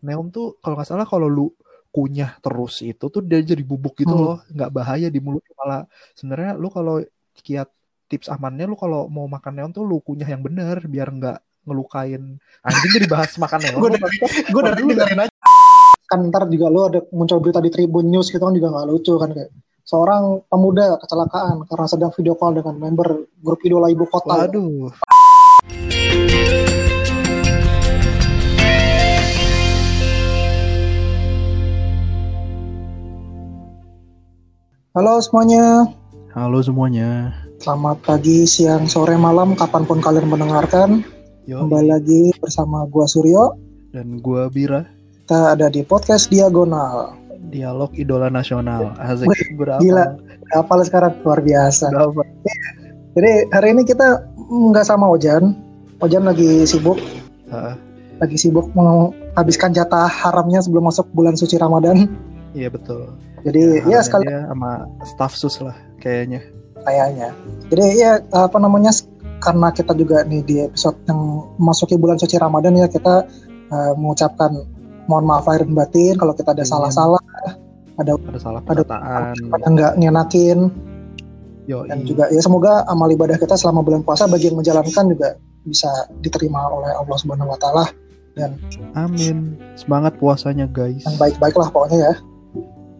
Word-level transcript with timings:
neon 0.00 0.28
tuh 0.28 0.56
kalau 0.58 0.74
nggak 0.74 0.88
salah 0.88 1.04
kalau 1.04 1.26
lu 1.26 1.46
kunyah 1.88 2.36
terus 2.38 2.80
itu 2.80 3.08
tuh 3.08 3.20
dia 3.20 3.40
jadi 3.40 3.60
bubuk 3.60 3.96
gitu 3.96 4.08
Hmm. 4.08 4.24
loh 4.24 4.38
nggak 4.46 4.70
bahaya 4.70 5.08
di 5.08 5.18
mulut 5.18 5.40
malah 5.56 5.82
sebenarnya 6.12 6.52
lu 6.54 6.68
kalau 6.68 7.00
kiat 7.34 7.68
tips 8.06 8.28
amannya 8.28 8.64
lu 8.64 8.74
kalau 8.74 9.06
mau 9.06 9.24
makan 9.24 9.52
neon 9.54 9.70
tuh 9.70 9.82
lu 9.82 9.98
kunyah 9.98 10.26
yang 10.26 10.40
bener 10.40 10.84
biar 10.84 11.08
nggak 11.08 11.38
ngelukain 11.64 12.36
anjing 12.62 12.92
jadi 12.92 13.06
bahas 13.06 13.32
makan 13.34 13.58
neon 13.60 13.80
Gue 13.82 13.90
dari 13.90 14.16
gue 14.44 14.62
dari 14.62 14.76
Dulu 14.78 14.90
dengerin 14.90 15.20
aja. 15.22 15.32
Kan 16.06 16.20
ntar 16.28 16.48
juga 16.48 16.66
lu 16.66 16.80
ada 16.84 17.00
muncul 17.10 17.36
berita 17.38 17.60
di 17.60 17.68
Tribun 17.68 18.08
News 18.08 18.28
gitu 18.28 18.40
kan 18.40 18.52
juga 18.52 18.68
nggak 18.70 18.86
lucu 18.86 19.12
kan 19.14 19.28
kayak 19.30 19.50
seorang 19.82 20.44
pemuda 20.44 20.96
kecelakaan 20.98 21.64
karena 21.64 21.86
sedang 21.86 22.12
video 22.12 22.32
call 22.32 22.52
dengan 22.52 22.76
member 22.76 23.08
grup 23.38 23.60
idola 23.60 23.88
ibu 23.88 24.04
kota. 24.04 24.44
waduh 24.44 24.88
Halo 34.96 35.20
semuanya, 35.20 35.84
halo 36.32 36.58
semuanya 36.60 37.32
selamat 37.58 37.98
pagi, 38.02 38.46
siang, 38.46 38.86
sore, 38.86 39.14
malam, 39.14 39.52
kapan 39.52 39.82
pun 39.82 39.98
kalian 39.98 40.30
mendengarkan. 40.30 41.02
yo 41.44 41.64
Kembali 41.64 41.88
lagi 41.90 42.20
bersama 42.38 42.86
gua 42.86 43.04
Suryo. 43.04 43.52
dan 43.90 44.20
gua 44.20 44.46
Bira 44.48 44.84
Kita 45.24 45.52
ada 45.52 45.68
di 45.68 45.82
podcast 45.82 46.28
Diagonal. 46.28 47.16
dialog 47.48 47.88
idola 47.96 48.28
nasional 48.28 48.92
asik 49.00 49.28
berapa 49.56 49.80
gila. 49.80 50.04
Apa 50.52 50.84
sekarang 50.84 51.16
luar 51.24 51.40
biasa. 51.40 51.88
berapa 51.88 52.20
Jadi 53.16 53.32
hari 53.50 53.68
ini 53.72 53.82
kita 53.84 54.20
nggak 54.48 54.84
sama 54.84 55.08
Ojan. 55.08 55.56
Ojan 55.98 56.22
lagi 56.22 56.62
sibuk, 56.62 57.00
Ah, 57.48 57.74
lagi 58.20 58.36
sibuk 58.36 58.68
menghabiskan 58.70 59.72
jatah 59.72 60.06
haramnya 60.06 60.60
sebelum 60.60 60.86
masuk 60.86 61.08
bulan 61.10 61.34
suci 61.34 61.56
Ramadan. 61.56 62.06
Iya 62.52 62.68
betul. 62.68 63.12
Jadi 63.42 63.60
ya, 63.60 63.70
Harusnya 63.82 64.00
sekali 64.02 64.24
dia 64.26 64.40
sama 64.48 64.70
staff 65.04 65.32
sus 65.34 65.56
lah 65.60 65.76
kayaknya. 65.98 66.40
Kayaknya. 66.82 67.28
Jadi 67.68 67.84
ya 67.96 68.12
apa 68.30 68.56
namanya 68.56 68.90
karena 69.38 69.68
kita 69.70 69.92
juga 69.94 70.26
nih 70.26 70.42
di 70.42 70.56
episode 70.62 70.98
yang 71.06 71.20
memasuki 71.56 71.94
bulan 71.94 72.18
suci 72.18 72.34
Ramadan 72.36 72.74
ya 72.74 72.86
kita 72.86 73.26
eh, 73.68 73.92
mengucapkan 73.94 74.50
mohon 75.06 75.24
maaf 75.24 75.46
lahir 75.46 75.64
dan 75.68 75.74
batin. 75.76 76.14
Kalau 76.16 76.32
kita 76.32 76.52
ada 76.52 76.64
Iya. 76.64 76.70
salah-salah, 76.72 77.22
ada 77.96 78.12
ada 78.16 78.38
salah 78.40 78.60
Ada- 78.62 78.68
perkataan. 78.82 79.34
yang 79.64 79.72
nggak 79.74 79.92
ngenakin 79.98 80.58
yo 81.68 81.84
dan 81.84 82.00
juga 82.00 82.32
ya 82.32 82.40
semoga 82.40 82.80
amal 82.88 83.12
ibadah 83.12 83.36
kita 83.36 83.52
selama 83.52 83.84
bulan 83.84 84.00
puasa 84.00 84.24
bagi 84.24 84.48
yang 84.48 84.56
menjalankan 84.56 85.04
juga 85.12 85.36
bisa 85.68 85.90
diterima 86.24 86.64
oleh 86.64 86.88
Allah 86.96 87.16
Subhanahu 87.20 87.52
Wa 87.52 87.58
Taala. 87.60 87.84
Amin. 88.94 89.58
Semangat 89.74 90.14
puasanya 90.16 90.70
guys. 90.70 91.02
Yang 91.04 91.18
baik-baik 91.18 91.56
lah 91.58 91.68
pokoknya 91.68 91.98
ya. 91.98 92.14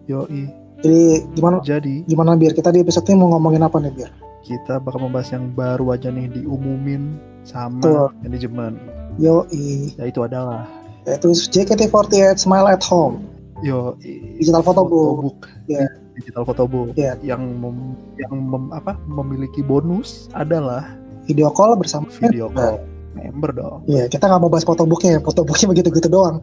Yoi 0.09 0.49
Jadi 0.79 1.03
gimana 1.35 1.59
jadi 1.61 2.01
gimana 2.03 2.33
biar 2.33 2.51
kita 2.51 2.71
di 2.71 2.79
episode 2.79 3.03
ini 3.05 3.19
mau 3.19 3.31
ngomongin 3.31 3.61
apa 3.61 3.77
nih 3.77 3.91
biar? 3.93 4.11
kita 4.41 4.79
bakal 4.79 5.03
membahas 5.03 5.29
yang 5.29 5.51
baru 5.51 5.93
aja 5.93 6.09
nih 6.09 6.25
diumumin 6.31 7.19
sama 7.43 7.77
Betul. 7.79 8.07
manajemen 8.23 8.73
Yoi, 9.17 9.93
yaitu 9.93 10.19
adalah 10.19 10.63
yaitu 11.03 11.29
JKT48 11.29 12.09
Smile 12.39 12.65
at 12.65 12.81
Home. 12.85 13.21
yo 13.59 13.99
Digital 14.39 14.63
photobook. 14.63 15.45
Ya. 15.67 15.83
digital 16.15 16.43
photobook 16.43 16.95
Ya. 16.95 17.13
yang 17.21 17.43
mem- 17.59 17.99
yang 18.17 18.31
mem- 18.33 18.71
apa 18.71 18.95
memiliki 19.05 19.59
bonus 19.59 20.31
adalah 20.33 20.87
Video 21.23 21.51
call 21.51 21.75
bersama 21.75 22.07
video 22.09 22.47
call 22.49 22.79
member 23.11 23.51
dong 23.51 23.83
Iya, 23.85 24.07
kita 24.07 24.25
nggak 24.25 24.39
mau 24.39 24.47
bahas 24.47 24.63
fotobooknya, 24.63 25.19
fotobooknya 25.19 25.67
begitu-gitu 25.69 26.07
doang. 26.07 26.39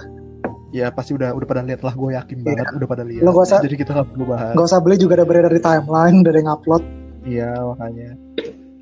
Ya 0.77 0.93
pasti 0.93 1.17
udah 1.17 1.33
udah 1.33 1.49
pada 1.49 1.65
lihat 1.65 1.81
lah 1.81 1.97
gue 1.97 2.11
yakin 2.13 2.39
banget 2.45 2.67
udah 2.77 2.89
pada 2.89 3.03
lihat. 3.09 3.25
Usah- 3.25 3.65
jadi 3.65 3.77
kita 3.81 3.91
nggak 3.97 4.09
perlu 4.13 4.25
bahas. 4.29 4.53
Gak 4.53 4.67
usah 4.69 4.81
beli 4.85 4.97
juga 5.01 5.17
ada 5.17 5.25
beredar 5.25 5.53
di 5.53 5.63
timeline, 5.65 6.21
udah 6.21 6.33
ada 6.37 6.41
yang 6.45 6.53
upload. 6.53 6.83
iya 7.27 7.51
makanya. 7.59 8.15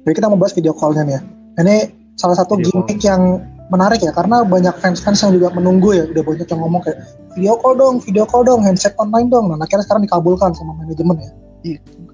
Jadi 0.05 0.15
kita 0.21 0.27
mau 0.29 0.37
bahas 0.37 0.53
video 0.53 0.77
call-nya 0.77 1.03
nih 1.07 1.15
ya. 1.17 1.21
Ini 1.65 1.77
salah 2.19 2.37
satu 2.37 2.59
Video 2.61 2.85
gimmick 2.85 3.01
yang 3.01 3.41
menarik 3.73 4.05
ya, 4.05 4.13
karena 4.13 4.45
banyak 4.45 4.75
fans-fans 4.79 5.25
yang 5.25 5.33
juga 5.41 5.49
menunggu 5.57 5.97
ya, 5.97 6.05
udah 6.11 6.23
banyak 6.23 6.45
yang 6.45 6.61
ngomong 6.61 6.83
kayak 6.85 6.99
video 7.33 7.57
call 7.59 7.75
dong, 7.75 7.95
video 8.05 8.25
call 8.29 8.45
dong, 8.45 8.61
handset 8.61 8.93
online 9.01 9.33
dong. 9.33 9.49
Nah, 9.49 9.57
akhirnya 9.57 9.89
sekarang 9.89 10.05
dikabulkan 10.05 10.53
sama 10.53 10.77
manajemen 10.77 11.25
ya. 11.25 11.33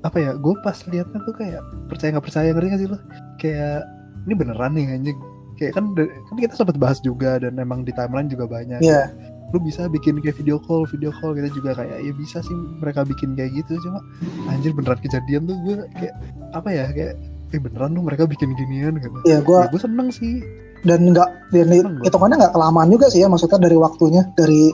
apa 0.07 0.17
ya 0.23 0.33
gue 0.39 0.55
pas 0.63 0.79
liatnya 0.87 1.19
tuh 1.27 1.35
kayak 1.35 1.61
percaya 1.91 2.15
nggak 2.15 2.25
percaya 2.25 2.49
ngerti 2.55 2.69
gak 2.71 2.81
sih 2.81 2.89
lo? 2.89 2.99
Kayak 3.37 3.83
ini 4.31 4.35
beneran 4.39 4.73
nih 4.79 4.85
anjing. 4.95 5.19
Kayak 5.59 5.73
kan 5.75 5.85
kan 5.99 6.37
kita 6.39 6.55
sempat 6.55 6.79
bahas 6.79 7.03
juga 7.03 7.43
dan 7.43 7.59
emang 7.59 7.83
di 7.83 7.91
timeline 7.91 8.31
juga 8.31 8.47
banyak. 8.47 8.79
Iya, 8.79 9.11
lu 9.51 9.59
bisa 9.59 9.91
bikin 9.91 10.23
kayak 10.23 10.39
video 10.39 10.63
call 10.63 10.87
video 10.87 11.11
call 11.19 11.35
kita 11.35 11.51
juga 11.51 11.75
kayak 11.75 11.99
ya 12.03 12.13
bisa 12.15 12.39
sih 12.41 12.55
mereka 12.55 13.03
bikin 13.03 13.35
kayak 13.35 13.51
gitu 13.59 13.83
cuma 13.83 13.99
anjir 14.47 14.71
beneran 14.71 14.99
kejadian 15.03 15.51
tuh 15.51 15.57
gue 15.67 15.75
kayak 15.99 16.15
apa 16.55 16.69
ya 16.71 16.87
kayak 16.95 17.15
eh 17.51 17.59
beneran 17.59 17.99
tuh 17.99 18.05
mereka 18.07 18.31
bikin 18.31 18.55
ginian 18.55 18.95
gitu 19.03 19.19
iya 19.27 19.43
gue 19.43 19.59
ya, 19.59 19.67
gue 19.67 19.81
seneng 19.83 20.09
sih 20.15 20.39
dan 20.81 21.13
nggak 21.13 21.29
dan 21.53 21.69
hitungannya 22.01 22.37
nggak 22.41 22.55
kelamaan 22.57 22.89
juga 22.89 23.13
sih 23.13 23.21
ya, 23.21 23.29
maksudnya 23.29 23.61
dari 23.61 23.77
waktunya, 23.77 24.25
dari 24.33 24.73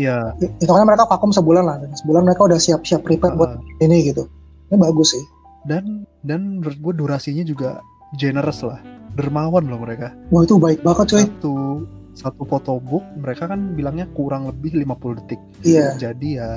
iya 0.00 0.32
hitungannya 0.40 0.96
mereka 0.96 1.04
vakum 1.04 1.28
sebulan 1.28 1.64
lah, 1.68 1.76
dan 1.76 1.92
sebulan 1.92 2.24
mereka 2.24 2.48
udah 2.48 2.56
siap-siap 2.56 3.04
prepare 3.04 3.36
buat 3.36 3.60
uh, 3.60 3.84
ini 3.84 4.08
gitu. 4.08 4.24
Ini 4.72 4.80
bagus 4.80 5.12
sih. 5.12 5.24
dan 5.62 6.08
dan 6.26 6.58
menurut 6.58 6.78
gue 6.80 6.92
durasinya 7.04 7.44
juga 7.46 7.78
generous 8.18 8.66
lah 8.66 8.82
dermawan 9.14 9.62
loh 9.70 9.78
mereka 9.78 10.10
Wah 10.34 10.42
itu 10.42 10.58
baik 10.58 10.82
banget 10.82 11.06
cuy. 11.12 11.22
satu 11.22 11.86
satu 12.12 12.44
photobook 12.44 13.00
mereka 13.16 13.46
kan 13.46 13.72
bilangnya 13.72 14.04
kurang 14.10 14.44
lebih 14.44 14.76
50 14.76 15.18
detik 15.18 15.40
Iya. 15.62 15.96
jadi 15.96 16.28
ya 16.34 16.50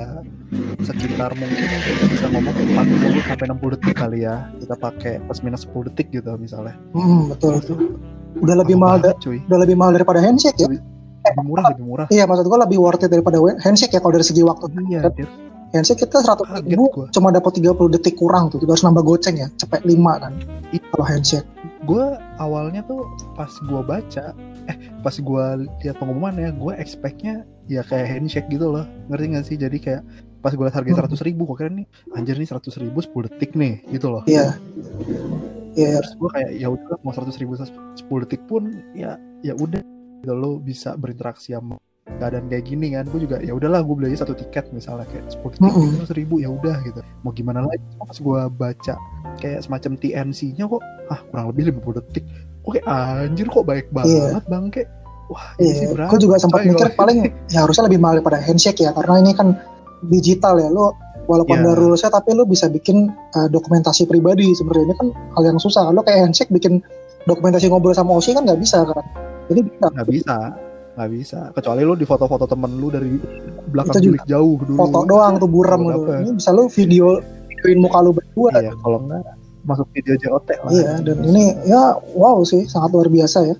sekitar 0.80 1.32
mungkin 1.32 1.64
bisa 2.06 2.28
ngomong 2.28 2.52
40 2.52 3.24
sampai 3.24 3.46
60 3.48 3.74
detik 3.74 3.94
kali 3.94 4.18
ya 4.22 4.52
kita 4.54 4.74
pakai 4.74 5.12
plus 5.18 5.40
minus 5.40 5.64
10 5.64 5.88
detik 5.88 6.12
gitu 6.12 6.28
misalnya 6.36 6.76
Hmm, 6.92 7.28
betul. 7.28 7.56
itu 7.56 7.74
Udah 8.36 8.52
lebih 8.54 8.76
mahal, 8.76 9.00
da- 9.00 9.10
banget, 9.10 9.18
cuy 9.22 9.38
udah 9.42 9.58
lebih 9.58 9.74
mahal 9.74 9.92
daripada 9.92 10.20
handshake 10.20 10.56
ya. 10.56 10.68
lebih 10.68 10.84
murah 11.42 11.64
lebih 11.72 11.84
murah 11.84 12.06
Iya, 12.06 12.24
maksud 12.24 12.44
gua 12.44 12.60
lebih 12.62 12.78
worth 12.78 13.00
it 13.00 13.08
daripada 13.08 13.36
handshake 13.58 13.90
ya 13.90 13.98
kalau 13.98 14.14
dari 14.14 14.22
segi 14.22 14.42
waktu. 14.42 14.68
iya. 14.86 15.00
Handshake 15.66 15.98
kita 16.00 16.22
100 16.22 16.46
Kaget 16.46 16.68
ribu 16.68 16.84
gua. 16.90 17.06
cuma 17.10 17.28
dapat 17.28 17.58
30 17.58 17.66
detik 17.90 18.14
kurang 18.14 18.46
tuh. 18.46 18.56
Juga 18.56 18.72
harus 18.72 18.84
nambah 18.84 19.02
goceng 19.02 19.34
ya, 19.36 19.48
cepet 19.52 19.82
5 19.82 20.14
kan. 20.16 20.32
Iya. 20.70 20.80
Kalau 20.86 21.04
handshake. 21.04 21.48
gue 21.82 22.04
awalnya 22.36 22.82
tuh 22.84 23.02
pas 23.32 23.46
gue 23.48 23.78
baca 23.80 24.24
eh 24.66 24.76
pas 25.00 25.14
gue 25.14 25.44
lihat 25.82 25.96
pengumumannya 25.96 26.50
gue 26.52 26.72
expectnya 26.76 27.34
ya 27.66 27.82
kayak 27.82 28.06
handshake 28.08 28.48
gitu 28.48 28.70
loh. 28.70 28.86
Ngerti 29.08 29.24
gak 29.32 29.44
sih? 29.46 29.56
Jadi 29.56 29.78
kayak 29.78 30.02
pas 30.40 30.54
gue 30.54 30.62
lihat 30.62 30.76
harga 30.76 30.90
Hmm. 30.90 30.98
seratus 31.02 31.20
ribu 31.22 31.42
kok 31.46 31.58
kira 31.58 31.70
nih 31.70 31.86
anjir 32.14 32.36
nih 32.36 32.46
seratus 32.46 32.78
ribu 32.78 32.98
10 33.00 33.26
detik 33.26 33.54
nih 33.54 33.82
gitu 33.90 34.10
loh. 34.10 34.22
Iya. 34.24 34.54
Iya, 35.76 36.00
terus 36.00 36.14
gue 36.16 36.30
kayak 36.32 36.50
ya 36.56 36.68
udah 36.72 36.96
mau 37.02 37.12
seratus 37.12 37.36
ribu 37.36 37.52
10 37.58 37.68
detik 38.24 38.42
pun 38.46 38.62
ya 38.94 39.20
ya 39.42 39.52
udah 39.52 39.82
gitu 40.22 40.32
lo 40.32 40.56
bisa 40.56 40.96
berinteraksi 40.96 41.52
sama 41.52 41.76
keadaan 42.08 42.48
kayak 42.48 42.64
gini 42.64 42.94
kan. 42.94 43.04
Gue 43.06 43.26
juga 43.26 43.42
ya 43.42 43.52
udahlah 43.52 43.84
gue 43.84 43.94
beli 43.94 44.06
aja 44.10 44.24
satu 44.24 44.32
tiket 44.32 44.72
misalnya 44.72 45.04
kayak 45.06 45.28
10 45.28 45.52
detik 45.52 45.62
Mm-mm. 45.66 45.88
seratus 46.00 46.14
ribu 46.14 46.34
ya 46.38 46.48
udah 46.48 46.76
gitu. 46.80 47.00
Mau 47.20 47.30
gimana 47.30 47.60
lagi? 47.60 47.82
Pas 47.98 48.16
gue 48.16 48.40
baca 48.54 48.94
kayak 49.36 49.60
semacam 49.60 49.92
TNC-nya 50.00 50.64
kok 50.64 50.80
ah 51.12 51.20
kurang 51.28 51.46
lebih 51.52 51.74
50 51.76 51.98
detik 52.00 52.24
oke 52.66 52.78
anjir 52.84 53.46
kok 53.46 53.64
baik 53.64 53.86
banget 53.94 54.44
bang 54.50 54.64
kayak 54.74 54.88
wah 55.30 55.54
ini 55.58 55.72
sih 55.74 55.86
iya. 55.86 55.94
berapa 55.94 56.10
Gue 56.14 56.20
juga 56.22 56.36
sempat 56.38 56.60
mikir 56.62 56.88
paling 56.94 57.18
ya 57.54 57.66
harusnya 57.66 57.90
lebih 57.90 57.98
mahal 57.98 58.22
daripada 58.22 58.38
handshake 58.38 58.82
ya, 58.82 58.90
karena 58.94 59.22
ini 59.22 59.32
kan 59.34 59.58
digital 60.06 60.58
ya. 60.58 60.68
Lo 60.70 60.94
walaupun 61.26 61.58
Iya. 61.58 61.66
ada 61.66 61.72
rulesnya 61.74 62.10
tapi 62.14 62.30
lo 62.38 62.46
bisa 62.46 62.70
bikin 62.70 63.10
uh, 63.10 63.48
dokumentasi 63.50 64.06
pribadi 64.06 64.54
sebenarnya 64.54 64.86
ini 64.86 64.94
kan 64.94 65.08
hal 65.34 65.42
yang 65.54 65.58
susah. 65.58 65.90
Lo 65.90 66.06
kayak 66.06 66.30
handshake 66.30 66.52
bikin 66.54 66.78
dokumentasi 67.26 67.66
ngobrol 67.66 67.94
sama 67.94 68.14
Oshi 68.14 68.34
kan 68.34 68.46
nggak 68.46 68.60
bisa 68.62 68.86
kan. 68.86 69.02
Jadi 69.50 69.60
bisa 69.66 69.86
nggak 69.90 70.08
bisa 70.10 70.36
nggak 70.96 71.10
bisa 71.12 71.40
kecuali 71.52 71.84
lu 71.84 71.92
di 71.92 72.08
foto-foto 72.08 72.48
temen 72.48 72.72
lu 72.80 72.88
dari 72.88 73.20
belakang 73.68 74.00
bilik 74.00 74.24
jauh 74.24 74.56
dulu 74.64 74.80
foto 74.80 75.04
doang 75.04 75.36
tuh 75.36 75.50
buram 75.50 75.84
Buat 75.84 75.92
gitu. 75.92 76.10
Ini 76.24 76.32
bisa 76.40 76.50
lo 76.56 76.72
video 76.72 77.20
videoin 77.52 77.78
muka 77.84 77.98
lo 78.00 78.10
berdua. 78.16 78.50
iya 78.64 78.72
kalau 78.80 79.04
enggak 79.04 79.35
masuk 79.66 79.86
video 79.90 80.14
JOT 80.14 80.48
lah 80.56 80.70
Iya, 80.70 80.90
dan 81.02 81.16
ini 81.22 81.44
ya 81.66 81.82
wow 82.14 82.40
sih 82.40 82.64
sangat 82.64 82.94
luar 82.94 83.08
biasa 83.08 83.38
ya. 83.44 83.56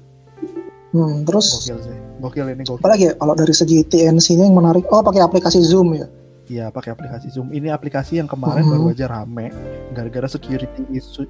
Hmm, 0.90 1.26
terus 1.26 1.50
gokil 1.60 1.78
sih 1.82 1.96
gokil 2.16 2.46
ini 2.48 2.62
gokil 2.62 2.80
apalagi 2.80 3.04
ya 3.04 3.14
kalau 3.14 3.34
dari 3.34 3.52
segi 3.52 3.84
TNC-nya 3.84 4.46
yang 4.46 4.54
menarik, 4.54 4.86
oh 4.86 5.02
pakai 5.02 5.20
aplikasi 5.20 5.60
Zoom 5.60 5.92
ya. 5.92 6.06
Iya 6.46 6.70
pakai 6.70 6.94
aplikasi 6.94 7.26
Zoom. 7.28 7.50
Ini 7.50 7.68
aplikasi 7.68 8.16
yang 8.16 8.30
kemarin 8.30 8.62
Mhm. 8.62 8.70
baru 8.70 8.84
aja 8.88 9.06
rame 9.10 9.50
gara-gara 9.92 10.24
security 10.26 10.86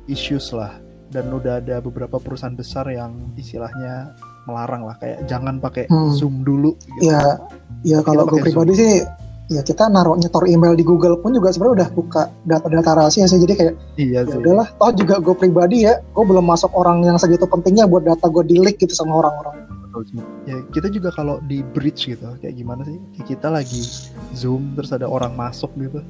issues 0.06 0.52
lah. 0.52 0.76
Dan 1.06 1.32
udah 1.32 1.58
ada 1.58 1.80
beberapa 1.80 2.20
perusahaan 2.20 2.52
besar 2.52 2.84
yang 2.86 3.32
istilahnya 3.32 4.12
melarang 4.44 4.84
lah 4.84 5.00
kayak 5.00 5.24
jangan 5.24 5.56
pakai 5.56 5.88
Hmm. 5.88 6.12
Zoom 6.12 6.44
dulu. 6.44 6.76
Gitu. 6.76 7.08
Ya, 7.08 7.40
ya 7.82 7.98
kalau 8.02 8.28
gue 8.28 8.38
pribadi 8.38 8.76
sih, 8.76 8.92
ya 9.46 9.62
kita 9.62 9.86
naruh 9.86 10.18
nyetor 10.18 10.44
email 10.50 10.74
di 10.74 10.82
Google 10.82 11.18
pun 11.22 11.30
juga 11.30 11.54
sebenarnya 11.54 11.74
udah 11.86 11.88
buka 11.94 12.22
data-data 12.44 12.90
rahasia 12.98 13.30
sih. 13.30 13.38
Jadi 13.38 13.54
kayak 13.54 13.74
Iya 13.96 14.26
ya 14.26 14.30
sih. 14.30 14.38
udahlah, 14.42 14.68
toh 14.74 14.90
juga 14.94 15.22
gue 15.22 15.34
pribadi 15.34 15.86
ya, 15.86 16.02
gue 16.02 16.24
belum 16.26 16.42
masuk 16.42 16.74
orang 16.74 17.06
yang 17.06 17.16
segitu 17.16 17.46
pentingnya 17.46 17.86
buat 17.86 18.02
data 18.02 18.26
gue 18.26 18.42
di 18.42 18.56
leak 18.58 18.82
gitu 18.82 18.92
sama 18.92 19.22
orang-orang. 19.22 19.66
Ya 20.44 20.60
kita 20.76 20.92
juga 20.92 21.08
kalau 21.08 21.40
di 21.48 21.64
bridge 21.64 22.04
gitu, 22.12 22.28
kayak 22.44 22.52
gimana 22.52 22.84
sih? 22.84 23.00
Kayak 23.16 23.26
kita 23.32 23.48
lagi 23.48 23.80
zoom 24.36 24.76
terus 24.76 24.92
ada 24.92 25.08
orang 25.08 25.32
masuk 25.32 25.72
gitu. 25.80 26.04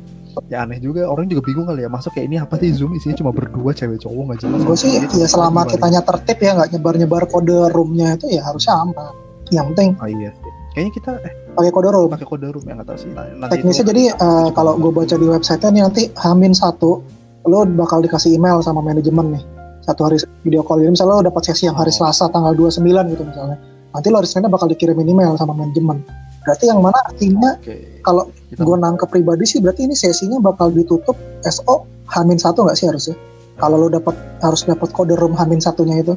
Ya 0.50 0.66
aneh 0.66 0.82
juga, 0.82 1.06
orang 1.06 1.30
juga 1.30 1.46
bingung 1.46 1.70
kali 1.70 1.86
ya 1.86 1.88
masuk 1.88 2.10
kayak 2.12 2.26
ini 2.26 2.36
apa 2.42 2.58
sih 2.58 2.74
zoom 2.74 2.98
isinya 2.98 3.14
cuma 3.14 3.30
berdua 3.30 3.70
cewek 3.70 4.02
cowok 4.02 4.22
nggak 4.26 4.38
jelas. 4.42 4.60
gue 4.66 4.76
sih 4.76 4.90
ya 4.98 5.28
selama 5.30 5.62
Gimana? 5.64 5.70
kitanya 5.70 6.00
tertib 6.02 6.38
ya 6.42 6.50
nggak 6.58 6.68
nyebar-nyebar 6.74 7.22
kode 7.30 7.70
roomnya 7.72 8.18
itu 8.18 8.26
ya 8.34 8.42
harusnya 8.42 8.74
aman 8.74 9.14
yang 9.54 9.70
penting 9.70 9.94
Oh 10.02 10.10
iya. 10.10 10.34
Kayaknya 10.74 10.92
kita 10.92 11.10
eh 11.22 11.32
pakai 11.56 11.72
kode 11.72 11.88
room 11.88 12.10
pakai 12.12 12.28
kode 12.28 12.46
room 12.52 12.64
ya 12.68 12.74
nggak 12.76 12.88
tahu 12.88 12.98
sih. 13.00 13.10
Nanti 13.10 13.52
teknisnya 13.56 13.84
itu- 13.84 13.90
jadi 13.90 14.02
eh, 14.12 14.48
kalau 14.52 14.72
gue 14.76 14.92
baca 14.92 15.16
di 15.16 15.26
website-nya 15.26 15.70
nih 15.72 15.82
nanti 15.82 16.02
hamin 16.20 16.52
satu 16.52 17.00
lo 17.46 17.58
bakal 17.64 18.04
dikasih 18.04 18.36
email 18.36 18.60
sama 18.60 18.82
manajemen 18.82 19.38
nih 19.38 19.42
satu 19.86 20.02
hari 20.02 20.18
video 20.42 20.66
call 20.66 20.82
jadi 20.82 20.92
misalnya 20.92 21.14
lo 21.18 21.24
dapat 21.30 21.42
sesi 21.46 21.70
yang 21.70 21.78
hari. 21.78 21.94
Selasa 21.94 22.26
tanggal 22.28 22.52
29 22.52 22.82
gitu 23.14 23.22
misalnya 23.22 23.56
nanti 23.94 24.06
lo 24.12 24.18
hari 24.18 24.48
bakal 24.50 24.66
dikirimin 24.68 25.08
email 25.08 25.32
sama 25.38 25.54
manajemen 25.56 26.02
berarti 26.42 26.70
yang 26.70 26.78
mana 26.78 26.98
artinya 27.02 27.58
Oke. 27.58 28.02
kalau 28.06 28.30
gue 28.54 28.76
nangkep 28.78 29.08
pribadi 29.10 29.44
sih 29.46 29.58
berarti 29.58 29.86
ini 29.90 29.94
sesinya 29.98 30.38
bakal 30.38 30.70
ditutup 30.70 31.14
SO 31.42 31.86
Hamin 32.06 32.38
satu 32.38 32.62
nggak 32.66 32.76
sih 32.78 32.86
harusnya 32.86 33.16
kalau 33.58 33.82
lo 33.82 33.88
dapat 33.90 34.14
harus 34.44 34.62
dapat 34.62 34.90
kode 34.94 35.18
room 35.18 35.34
Hamin 35.34 35.58
satunya 35.58 36.02
itu 36.02 36.14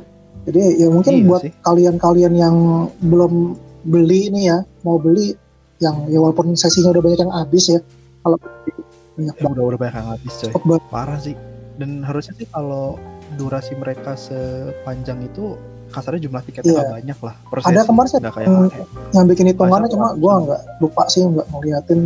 jadi 0.50 0.82
ya 0.82 0.88
mungkin 0.90 1.14
Iya 1.14 1.26
buat 1.30 1.42
kalian-kalian 1.66 2.34
yang 2.34 2.56
belum 3.06 3.58
beli 3.82 4.28
ini 4.28 4.42
ya 4.46 4.58
mau 4.82 4.96
beli 4.96 5.34
yang 5.80 6.06
ya 6.06 6.20
walaupun 6.20 6.52
sesinya 6.54 6.92
udah 6.92 7.02
banyak 7.02 7.20
yang 7.22 7.32
habis 7.32 7.66
ya 7.68 7.80
kalau 8.20 8.36
banyak 9.16 9.34
ya, 9.34 9.48
udah 9.48 9.64
udah 9.66 9.80
banyak 9.80 9.96
yang 9.96 10.10
habis 10.10 10.34
coy. 10.38 10.52
buat- 10.62 10.84
Parah 10.90 11.18
sih. 11.18 11.36
Dan 11.76 12.04
harusnya 12.04 12.36
sih 12.36 12.44
kalau 12.46 13.00
durasi 13.34 13.72
mereka 13.74 14.14
sepanjang 14.14 15.24
itu 15.24 15.56
kasarnya 15.90 16.22
jumlah 16.22 16.44
tiketnya 16.44 16.68
Iya. 16.68 16.76
nggak 16.78 16.94
banyak 16.94 17.20
lah. 17.24 17.36
per 17.42 17.58
Ada 17.62 17.82
kemarin 17.82 18.08
sih 18.08 18.18
Nggak 18.20 18.34
kayak 18.36 18.48
yang, 18.48 18.64
yang 19.10 19.26
bikin 19.26 19.46
hitungannya 19.48 19.90
cuma 19.90 20.08
gue 20.14 20.28
sih? 20.30 20.42
nggak 20.44 20.62
lupa 20.78 21.04
sih 21.08 21.22
nggak 21.24 21.48
ngeliatin 21.50 22.00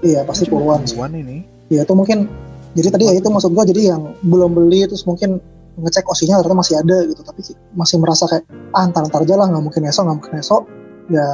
iya 0.00 0.20
pasti 0.22 0.46
puluhan 0.46 0.80
puluhan 0.84 1.12
ini. 1.16 1.36
ya 1.68 1.82
itu 1.82 1.92
mungkin 1.92 2.30
jadi 2.72 2.88
tadi 2.88 3.04
ya 3.04 3.14
itu 3.14 3.26
maksud 3.26 3.50
gue 3.50 3.64
jadi 3.66 3.82
yang 3.92 4.14
belum 4.22 4.54
beli 4.54 4.86
terus 4.86 5.02
mungkin 5.02 5.42
ngecek 5.76 6.06
osinya 6.06 6.38
ternyata 6.38 6.56
masih 6.56 6.74
ada 6.76 6.96
gitu 7.04 7.20
tapi 7.20 7.40
masih 7.72 7.96
merasa 7.98 8.24
kayak 8.24 8.44
ah 8.72 8.82
ntar 8.84 9.02
ntar 9.04 9.20
aja 9.20 9.34
lah 9.34 9.46
nggak 9.46 9.60
mungkin 9.60 9.82
esok 9.84 10.02
nggak 10.04 10.16
mungkin 10.16 10.34
esok 10.38 10.62
ya 11.08 11.26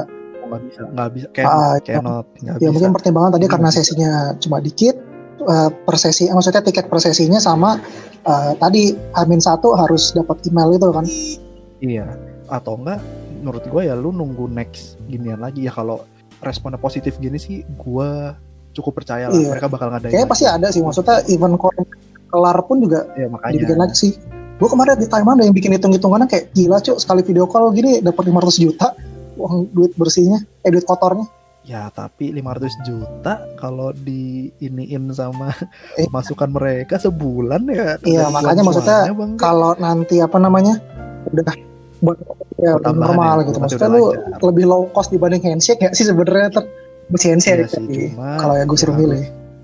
nggak 0.45 0.61
bisa 0.63 0.81
nggak 0.87 1.09
bisa 1.11 1.27
kayak 1.31 1.47
Ah, 1.47 1.75
cannot 1.79 2.25
nggak 2.35 2.55
ya 2.55 2.59
bisa. 2.61 2.71
mungkin 2.71 2.91
pertimbangan 2.93 3.31
tadi 3.33 3.45
karena 3.45 3.69
sesinya 3.69 4.09
cuma 4.37 4.57
dikit 4.59 4.95
eh, 5.41 5.69
per 5.75 5.95
sesi 5.95 6.25
eh, 6.25 6.33
maksudnya 6.33 6.61
tiket 6.61 6.85
per 6.85 6.99
sesinya 6.99 7.37
sama 7.37 7.81
eh, 8.21 8.51
tadi 8.55 8.93
Hamin 9.11 9.39
satu 9.39 9.73
harus 9.73 10.11
dapat 10.11 10.39
email 10.45 10.71
itu 10.71 10.87
kan 10.87 11.05
Iya. 11.77 12.07
Atau 12.47 12.77
enggak 12.77 13.01
menurut 13.35 13.61
gue 13.63 13.81
ya 13.83 13.93
lu 13.93 14.09
nunggu 14.09 14.47
next 14.47 14.97
ginian 15.05 15.37
lagi 15.37 15.63
ya 15.63 15.71
kalau 15.71 16.01
responnya 16.39 16.77
positif 16.77 17.17
gini 17.17 17.35
sih 17.35 17.61
gue 17.61 18.09
cukup 18.71 18.95
percaya 18.95 19.27
lah 19.27 19.35
Iya. 19.35 19.49
mereka 19.51 19.67
bakal 19.67 19.87
ngadain. 19.89 20.09
kayaknya 20.09 20.27
pasti 20.27 20.45
ada 20.45 20.67
sih 20.69 20.81
maksudnya 20.81 21.25
event 21.25 21.57
kelar 22.27 22.57
pun 22.63 22.77
juga 22.79 23.05
ya 23.13 23.27
makanya. 23.27 23.53
dibikin 23.55 23.77
lagi 23.77 23.95
sih 23.95 24.11
gue 24.55 24.67
kemarin 24.67 24.95
di 24.95 25.05
time 25.05 25.25
ada 25.25 25.41
yang 25.41 25.51
bikin 25.51 25.71
hitung 25.71 25.91
hitungannya 25.91 26.25
kayak 26.25 26.49
gila 26.51 26.77
cuy 26.79 26.95
sekali 26.95 27.21
video 27.21 27.43
call 27.43 27.69
gini 27.69 27.99
dapat 27.99 28.23
500 28.25 28.55
juta 28.61 28.87
uang 29.35 29.71
duit 29.71 29.91
bersihnya 29.93 30.41
eh 30.61 30.69
duit 30.69 30.83
kotornya 30.83 31.25
Ya 31.61 31.89
tapi 31.89 32.29
500 32.29 32.69
juta 32.83 33.41
kalau 33.55 33.89
di 33.89 34.53
iniin 34.59 35.09
sama 35.09 35.49
Eh. 35.97 36.05
masukan 36.07 36.45
mereka 36.47 36.95
sebulan 36.95 37.65
ya. 37.65 37.97
Iya, 37.99 38.29
makanya 38.29 38.61
maksudnya 38.61 39.09
Bang. 39.09 39.33
kalau 39.35 39.73
nanti 39.75 40.21
apa 40.21 40.37
namanya 40.37 40.77
udah 41.25 41.41
buat 41.99 42.21
ya 42.55 42.77
udah 42.77 42.93
normal 42.93 43.41
ya, 43.41 43.45
gitu 43.49 43.57
maksudnya 43.57 43.89
lu 43.89 44.13
lancar. 44.13 44.45
lebih 44.45 44.63
low 44.63 44.85
cost 44.89 45.09
dibanding 45.09 45.41
handshake 45.41 45.79
ya 45.79 45.89
sih 45.89 46.05
sebenarnya 46.05 46.53
ter 46.53 46.63
masih 47.07 47.33
handshake 47.33 47.65
Iya 47.65 47.69
cuma 48.13 48.29
kalau 48.37 48.53
ya 48.53 48.63
gue 48.63 48.77
suruh 48.77 48.93
milih 48.93 49.21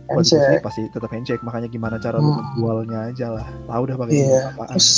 handshake 0.09 0.57
pasti 0.59 0.81
tetap 0.89 1.07
handshake 1.07 1.39
makanya 1.41 1.69
gimana 1.69 1.95
cara 1.95 2.17
lu 2.17 2.33
Hmm. 2.33 2.41
jualnya 2.57 3.13
aja 3.13 3.27
lah. 3.31 3.45
Tahu 3.63 3.81
dah 3.85 3.95
pakai 3.95 4.13
Iya, 4.17 4.41
apaan. 4.49 4.67
terus 4.73 4.89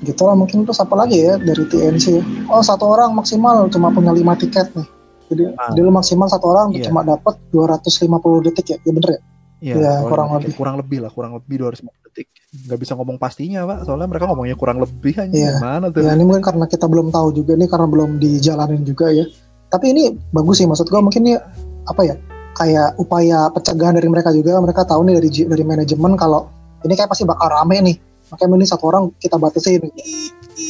gitu 0.00 0.22
lah 0.24 0.32
mungkin 0.32 0.64
terus 0.64 0.80
apa 0.80 0.96
lagi 0.96 1.20
ya 1.20 1.36
dari 1.36 1.64
TNC 1.64 2.04
ya. 2.10 2.22
oh 2.48 2.60
satu 2.60 2.88
orang 2.88 3.12
maksimal 3.12 3.68
cuma 3.68 3.92
punya 3.92 4.10
lima 4.10 4.32
tiket 4.34 4.72
nih 4.72 4.88
jadi 5.28 5.42
Ah. 5.54 5.70
jadi 5.70 5.80
lu 5.84 5.92
maksimal 5.92 6.26
satu 6.26 6.46
orang 6.48 6.72
Iya. 6.72 6.88
cuma 6.88 7.04
dapat 7.04 7.36
250 7.50 8.40
detik 8.42 8.66
ya 8.66 8.78
ya 8.80 8.92
bener 8.92 9.10
ya 9.14 9.22
Iya, 9.60 9.76
kalau 9.76 10.08
kurang 10.08 10.28
lebih. 10.40 10.52
kurang 10.56 10.76
lebih 10.80 10.98
lah, 11.04 11.10
kurang 11.12 11.32
lebih 11.36 11.56
250 11.60 11.92
detik. 12.08 12.32
Nggak 12.64 12.78
bisa 12.80 12.96
ngomong 12.96 13.20
pastinya, 13.20 13.68
Pak. 13.68 13.84
Soalnya 13.84 14.08
mereka 14.08 14.24
ngomongnya 14.24 14.56
kurang 14.56 14.80
lebih 14.80 15.12
aja. 15.20 15.28
Iya. 15.28 15.60
Gimana 15.60 15.92
tuh? 15.92 16.00
ya 16.00 16.16
ini 16.16 16.24
mungkin 16.24 16.40
karena 16.40 16.64
kita 16.64 16.88
belum 16.88 17.12
tahu 17.12 17.28
juga 17.36 17.60
nih 17.60 17.68
karena 17.68 17.84
belum 17.84 18.16
dijalanin 18.16 18.80
juga 18.88 19.12
ya 19.12 19.28
tapi 19.68 19.94
ini 19.94 20.16
bagus 20.34 20.58
sih 20.58 20.66
maksud 20.66 20.88
gua 20.88 20.98
mungkin 20.98 21.22
ini 21.22 21.38
apa 21.86 22.02
ya 22.02 22.16
kayak 22.56 22.98
upaya 22.98 23.46
pencegahan 23.52 23.94
dari 23.94 24.08
mereka 24.10 24.34
juga 24.34 24.58
mereka 24.58 24.82
tahu 24.82 25.06
nih 25.06 25.14
dari 25.22 25.28
dari 25.46 25.64
manajemen 25.64 26.12
kalau 26.16 26.50
ini 26.82 26.96
kayak 26.96 27.06
pasti 27.06 27.22
bakal 27.22 27.46
rame 27.46 27.78
nih 27.78 27.96
makanya 28.30 28.54
ini 28.56 28.66
satu 28.66 28.84
orang 28.86 29.10
kita 29.18 29.36
batasin 29.36 29.82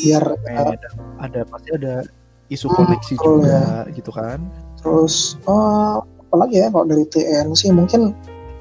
biar 0.02 0.24
eh, 0.48 0.56
ada, 0.56 0.88
ada 1.20 1.40
pasti 1.44 1.68
ada 1.70 1.94
isu 2.48 2.66
Hmm, 2.66 2.76
koneksi 2.82 3.14
betul, 3.14 3.26
juga 3.38 3.60
gitu 3.92 4.10
kan. 4.10 4.38
terus 4.76 5.14
eh, 5.42 5.94
apa 6.00 6.34
lagi 6.36 6.56
ya 6.58 6.68
kalau 6.68 6.86
dari 6.86 7.04
TNC 7.06 7.62
mungkin 7.70 8.00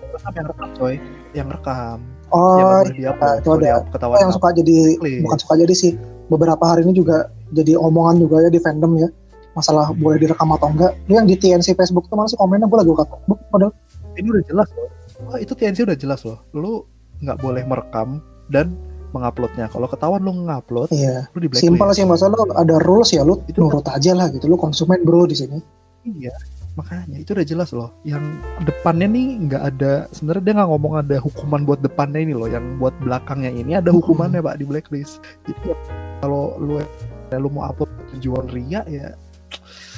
Rekam 0.10 0.34
yang 0.36 0.48
rekam 0.48 0.70
coy, 0.76 0.96
yang 1.32 1.48
rekam. 1.48 1.98
yang 2.28 2.36
oh 2.36 2.58
nggak 2.60 2.84
boleh 2.84 2.94
diupload. 2.94 3.38
itu 3.40 3.50
ada. 3.56 3.74
ketahuan 3.88 4.18
yang 4.20 4.34
suka 4.34 4.48
jadi 4.52 4.78
Please. 5.00 5.22
bukan 5.24 5.38
suka 5.40 5.54
jadi 5.58 5.74
sih 5.74 5.92
beberapa 6.28 6.62
hari 6.62 6.82
ini 6.84 6.94
juga 6.94 7.18
jadi 7.50 7.74
omongan 7.74 8.20
juga 8.20 8.44
ya 8.44 8.50
di 8.50 8.60
fandom 8.60 9.00
ya 9.00 9.08
masalah 9.56 9.90
boleh 9.92 10.20
direkam 10.20 10.52
atau 10.52 10.70
enggak 10.70 10.92
ini 11.08 11.14
yang 11.16 11.26
di 11.26 11.36
TNC 11.36 11.74
Facebook 11.74 12.06
itu 12.06 12.14
mana 12.14 12.28
sih 12.28 12.38
komennya 12.38 12.68
gue 12.68 12.78
lagi 12.78 12.92
buka 12.92 13.06
Facebook 13.08 13.40
padahal 13.50 13.72
ini 14.14 14.28
udah 14.30 14.44
jelas 14.46 14.68
loh. 14.70 14.90
Wah, 15.26 15.38
itu 15.38 15.52
TNC 15.52 15.78
udah 15.84 15.98
jelas 15.98 16.22
loh. 16.22 16.40
Lu 16.52 16.84
nggak 17.20 17.38
boleh 17.40 17.64
merekam 17.64 18.20
dan 18.48 18.76
menguploadnya. 19.14 19.66
Kalau 19.70 19.88
ketahuan 19.90 20.22
lu 20.22 20.34
ngupload, 20.46 20.90
iya 20.94 21.26
lu 21.34 21.44
di 21.44 21.50
blacklist. 21.50 21.64
simpel 21.66 21.90
sih 21.94 22.06
masalah 22.06 22.36
lu 22.38 22.54
ada 22.54 22.76
rules 22.84 23.10
ya 23.12 23.22
lu 23.26 23.42
Itu- 23.50 23.62
nurut 23.62 23.86
aja 23.90 24.12
lah 24.14 24.30
gitu 24.30 24.46
lu 24.46 24.56
konsumen 24.56 25.02
bro 25.06 25.26
di 25.26 25.38
sini 25.38 25.60
Iya, 26.08 26.32
makanya 26.80 27.20
itu 27.20 27.36
udah 27.36 27.44
jelas 27.44 27.70
loh. 27.76 27.92
Yang 28.08 28.24
depannya 28.64 29.08
nih 29.12 29.28
nggak 29.46 29.64
ada. 29.76 30.08
Sebenarnya 30.16 30.44
dia 30.48 30.54
nggak 30.58 30.70
ngomong 30.72 30.94
ada 30.96 31.16
hukuman 31.20 31.62
buat 31.68 31.84
depannya 31.84 32.24
ini 32.24 32.34
loh. 32.34 32.48
Yang 32.48 32.66
buat 32.80 32.96
belakangnya 33.04 33.52
ini 33.52 33.76
ada 33.76 33.92
hukumannya 33.92 34.40
pak 34.40 34.58
di 34.58 34.66
blacklist. 34.66 35.20
Jadi 35.44 35.60
ya, 35.70 35.76
kalau 36.24 36.56
lu 36.58 36.80
ya, 36.80 37.36
lu 37.36 37.52
mau 37.52 37.68
upload 37.68 37.92
tujuan 38.16 38.48
ria 38.48 38.82
ya, 38.88 39.12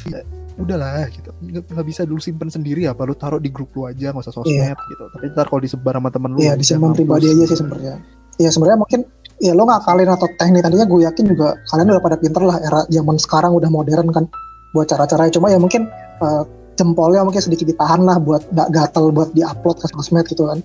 ya 0.09 0.19
udahlah 0.57 1.05
gitu. 1.13 1.29
Nggak, 1.45 1.85
bisa 1.85 2.01
dulu 2.03 2.17
simpen 2.17 2.49
sendiri 2.49 2.89
apa 2.89 3.05
lu 3.05 3.13
taruh 3.13 3.39
di 3.39 3.53
grup 3.53 3.71
lu 3.77 3.85
aja 3.85 4.09
nggak 4.11 4.25
usah 4.25 4.33
sosmed 4.41 4.73
gitu. 4.73 5.03
Tapi 5.15 5.25
ntar 5.37 5.47
kalau 5.53 5.61
disebar 5.61 5.95
sama 6.01 6.09
temen 6.09 6.33
lu, 6.33 6.41
iya 6.41 6.57
ya 6.57 6.59
disimpan 6.59 6.97
pribadi 6.97 7.29
aja 7.29 7.45
sih 7.45 7.61
sebenarnya 7.61 8.01
ya 8.41 8.49
sebenarnya 8.49 8.79
mungkin 8.81 8.99
ya 9.41 9.53
lo 9.53 9.65
ngakalin 9.65 10.09
atau 10.09 10.27
teknik 10.37 10.61
tadinya 10.61 10.85
gue 10.85 11.01
yakin 11.05 11.25
juga 11.33 11.57
kalian 11.69 11.87
udah 11.93 12.03
pada 12.03 12.17
pinter 12.17 12.41
lah 12.45 12.57
era 12.61 12.81
zaman 12.89 13.17
sekarang 13.17 13.51
udah 13.57 13.69
modern 13.69 14.09
kan 14.13 14.25
buat 14.71 14.85
cara-caranya 14.89 15.33
cuma 15.33 15.49
ya 15.49 15.57
mungkin 15.57 15.85
eh, 16.21 16.43
jempolnya 16.77 17.21
mungkin 17.21 17.41
sedikit 17.43 17.67
ditahan 17.67 18.01
lah 18.01 18.17
buat 18.17 18.41
nggak 18.53 18.69
gatel 18.73 19.11
buat 19.11 19.29
diupload 19.37 19.77
ke 19.81 19.87
sosmed 19.93 20.25
gitu 20.25 20.49
kan. 20.49 20.61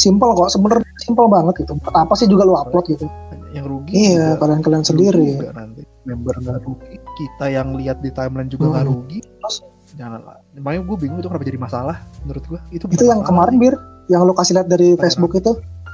Simple 0.00 0.32
kok 0.32 0.48
sebenarnya 0.48 0.86
simple 1.04 1.28
banget 1.28 1.66
gitu. 1.66 1.76
Apa 1.92 2.16
sih 2.16 2.24
juga 2.24 2.48
lo 2.48 2.56
upload 2.56 2.88
gitu? 2.88 3.04
Yang 3.52 3.66
rugi 3.68 3.92
iya 4.16 4.32
juga. 4.32 4.46
kalian 4.46 4.60
kalian 4.64 4.82
lu 4.82 4.88
sendiri 4.88 5.26
juga 5.36 5.52
nanti. 5.52 5.82
Member 6.08 6.34
nggak 6.40 6.58
rugi 6.64 6.96
kita 7.20 7.46
yang 7.52 7.76
lihat 7.76 8.00
di 8.00 8.08
timeline 8.14 8.48
juga 8.48 8.64
nggak 8.72 8.84
Hmm. 8.88 8.92
rugi. 8.96 9.18
Terus? 9.20 9.56
Janganlah 9.98 10.38
makanya 10.56 10.82
gue 10.86 10.96
bingung 10.96 11.18
itu 11.20 11.28
kenapa 11.28 11.44
jadi 11.44 11.60
masalah 11.60 11.96
menurut 12.24 12.44
gue 12.46 12.60
itu 12.72 12.84
itu 12.88 13.04
yang 13.04 13.20
masalah. 13.20 13.28
kemarin 13.28 13.54
bir 13.60 13.74
yang 14.08 14.22
lo 14.24 14.32
kasih 14.32 14.54
lihat 14.56 14.68
dari 14.70 14.94
Facebook 14.96 15.34
itu 15.36 15.52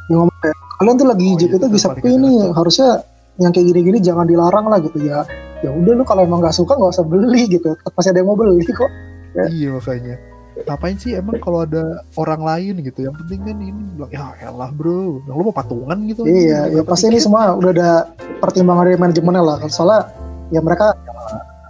yang 0.09 0.23
ngomong 0.23 0.39
kayak 0.41 0.57
kalian 0.77 0.95
tuh 0.95 1.07
lagi 1.07 1.25
Oh, 1.27 1.35
iya, 1.35 1.47
itu 1.47 1.57
itu 1.57 1.67
bisa 1.69 1.89
jelas 1.91 2.03
tuh. 2.03 2.53
harusnya 2.53 2.89
yang 3.37 3.53
kayak 3.53 3.67
gini-gini 3.69 3.99
jangan 4.01 4.25
dilarang 4.25 4.67
lah 4.67 4.79
gitu 4.79 4.99
ya. 4.99 5.25
Ya 5.61 5.71
udah 5.71 5.93
lu 5.93 6.05
kalau 6.05 6.23
emang 6.23 6.41
nggak 6.41 6.53
suka 6.53 6.73
nggak 6.73 6.93
usah 6.93 7.05
beli 7.05 7.49
gitu. 7.51 7.73
Masih 7.91 8.11
ada 8.11 8.21
yang 8.21 8.29
mau 8.29 8.37
beli 8.37 8.61
kok. 8.63 8.91
Iya 9.47 9.73
makanya. 9.73 10.17
Ngapain 10.57 10.97
sih 10.97 11.13
emang 11.13 11.37
kalau 11.37 11.63
ada 11.63 12.01
orang 12.15 12.41
lain 12.41 12.81
gitu? 12.81 13.05
Yang 13.05 13.21
penting 13.21 13.41
kan 13.43 13.57
ini 13.59 13.73
bilang 13.93 14.09
ya 14.09 14.25
elah 14.43 14.71
bro. 14.71 15.21
Yang 15.23 15.35
lu 15.35 15.43
mau 15.45 15.55
patungan 15.55 15.99
gitu. 16.07 16.25
Iya 16.25 16.65
ya 16.67 16.81
Dapat 16.81 16.89
pasti 16.89 17.05
ini 17.07 17.21
semua 17.21 17.53
udah 17.53 17.71
ada 17.71 17.91
pertimbangan 18.39 18.85
dari 18.85 18.97
manajemennya 18.97 19.43
lah. 19.43 19.57
Soalnya 19.67 20.09
ya 20.49 20.61
mereka 20.61 20.97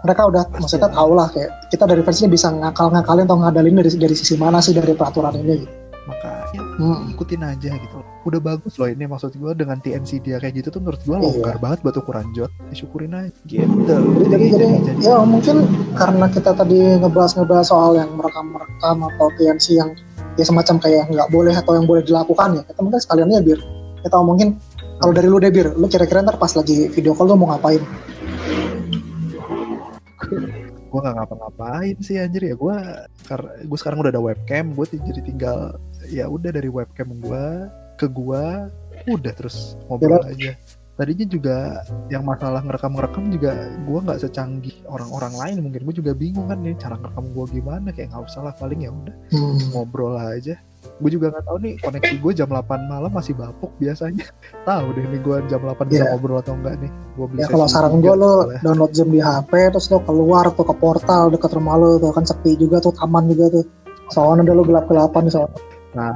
mereka 0.03 0.23
udah 0.25 0.43
Pasti 0.47 0.59
maksudnya 0.63 0.87
ada. 0.87 0.97
tahu 0.97 1.11
lah 1.13 1.29
kayak 1.29 1.51
kita 1.67 1.85
dari 1.85 2.03
fans 2.03 2.19
ini 2.21 2.31
bisa 2.31 2.47
ngakal-ngakalin 2.49 3.27
atau 3.27 3.39
ngadalin 3.39 3.75
dari 3.77 3.91
dari 3.93 4.15
sisi 4.15 4.35
mana 4.35 4.63
sih 4.63 4.71
dari 4.71 4.95
peraturan 4.95 5.35
ini 5.35 5.55
gitu. 5.59 5.75
makanya 6.07 6.63
Hmm. 6.79 7.11
ikutin 7.11 7.43
aja 7.43 7.71
gitu 7.75 7.99
udah 8.27 8.43
bagus 8.43 8.75
loh 8.83 8.91
ini 8.91 9.07
maksud 9.07 9.39
gue 9.39 9.53
dengan 9.55 9.79
TNC 9.79 10.19
dia 10.19 10.43
kayak 10.43 10.59
gitu 10.59 10.75
tuh 10.75 10.81
menurut 10.83 10.99
gue 11.07 11.15
Iya. 11.15 11.23
longgar 11.31 11.57
banget 11.63 11.79
buat 11.87 11.97
ukuran 12.03 12.27
jod 12.35 12.51
disyukurin 12.75 13.15
aja. 13.15 13.31
Gitu. 13.47 13.63
Jadi 14.27 14.45
jadi 14.51 14.67
jadi 14.83 14.99
ya 14.99 15.23
mungkin 15.23 15.63
karena 15.95 16.27
kita 16.27 16.51
tadi 16.53 16.99
ngebahas 16.99 17.39
ngebahas 17.39 17.67
soal 17.71 17.95
yang 17.95 18.11
merekam 18.19 18.51
merekam 18.51 19.07
atau 19.07 19.31
TNC 19.39 19.67
yang 19.79 19.91
ya 20.35 20.45
semacam 20.45 20.77
kayak 20.83 21.07
nggak 21.09 21.29
boleh 21.31 21.55
atau 21.55 21.73
yang 21.79 21.87
boleh 21.87 22.03
dilakukan 22.03 22.59
ya 22.59 22.63
kita 22.67 22.79
mungkin 22.83 23.01
sekalian 23.01 23.31
ya 23.31 23.41
bir. 23.41 23.63
Kita 24.03 24.15
ngomongin 24.19 24.59
kalau 24.99 25.13
dari 25.15 25.29
lu 25.31 25.39
deh 25.39 25.53
bir 25.55 25.71
lu 25.79 25.87
kira-kira 25.87 26.27
ntar 26.27 26.35
pas 26.35 26.51
lagi 26.51 26.91
video 26.91 27.15
call 27.15 27.31
lu 27.31 27.39
mau 27.39 27.55
ngapain? 27.55 27.81
Gue 30.91 30.99
nggak 31.03 31.15
ngapa-ngapain 31.15 31.97
sih 32.03 32.19
anjir. 32.19 32.43
Ya 32.43 32.55
gue 32.59 32.77
gue 33.63 33.79
sekarang 33.79 34.03
udah 34.03 34.11
ada 34.11 34.23
webcam 34.23 34.75
gue 34.75 34.87
jadi 34.99 35.21
tinggal 35.23 35.79
ya 36.11 36.27
udah 36.27 36.51
dari 36.51 36.71
webcam 36.71 37.11
gue 37.23 37.45
ke 37.97 38.07
gue 38.07 38.43
udah 39.07 39.33
terus 39.33 39.75
ngobrol 39.87 40.21
aja 40.23 40.53
tadinya 40.93 41.27
juga 41.27 41.57
yang 42.09 42.25
masalah 42.25 42.65
ngerekam-ngerekam 42.65 43.29
juga 43.29 43.53
gue 43.79 43.99
nggak 44.01 44.17
secanggih 44.19 44.81
orang-orang 44.87 45.35
lain 45.37 45.57
mungkin 45.63 45.85
gue 45.85 45.95
juga 45.95 46.13
bingung 46.13 46.49
kan 46.49 46.57
nih 46.59 46.73
cara 46.75 46.97
ngerekam 46.97 47.25
gue 47.31 47.45
gimana 47.53 47.89
kayak 47.91 48.09
nggak 48.11 48.25
usah 48.25 48.41
lah 48.43 48.55
paling 48.55 48.81
ya 48.81 48.91
udah 48.91 49.15
Hmm. 49.29 49.61
ngobrol 49.71 50.17
aja 50.17 50.57
gue 50.97 51.11
juga 51.13 51.29
nggak 51.29 51.45
tahu 51.45 51.57
nih 51.61 51.75
koneksi 51.77 52.15
gue 52.17 52.33
jam 52.35 52.49
8 52.49 52.65
malam 52.87 53.11
masih 53.11 53.37
bapuk 53.37 53.77
biasanya 53.77 54.25
tahu 54.65 54.87
deh 54.93 55.05
nih 55.05 55.21
gue 55.21 55.37
jam 55.47 55.61
8 55.61 55.85
bisa 55.85 56.01
Iya. 56.01 56.11
ngobrol 56.11 56.41
atau 56.41 56.55
enggak 56.55 56.75
nih 56.81 56.89
gue 57.13 57.27
beli 57.27 57.39
Ya 57.39 57.47
kalau 57.47 57.67
saran 57.69 58.01
gue 58.01 58.15
lo 58.15 58.33
download 58.57 58.93
Zoom 58.93 59.13
di 59.13 59.21
HP 59.21 59.53
terus 59.69 59.93
lo 59.93 60.01
keluar 60.01 60.49
tuh 60.51 60.65
ke 60.65 60.75
portal 60.75 61.29
dekat 61.29 61.53
rumah 61.53 61.77
lo 61.77 61.89
tuh 61.99 62.09
kan 62.11 62.25
sepi 62.25 62.57
juga 62.57 62.81
tuh 62.81 62.97
taman 62.97 63.29
juga 63.29 63.53
tuh. 63.53 63.65
Soalnya 64.09 64.49
udah 64.49 64.55
lo 64.55 64.65
gelap-gelapan 64.65 65.23
soalnya. 65.29 65.61
nah 65.93 66.13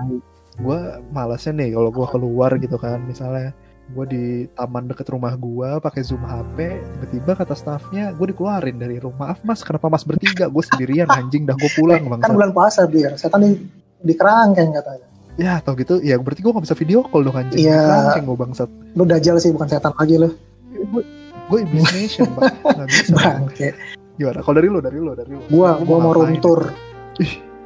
gue 0.61 0.79
malasnya 1.09 1.52
nih 1.55 1.73
kalau 1.73 1.88
gue 1.88 2.07
keluar 2.07 2.50
gitu 2.55 2.76
kan 2.76 3.00
misalnya 3.02 3.52
gue 3.90 4.05
di 4.07 4.25
taman 4.52 4.87
deket 4.87 5.09
rumah 5.09 5.35
gue 5.35 5.81
pakai 5.81 6.00
zoom 6.00 6.21
HP 6.21 6.59
tiba-tiba 6.95 7.33
kata 7.35 7.55
staffnya 7.55 8.12
gue 8.12 8.26
dikeluarin 8.29 8.76
dari 8.76 8.97
rumah 8.97 9.19
maaf 9.26 9.40
mas 9.43 9.61
kenapa 9.61 9.88
mas 9.88 10.02
bertiga 10.02 10.47
gue 10.47 10.62
sendirian 10.62 11.09
anjing 11.19 11.43
dah 11.43 11.55
gue 11.55 11.71
pulang 11.73 12.05
bang 12.05 12.21
Kan 12.21 12.33
bulan 12.33 12.50
puasa 12.50 12.85
biar 12.85 13.17
setan 13.17 13.43
di 13.43 13.57
di 14.00 14.14
kerangkeng 14.14 14.71
katanya. 14.71 15.07
ya 15.37 15.59
atau 15.59 15.73
gitu 15.75 15.99
ya 15.99 16.17
berarti 16.17 16.40
gue 16.40 16.50
gak 16.50 16.64
bisa 16.64 16.75
video 16.75 17.02
call 17.05 17.23
dong 17.23 17.35
anjing 17.35 17.61
Iya. 17.62 17.81
Anjing 18.07 18.25
gue 18.25 18.38
bangsat 18.38 18.69
Lo 18.93 19.02
dajal 19.05 19.37
sih 19.37 19.50
bukan 19.50 19.67
setan 19.67 19.93
lagi 19.93 20.17
lo. 20.17 20.29
gue 21.47 21.59
imagination 21.61 22.29
bang 22.31 22.52
nggak 22.62 22.88
bisa 22.88 23.14
Bangke. 23.17 23.69
gimana 24.14 24.38
kalau 24.38 24.55
dari 24.55 24.69
lo 24.69 24.79
dari 24.79 24.99
lo 24.99 25.12
dari 25.12 25.33
lo 25.33 25.43
Gua 25.49 25.81
gua 25.81 25.97
mau 25.99 26.12
room 26.12 26.31
ngapain? 26.31 26.45
tour. 26.45 26.61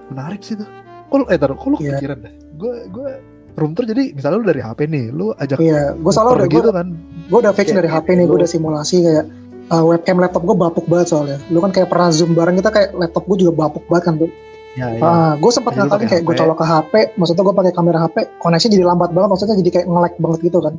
menarik 0.06 0.40
sih 0.40 0.54
tuh 0.54 0.68
kok 1.04 1.16
lu- 1.16 1.28
eh 1.28 1.36
taruh 1.36 1.54
kok 1.54 1.66
lu 1.66 1.76
Iya. 1.76 1.98
kepikiran 1.98 2.18
dah 2.20 2.32
gue 2.54 2.74
gue 2.90 3.08
room 3.54 3.72
tour 3.74 3.86
jadi 3.86 4.14
misalnya 4.14 4.36
lu 4.42 4.46
dari 4.46 4.60
HP 4.62 4.80
nih 4.90 5.04
lu 5.14 5.30
ajak 5.38 5.58
Iya, 5.62 5.94
gue 5.94 6.12
soalnya 6.14 6.42
udah 6.42 6.48
gitu 6.50 6.68
gue 6.70 6.74
kan 6.74 6.88
gue 7.24 7.38
udah 7.40 7.52
fix 7.56 7.72
dari 7.72 7.88
HP 7.88 8.06
nih, 8.18 8.24
gue 8.28 8.36
udah 8.44 8.50
simulasi 8.50 9.00
kayak 9.00 9.26
uh, 9.72 9.84
webcam 9.84 10.20
laptop 10.20 10.42
gue 10.44 10.56
bapuk 10.56 10.84
banget 10.90 11.08
soalnya. 11.12 11.38
Lu 11.48 11.62
kan 11.64 11.72
kayak 11.72 11.88
pernah 11.88 12.08
zoom 12.12 12.36
bareng 12.36 12.56
kita 12.60 12.70
kayak 12.72 12.90
laptop 12.92 13.24
gue 13.24 13.36
juga 13.46 13.52
bapuk 13.64 13.84
banget 13.88 14.04
kan 14.12 14.14
tuh. 14.20 14.30
ya, 14.74 14.90
ya. 14.90 15.00
Ah, 15.06 15.32
gue 15.38 15.50
sempat 15.54 15.78
pakai 15.78 16.10
kayak 16.10 16.22
gue 16.26 16.34
colok 16.34 16.58
ke 16.58 16.66
HP, 16.66 16.92
maksudnya 17.14 17.42
gue 17.46 17.54
pakai 17.54 17.72
kamera 17.72 17.98
HP, 18.10 18.16
koneksi 18.42 18.66
jadi 18.74 18.84
lambat 18.84 19.10
banget, 19.14 19.28
maksudnya 19.30 19.56
jadi 19.62 19.70
kayak 19.70 19.86
nge-lag 19.86 20.14
banget 20.18 20.40
gitu 20.50 20.58
kan. 20.58 20.74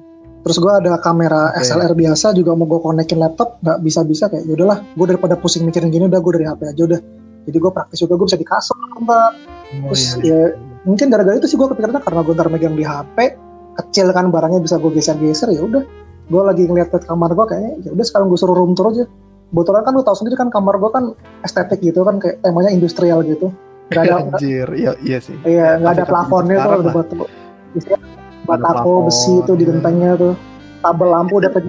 Terus 0.46 0.58
gue 0.62 0.74
ada 0.84 0.92
kamera 1.00 1.42
Oke. 1.56 1.64
SLR 1.64 1.94
biasa 1.96 2.28
juga 2.36 2.52
mau 2.60 2.68
gue 2.68 2.80
konekin 2.84 3.18
laptop, 3.24 3.58
nggak 3.64 3.78
bisa-bisa 3.82 4.28
kayak 4.28 4.44
yaudahlah, 4.52 4.84
gue 4.84 5.06
daripada 5.10 5.40
pusing 5.40 5.64
mikirin 5.64 5.90
gini 5.90 6.12
udah 6.12 6.20
gue 6.20 6.32
dari 6.36 6.46
HP 6.46 6.62
aja 6.76 6.82
udah. 6.92 7.00
Jadi 7.48 7.58
gue 7.58 7.72
praktis 7.72 7.98
juga 8.04 8.14
gue 8.20 8.28
bisa 8.28 8.38
di 8.38 8.46
kasur. 8.46 8.76
Oh, 8.76 9.32
Terus 9.90 10.04
iya. 10.22 10.52
ya 10.52 10.75
mungkin 10.86 11.10
gara-gara 11.10 11.36
itu 11.36 11.48
sih 11.48 11.58
gue 11.58 11.66
kepikirannya 11.66 12.00
karena 12.00 12.22
gue 12.22 12.34
ntar 12.34 12.48
megang 12.48 12.74
di 12.74 12.82
HP, 12.82 13.18
kecil 13.76 14.08
kan 14.10 14.30
barangnya 14.30 14.62
bisa 14.62 14.78
gue 14.78 14.90
geser-geser 14.90 15.50
ya 15.50 15.62
udah. 15.62 15.84
Gue 16.26 16.42
lagi 16.42 16.66
ngeliat 16.66 16.90
ke 16.90 17.02
kamar 17.02 17.34
gue 17.34 17.46
kayaknya 17.46 17.72
ya 17.82 17.90
udah 17.92 18.06
sekarang 18.06 18.30
gue 18.30 18.38
suruh 18.38 18.54
room 18.54 18.74
tour 18.74 18.90
aja. 18.90 19.06
Kebetulan 19.46 19.82
kan 19.82 19.94
lu 19.94 20.02
tahu 20.02 20.16
sendiri 20.16 20.36
kan 20.36 20.50
kamar 20.50 20.76
gue 20.76 20.90
kan 20.90 21.04
estetik 21.42 21.80
gitu 21.80 22.02
kan 22.02 22.18
kayak 22.18 22.42
temanya 22.42 22.70
industrial 22.70 23.22
gitu. 23.22 23.50
Gak 23.90 24.02
ada 24.04 24.14
nggak- 24.26 24.38
anjir 24.38 24.68
iya 24.74 24.92
iya 25.00 25.18
sih 25.20 25.38
Iya, 25.42 25.78
nggak 25.78 25.94
ada 25.94 26.06
plafonnya 26.06 26.58
tuh, 26.58 26.90
batu, 26.90 27.16
isinya 27.74 28.00
batako 28.44 29.06
besi 29.06 29.34
tuh 29.42 29.54
di 29.54 29.62
iya. 29.62 29.70
gentengnya 29.70 30.12
tuh, 30.16 30.34
tabel 30.80 31.08
lampu 31.08 31.38
udah 31.38 31.50
kayak 31.50 31.66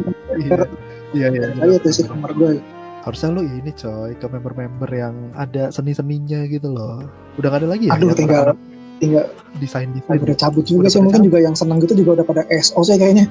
iya 1.13 1.29
iya 1.29 1.29
iya 1.29 1.47
Nah, 1.53 1.69
itu 1.69 1.89
sih 1.93 2.05
kamar 2.05 2.33
gue. 2.33 2.61
harusnya 3.01 3.29
lu 3.31 3.43
ini 3.45 3.71
coy 3.71 4.13
ke 4.13 4.27
member-member 4.27 4.91
yang 4.91 5.15
ada 5.33 5.69
seni-seninya 5.69 6.43
gitu 6.49 6.69
loh 6.69 7.05
udah 7.37 7.49
gak 7.49 7.61
ada 7.63 7.69
lagi 7.71 7.87
ya 7.87 7.95
Aduh, 7.95 8.11
yang 8.11 8.57
tinggal- 8.97 9.29
Tinggal 9.29 9.59
desain-desain 9.59 10.19
udah 10.19 10.37
cabut 10.37 10.65
juga 10.65 10.81
Udah 10.83 10.91
sih, 10.91 11.01
mungkin 11.01 11.23
juga 11.23 11.39
yang 11.39 11.55
senang 11.55 11.79
gitu 11.79 11.95
juga 11.97 12.11
udah 12.15 12.27
pada 12.27 12.43
SO 12.55 12.81
sih 12.83 12.95
kayaknya. 12.95 13.25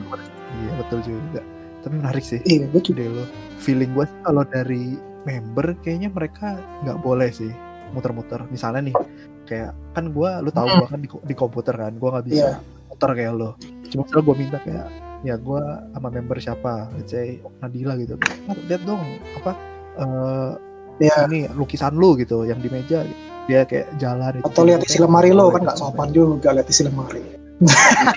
iya 0.56 0.72
betul 0.78 1.00
juga. 1.02 1.42
Tapi 1.82 1.94
menarik 1.96 2.24
sih. 2.24 2.40
Iya, 2.42 2.66
gue 2.68 2.82
juga. 2.84 3.02
lo 3.06 3.26
feeling 3.58 3.92
gue 3.92 4.06
sih 4.06 4.20
kalau 4.22 4.44
dari 4.44 4.84
member 5.24 5.74
kayaknya 5.80 6.10
mereka 6.10 6.48
nggak 6.82 6.98
boleh 7.00 7.30
sih 7.30 7.50
muter-muter. 7.92 8.46
Misalnya 8.48 8.82
nih 8.84 8.96
kayak 9.44 9.72
kan 9.92 10.10
gue 10.10 10.30
lu 10.42 10.50
tahu 10.50 10.66
Hmm. 10.66 10.80
gue 10.80 10.88
kan 10.88 11.00
di, 11.00 11.10
di 11.12 11.36
komputer 11.36 11.76
kan 11.76 11.94
gue 11.94 12.10
nggak 12.10 12.26
bisa 12.26 12.38
Iya. 12.38 12.54
muter 12.88 13.10
kayak 13.12 13.34
lo 13.34 13.50
cuma 13.86 14.02
misalnya 14.04 14.24
gue 14.24 14.36
minta 14.36 14.58
kayak 14.60 14.88
ya 15.22 15.36
gue 15.36 15.62
sama 15.92 16.10
member 16.10 16.38
siapa? 16.38 16.74
Let's 16.92 17.10
say 17.10 17.38
Nadila 17.60 17.94
gitu. 17.96 18.18
"Ah, 18.46 18.58
lihat 18.60 18.82
dong 18.84 19.02
apa 19.36 19.52
eh 19.96 20.52
Iya. 20.98 21.28
ini 21.28 21.40
lukisan 21.52 21.96
lu 21.96 22.16
gitu 22.16 22.48
yang 22.48 22.60
di 22.64 22.70
meja. 22.72 23.04
Dia 23.46 23.62
kayak 23.68 24.00
jalan 24.02 24.42
Atau 24.42 24.66
lihat 24.66 24.82
isi 24.88 24.98
lemari 24.98 25.30
lo 25.30 25.54
kan 25.54 25.62
nggak 25.62 25.78
sopan 25.78 26.10
juga 26.10 26.56
lihat 26.56 26.68
isi 26.72 26.88
lemari. 26.88 27.22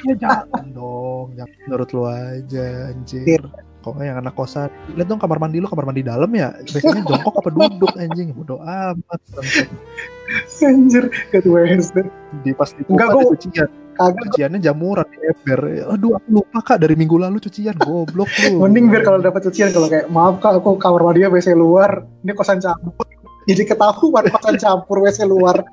ya 0.09 0.15
jangan 0.19 0.67
dong. 0.75 1.35
Jangan 1.39 1.55
menurut 1.67 1.89
lu 1.95 2.03
aja 2.07 2.91
anjir 2.91 3.43
kok 3.79 3.93
nggak 3.95 4.07
yang 4.11 4.19
anak 4.19 4.35
kosan. 4.35 4.69
Lihat 4.99 5.07
dong 5.07 5.21
kamar 5.23 5.39
mandi 5.39 5.63
lu 5.63 5.69
kamar 5.71 5.87
mandi 5.87 6.03
dalam 6.03 6.31
ya? 6.35 6.51
Biasanya 6.67 7.03
jongkok 7.07 7.35
apa 7.39 7.49
duduk 7.51 7.93
anjing? 7.95 8.35
Bodo 8.35 8.59
amat. 8.61 9.21
Anjir, 10.61 11.09
gak 11.33 11.41
tuh 11.41 11.57
di 12.45 12.53
pas 12.53 12.69
di 12.69 12.83
Enggak, 12.85 13.09
gua- 13.17 13.33
cucian 13.33 13.69
Kagak. 13.99 14.31
cuciannya 14.31 14.63
jamuran 14.63 15.07
di 15.11 15.19
ember 15.27 15.61
aduh 15.91 16.15
aku 16.15 16.29
lupa 16.31 16.59
kak 16.63 16.79
dari 16.79 16.95
minggu 16.95 17.19
lalu 17.19 17.43
cucian 17.43 17.75
goblok 17.83 18.31
lu 18.47 18.63
Mending 18.63 18.95
biar 18.95 19.03
kalau 19.03 19.19
dapat 19.19 19.51
cucian 19.51 19.75
kalau 19.75 19.91
kayak 19.91 20.07
maaf 20.07 20.39
kak 20.39 20.63
aku 20.63 20.79
kamar 20.79 21.03
mandinya 21.03 21.35
WC 21.35 21.59
luar, 21.59 22.07
ini 22.23 22.31
kosan 22.33 22.63
campur. 22.63 23.05
Jadi 23.51 23.63
ketahuan 23.67 24.25
kosan 24.31 24.57
campur 24.57 25.03
WC 25.03 25.27
luar. 25.27 25.67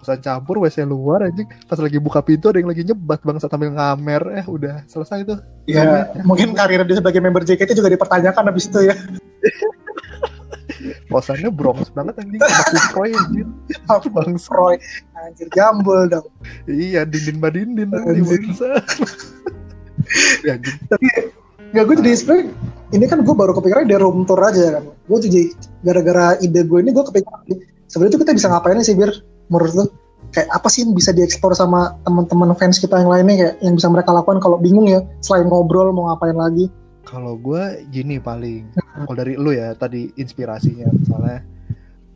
kosan 0.00 0.22
campur 0.22 0.62
WC 0.62 0.86
luar 0.86 1.26
anjing 1.26 1.50
pas 1.66 1.82
lagi 1.82 1.98
buka 1.98 2.22
pintu 2.22 2.46
ada 2.46 2.62
yang 2.62 2.70
lagi 2.70 2.86
nyebat 2.86 3.18
bangsa 3.26 3.50
sambil 3.50 3.74
ngamer 3.74 4.38
eh 4.38 4.46
udah 4.46 4.86
selesai 4.86 5.26
tuh 5.26 5.42
Ya, 5.66 6.14
mungkin 6.22 6.54
karir 6.54 6.86
dia 6.86 7.02
sebagai 7.02 7.18
member 7.18 7.42
JKT 7.42 7.74
juga 7.74 7.90
dipertanyakan 7.90 8.46
habis 8.46 8.70
itu 8.70 8.86
ya. 8.86 8.94
kosannya 11.08 11.50
bronx 11.50 11.88
banget 11.94 12.14
anjing 12.20 12.40
sama 12.42 12.64
kuproy 12.70 13.10
anjing 13.14 13.48
bangsa 14.12 14.50
Roy, 14.52 14.76
anjir 15.16 15.48
jambul 15.52 16.08
dong. 16.10 16.26
Iya, 16.66 17.04
dindin 17.06 17.38
Anjing. 17.42 18.24
bangsa. 18.26 18.68
ya, 20.46 20.56
anjing. 20.56 20.76
Nggak 21.74 21.84
gue 21.90 21.96
jadi 22.04 22.10
sebenernya 22.14 22.44
ini 22.94 23.04
kan 23.10 23.18
gue 23.26 23.34
baru 23.34 23.52
kepikiran 23.56 23.90
di 23.90 23.96
room 23.98 24.22
tour 24.24 24.38
aja 24.38 24.78
kan. 24.78 24.84
Gue 25.10 25.18
jadi 25.18 25.50
gara-gara 25.82 26.38
ide 26.38 26.62
gue 26.62 26.78
ini 26.78 26.90
gue 26.94 27.04
kepikiran 27.04 27.42
sebenarnya 27.90 28.14
tuh 28.14 28.20
kita 28.22 28.32
bisa 28.38 28.46
ngapain 28.50 28.78
sih 28.82 28.94
bir 28.94 29.10
menurut 29.50 29.72
lu? 29.74 29.84
Kayak 30.34 30.48
apa 30.58 30.68
sih 30.68 30.82
yang 30.82 30.92
bisa 30.92 31.14
dieksplor 31.14 31.54
sama 31.54 31.94
teman-teman 32.02 32.50
fans 32.58 32.82
kita 32.82 32.98
yang 32.98 33.10
lainnya 33.10 33.34
kayak 33.38 33.54
yang 33.62 33.74
bisa 33.78 33.88
mereka 33.88 34.10
lakukan 34.10 34.42
kalau 34.42 34.58
bingung 34.58 34.90
ya 34.90 35.00
selain 35.22 35.46
ngobrol 35.46 35.94
mau 35.94 36.10
ngapain 36.10 36.34
lagi? 36.34 36.66
Kalau 37.06 37.38
gue 37.38 37.86
gini 37.94 38.18
paling, 38.18 38.66
kalau 38.98 39.14
dari 39.14 39.34
lu 39.34 39.50
ya 39.50 39.72
tadi 39.72 40.08
inspirasinya 40.14 40.88
misalnya 40.88 41.44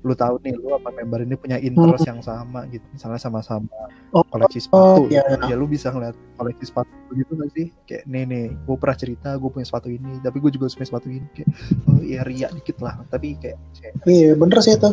lu 0.00 0.16
tahu 0.16 0.40
nih 0.40 0.56
lu 0.56 0.72
apa 0.72 0.88
member 0.90 1.20
ini 1.20 1.36
punya 1.36 1.60
interest 1.60 2.08
yang 2.08 2.20
sama 2.20 2.64
gitu 2.66 2.80
misalnya 2.90 3.20
sama-sama 3.20 3.68
Oh, 4.10 4.24
koleksi 4.24 4.64
sepatu. 4.64 5.06
iya, 5.06 5.20
gitu. 5.28 5.44
ya 5.44 5.54
lu 5.54 5.68
bisa 5.68 5.86
ngeliat 5.86 6.16
koleksi 6.34 6.64
sepatu 6.66 6.90
gitu 7.12 7.30
gak 7.30 7.52
sih? 7.52 7.70
Kayak 7.84 8.08
nih 8.08 8.22
nih 8.24 8.44
gue 8.58 8.74
pernah 8.74 8.96
cerita 8.96 9.28
gue 9.36 9.46
punya 9.46 9.62
sepatu 9.62 9.86
ini 9.86 10.18
tapi 10.18 10.40
gue 10.40 10.50
juga 10.50 10.66
punya 10.66 10.88
sepatu 10.88 11.06
ini. 11.06 11.22
Kayak 11.30 11.48
oh 11.84 12.00
iya 12.00 12.20
ria 12.24 12.48
dikit 12.48 12.80
lah. 12.80 12.98
Tapi 13.06 13.36
kayak, 13.36 13.60
kayak 13.72 13.94
Iya 14.02 14.34
bener 14.34 14.58
sih 14.58 14.74
itu. 14.74 14.90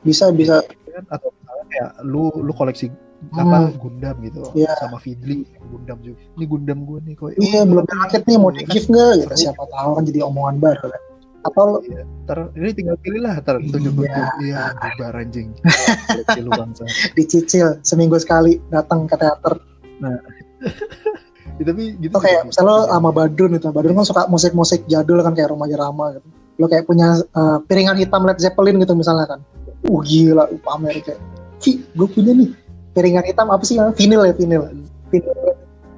Bisa 0.00 0.32
bisa. 0.32 0.64
Kan? 0.64 1.04
Atau 1.06 1.28
misalnya 1.30 1.64
kayak 1.68 1.90
lu 2.02 2.32
lu 2.34 2.50
koleksi 2.50 2.88
apa 3.30 3.68
Hmm. 3.68 3.76
Gundam 3.76 4.16
gitu 4.22 4.42
Iya. 4.54 4.72
sama 4.80 4.96
Fidli 4.96 5.44
Gundam 5.68 5.98
juga. 6.00 6.18
Ini 6.34 6.44
Gundam 6.48 6.78
gue 6.82 6.98
nih 7.04 7.14
kok. 7.14 7.30
Iya 7.36 7.60
belum 7.62 7.84
rakit 7.84 8.22
nih 8.24 8.36
mau 8.40 8.48
di 8.48 8.64
gift 8.64 8.88
nggak? 8.88 9.12
Gitu 9.22 9.34
siapa 9.44 9.62
tahu 9.68 9.90
kan 9.92 10.02
jadi 10.02 10.24
omongan 10.24 10.56
baru 10.56 10.88
kan. 10.88 11.02
Atau 11.46 11.80
Iya, 11.86 12.02
ntar 12.26 12.50
ini 12.58 12.70
tinggal 12.74 12.96
pilih 12.98 13.20
lah 13.22 13.38
ntar 13.38 13.62
tunjuk 13.62 13.94
tunjuk 13.94 14.26
iya 14.42 14.74
bubar 14.74 15.22
anjing 15.22 15.54
koleksi 16.10 16.40
lu 16.42 16.50
bangsa 16.50 16.84
dicicil 17.14 17.78
seminggu 17.86 18.18
sekali 18.18 18.58
datang 18.74 19.06
ke 19.06 19.14
teater. 19.14 19.54
ya, 21.58 21.64
tapi 21.66 21.94
gitu 21.98 22.10
Itu 22.10 22.18
kayak 22.18 22.50
misalnya 22.50 22.70
lo 22.70 22.76
sama 22.90 23.10
Badun 23.14 23.58
itu, 23.58 23.68
Badun 23.70 23.94
kan 23.98 24.06
suka 24.06 24.22
musik-musik 24.26 24.86
jadul 24.90 25.22
kan 25.22 25.34
kayak 25.34 25.54
Roma 25.54 25.70
Irama 25.70 26.18
gitu. 26.18 26.28
Lo 26.58 26.66
kayak 26.66 26.90
punya 26.90 27.22
uh, 27.34 27.62
piringan 27.66 27.94
hitam 27.94 28.26
Led 28.26 28.38
Zeppelin 28.42 28.82
gitu 28.82 28.98
misalnya 28.98 29.26
kan. 29.30 29.40
Uh 29.86 30.02
gila, 30.02 30.50
uh, 30.50 30.58
pamer 30.58 30.98
kayak. 31.02 31.22
Ki, 31.62 31.82
gue 31.94 32.08
punya 32.10 32.34
nih 32.34 32.50
piringan 32.94 33.26
hitam 33.26 33.50
apa 33.50 33.62
sih? 33.62 33.78
Vinil 33.94 34.26
ya, 34.26 34.34
vinil. 34.34 34.62
Vinil, 35.10 35.34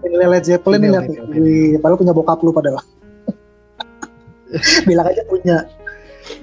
vinil 0.04 0.28
Led 0.28 0.44
Zeppelin 0.44 0.80
nih 0.84 0.90
lihat 0.92 1.04
nih. 1.08 1.80
padahal 1.80 1.96
punya 1.96 2.12
bokap 2.12 2.40
lu 2.44 2.52
padahal. 2.52 2.80
Bilang 4.88 5.06
aja 5.06 5.22
punya. 5.24 5.56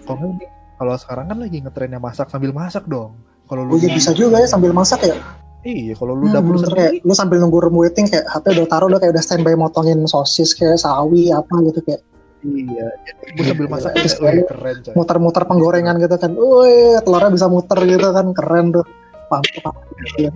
kalau 0.03 0.33
nih, 0.33 0.47
kalau 0.75 0.95
sekarang 0.95 1.25
kan 1.27 1.37
lagi 1.37 1.57
ngetrennya 1.59 1.99
masak 1.99 2.27
sambil 2.27 2.51
masak 2.51 2.83
dong. 2.85 3.15
Kalau 3.45 3.63
Oh 3.65 3.75
lu 3.75 3.77
iya 3.77 3.89
bisa 3.89 4.11
juga 4.11 4.37
ya 4.37 4.47
sambil 4.47 4.71
masak 4.71 5.03
ya. 5.03 5.15
iya 5.61 5.93
kalau 5.93 6.13
lu 6.13 6.27
Hmm, 6.27 6.33
dapur 6.33 6.55
bener, 6.55 6.69
kayak 6.69 6.93
sendiri. 6.93 7.03
lu 7.03 7.13
sambil 7.13 7.37
nunggu 7.39 7.59
room 7.59 7.75
waiting 7.75 8.05
kayak 8.05 8.23
HP 8.25 8.45
udah 8.53 8.67
taruh 8.67 8.87
udah 8.87 8.99
kayak 8.99 9.11
udah 9.11 9.23
standby 9.23 9.53
motongin 9.53 10.03
sosis 10.05 10.51
kayak 10.51 10.77
sawi 10.77 11.31
apa 11.31 11.51
gitu 11.67 11.79
kayak. 11.83 12.01
Iya, 12.39 12.87
gue 13.33 13.43
sambil 13.43 13.67
masak 13.67 13.91
kayak, 13.97 14.13
wih, 14.21 14.45
keren 14.45 14.77
coy. 14.85 14.93
muter-muter 14.93 15.43
penggorengan 15.43 15.95
gitu 15.97 16.15
kan. 16.15 16.31
Wih 16.33 17.01
telurnya 17.01 17.31
bisa 17.33 17.47
muter 17.49 17.79
gitu 17.83 18.07
kan 18.13 18.27
keren 18.31 18.65
tuh. 18.71 18.85
Paham 19.27 19.43
paham. 19.59 19.75
Iya. 20.15 20.31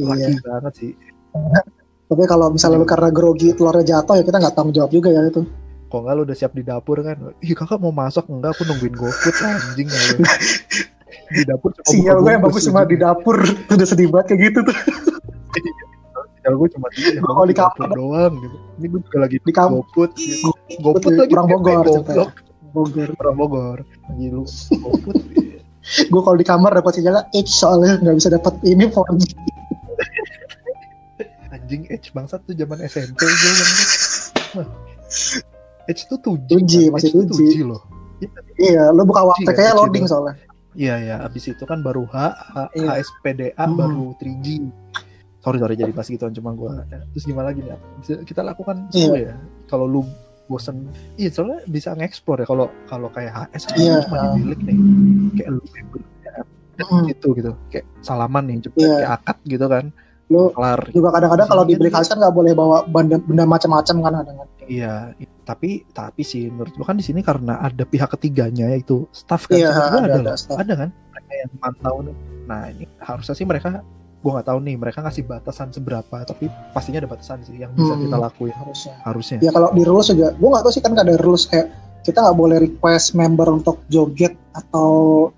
Laki 0.00 0.20
iya. 0.30 0.40
banget 0.40 0.72
sih. 0.76 0.92
tapi 2.06 2.26
kalau 2.26 2.50
misalnya 2.50 2.82
lu 2.82 2.86
karena 2.90 3.08
grogi 3.14 3.54
telurnya 3.54 3.86
jatuh 3.86 4.18
ya 4.18 4.24
kita 4.26 4.42
nggak 4.42 4.54
tanggung 4.58 4.74
jawab 4.74 4.90
juga 4.90 5.14
ya 5.14 5.22
itu 5.22 5.46
Kok 5.90 6.06
nggak 6.06 6.14
lu 6.14 6.22
udah 6.22 6.36
siap 6.38 6.54
di 6.54 6.62
dapur 6.62 7.02
kan? 7.02 7.34
Ih 7.42 7.50
kakak 7.52 7.82
mau 7.82 7.90
masak 7.90 8.30
enggak? 8.30 8.54
Aku 8.54 8.62
nungguin 8.62 8.94
GoFood 8.94 9.36
anjing 9.42 9.90
ya 9.90 10.00
lu. 10.14 10.22
Di 11.30 11.42
dapur 11.42 11.74
cuma 11.74 11.86
sinyal 11.90 12.16
gue 12.22 12.30
yang 12.30 12.42
bagus 12.42 12.62
cuma 12.66 12.82
di 12.86 12.94
dapur 12.98 13.36
udah 13.42 13.86
sedih 13.86 14.06
banget 14.10 14.34
kayak 14.34 14.40
gitu 14.50 14.58
tuh 14.66 14.76
Sinyal 16.38 16.54
gue 16.58 16.68
cuma 16.74 16.86
di, 16.94 17.00
kalau 17.18 17.46
di 17.46 17.56
kamar- 17.58 17.90
doang 17.90 18.34
gitu. 18.38 18.56
Ini 18.78 18.86
gue 18.86 19.00
juga 19.02 19.18
lagi 19.18 19.36
di 19.42 19.52
kampung 19.52 19.82
GoFood. 19.90 20.10
Gitu. 20.14 20.50
GoFood 20.78 21.14
lagi 21.18 21.30
kurang 21.34 21.46
Bogor. 21.50 21.86
Bogor 22.70 23.08
Orang 23.18 23.36
Bogor. 23.36 23.78
Lagi 23.82 24.26
lu 24.30 24.42
GoFood. 24.46 25.18
gue 25.90 26.20
kalau 26.22 26.36
di 26.38 26.46
kamar 26.46 26.70
dapat 26.78 26.92
sinyalnya 26.94 27.26
H 27.34 27.50
soalnya 27.50 27.98
nggak 27.98 28.14
bisa 28.14 28.30
dapat 28.30 28.54
ini 28.62 28.86
4G 28.86 29.22
Anjing 31.50 31.82
H 31.90 32.14
bangsat 32.14 32.46
tuh 32.46 32.54
zaman 32.54 32.78
SMP 32.86 33.26
gue 33.26 33.52
kan. 33.58 34.66
H 35.86 36.00
tuh 36.06 36.18
7 36.18 36.44
2G, 36.46 36.72
masih 36.88 37.10
2G. 37.14 37.30
2G 37.30 37.54
loh. 37.62 37.82
iya 38.56 38.92
lu 38.92 39.02
buka 39.02 39.24
waktu 39.24 39.42
Iya, 39.42 39.52
kayak 39.54 39.72
2G 39.72 39.78
loading 39.78 40.04
soalnya 40.04 40.34
Iya 40.70 40.94
ya, 40.98 41.16
abis 41.20 41.50
itu 41.50 41.64
kan 41.64 41.80
baru 41.80 42.06
H, 42.06 42.14
H 42.30 42.56
Iya. 42.72 42.94
HSPDA 42.94 43.58
Hmm. 43.60 43.74
baru 43.74 44.14
3G. 44.16 44.70
Sorry 45.40 45.56
sorry 45.56 45.74
jadi 45.74 45.90
pas 45.90 46.04
gituan 46.04 46.30
cuma 46.30 46.52
gua. 46.52 46.84
Terus 47.10 47.24
gimana 47.24 47.50
lagi 47.50 47.60
nih? 47.60 47.74
Bisa 47.98 48.22
kita 48.22 48.40
lakukan 48.40 48.86
Iya. 48.88 49.02
seru 49.02 49.16
ya. 49.18 49.34
Kalau 49.66 49.84
lu 49.84 50.06
bosen, 50.46 50.86
iya 51.14 51.26
soalnya 51.26 51.62
bisa 51.64 51.90
nge-explore 51.92 52.42
ya. 52.42 52.46
Kalau 52.46 52.66
kalau 52.84 53.08
kayak 53.08 53.32
HS 53.48 53.62
kan 53.64 53.76
Iya. 53.76 53.90
lu 53.90 54.00
cuma 54.04 54.16
di 54.20 54.28
bilik 54.38 54.60
nih, 54.60 54.76
kayak 55.34 55.50
lu 55.50 55.62
member 55.66 56.00
Hmm. 56.80 57.04
gitu 57.06 57.28
gitu, 57.34 57.52
kayak 57.68 57.84
salaman 58.00 58.42
nih, 58.46 58.56
cepet 58.62 58.78
Iya. 58.78 58.94
kayak 58.96 59.12
akad 59.16 59.38
gitu 59.44 59.66
kan, 59.66 59.84
lu 60.26 60.48
kelar. 60.50 60.80
juga 60.88 61.08
kadang-kadang 61.12 61.46
kalau 61.46 61.62
di 61.62 61.72
Iya, 61.72 61.78
beli 61.78 61.90
iya. 61.90 62.00
kan 62.00 62.16
nggak 62.16 62.32
boleh 62.32 62.52
bawa 62.52 62.76
benda, 62.84 63.16
benda 63.18 63.44
macam-macam 63.44 63.96
kan 64.00 64.12
kadang 64.16 64.36
Iya, 64.70 64.94
tapi 65.42 65.82
tapi 65.90 66.22
sih 66.22 66.46
menurut 66.46 66.70
gua 66.72 66.86
kan 66.86 66.94
di 66.94 67.02
sini 67.02 67.20
karena 67.20 67.58
ada 67.58 67.82
pihak 67.82 68.06
ketiganya 68.08 68.70
yaitu 68.70 69.10
staff 69.10 69.44
kan, 69.44 69.58
Iya, 69.58 69.68
gua 69.68 69.82
ada- 69.98 69.98
ada, 70.06 70.18
ada 70.22 70.32
staff. 70.34 70.56
ada 70.56 70.74
kan 70.76 70.88
mereka 71.10 71.32
yang 71.34 71.50
mantau 71.58 71.96
nih. 72.00 72.16
Nah 72.46 72.60
ini 72.68 72.84
harusnya 72.96 73.34
sih 73.34 73.42
mereka 73.42 73.82
gua 74.16 74.30
nggak 74.32 74.46
tahu 74.46 74.58
nih 74.60 74.76
mereka 74.76 74.98
ngasih 75.00 75.24
batasan 75.24 75.68
seberapa, 75.70 76.16
tapi 76.22 76.46
pastinya 76.70 77.00
ada 77.00 77.08
batasan 77.08 77.42
sih 77.42 77.56
yang 77.56 77.72
bisa 77.72 77.92
Hmm. 77.92 78.04
kita 78.04 78.16
lakuin 78.16 78.54
harusnya 78.54 78.94
harusnya. 79.02 79.36
ya 79.40 79.50
kalau 79.50 79.68
di 79.70 79.82
rules 79.82 80.06
juga 80.08 80.30
gue 80.30 80.48
nggak 80.48 80.62
tahu 80.62 80.72
sih 80.72 80.80
kan 80.80 80.92
ada 80.94 81.14
rules 81.18 81.44
kayak 81.44 81.66
kita 82.00 82.18
nggak 82.20 82.36
boleh 82.36 82.56
request 82.60 83.12
member 83.12 83.48
untuk 83.50 83.82
joget 83.86 84.32
atau 84.52 84.88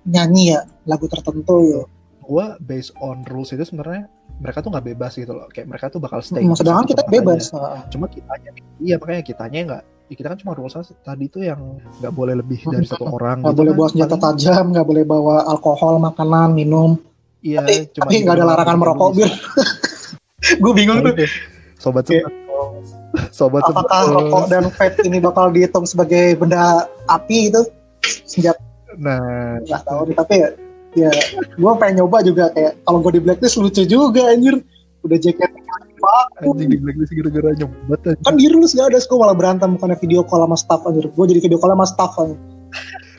nyanyi 0.05 0.53
ya 0.53 0.61
lagu 0.83 1.07
tertentu 1.07 1.55
ya 1.63 1.81
Gua 2.23 2.55
based 2.57 2.95
on 2.97 3.27
rules 3.27 3.51
itu 3.51 3.61
sebenarnya 3.61 4.07
mereka 4.33 4.59
tuh 4.59 4.71
nggak 4.71 4.87
bebas 4.87 5.13
gitu 5.13 5.31
loh, 5.31 5.45
kayak 5.47 5.67
mereka 5.67 5.87
tuh 5.87 5.99
bakal 5.99 6.19
stay. 6.19 6.39
Hmm, 6.39 6.51
di 6.51 6.57
sedangkan 6.57 6.85
kita 6.87 7.03
bebas 7.05 7.51
aja. 7.51 7.59
Nah, 7.59 7.83
Cuma 7.87 8.07
kitanya, 8.07 8.49
iya 8.79 8.95
makanya 8.95 9.21
kitanya 9.21 9.59
nggak. 9.63 9.83
ya 10.03 10.15
kita 10.15 10.27
kan 10.29 10.37
cuma 10.37 10.51
rules 10.53 10.75
tadi 10.99 11.25
tuh 11.27 11.41
yang 11.41 11.59
nggak 11.97 12.11
boleh 12.11 12.35
lebih 12.35 12.59
dari 12.65 12.83
satu 12.83 13.07
orang. 13.07 13.39
nggak 13.39 13.49
gitu 13.49 13.59
boleh 13.59 13.71
kan. 13.71 13.79
bawa 13.79 13.87
senjata 13.89 14.17
tajam 14.17 14.65
nggak 14.69 14.85
boleh 14.85 15.03
bawa 15.03 15.35
alkohol 15.45 15.95
makanan 15.97 16.49
minum 16.51 16.99
Iya, 17.39 17.59
tapi 17.59 17.73
cuma 17.89 18.03
tapi 18.05 18.15
nggak 18.19 18.35
ada 18.35 18.39
gitu 18.39 18.51
larangan 18.51 18.67
doang. 18.69 18.81
merokok 18.83 19.09
Bisa. 19.09 19.19
bir 19.19 19.31
gue 20.63 20.73
bingung 20.73 20.97
tuh. 21.01 21.13
Sobat 21.77 22.03
sebat, 22.05 22.31
sobat 23.37 23.63
apakah 23.65 24.01
rokok 24.09 24.43
dan 24.47 24.63
vape 24.69 25.01
ini 25.03 25.17
bakal 25.19 25.49
dihitung 25.49 25.83
sebagai 25.83 26.35
benda 26.35 26.83
api 27.05 27.49
itu 27.49 27.61
senjata 28.23 28.59
Nah, 28.93 29.57
nggak 29.59 29.81
tahu 29.83 30.13
tapi 30.13 30.33
ya 30.37 30.53
ya 30.93 31.11
gue 31.57 31.71
pengen 31.81 32.03
nyoba 32.03 32.17
juga 32.21 32.49
kayak 32.53 32.79
kalau 32.85 32.99
gue 33.01 33.11
di 33.17 33.21
blacklist 33.21 33.57
lucu 33.59 33.83
juga 33.85 34.29
anjir. 34.29 34.61
Udah 35.03 35.19
jaket 35.19 35.51
anjing 36.43 36.69
di 36.69 36.79
blacklist 36.79 37.11
gara-gara 37.15 37.49
nyobat 37.55 37.99
aja. 38.07 38.21
kan 38.23 38.35
di 38.35 38.45
rules 38.51 38.75
gak 38.75 38.91
ada 38.91 38.99
gue 38.99 39.17
malah 39.19 39.35
berantem 39.35 39.69
bukannya 39.75 39.97
video 39.99 40.21
call 40.23 40.43
sama 40.43 40.57
staff 40.59 40.81
anjir. 40.87 41.05
Gue 41.11 41.25
jadi 41.29 41.39
video 41.43 41.57
call 41.59 41.71
sama 41.73 41.85
staff 41.87 42.13
anjir. 42.19 42.39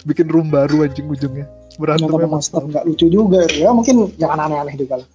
Bikin 0.04 0.26
room 0.28 0.48
baru 0.52 0.84
anjing 0.84 1.06
ujungnya. 1.08 1.46
Berantem 1.80 2.08
sama 2.08 2.40
staff 2.40 2.64
nggak 2.64 2.84
lucu 2.86 3.06
juga. 3.08 3.44
Ya 3.52 3.72
mungkin 3.72 4.12
jangan 4.20 4.48
aneh-aneh 4.48 4.76
juga 4.78 5.02
lah. 5.02 5.08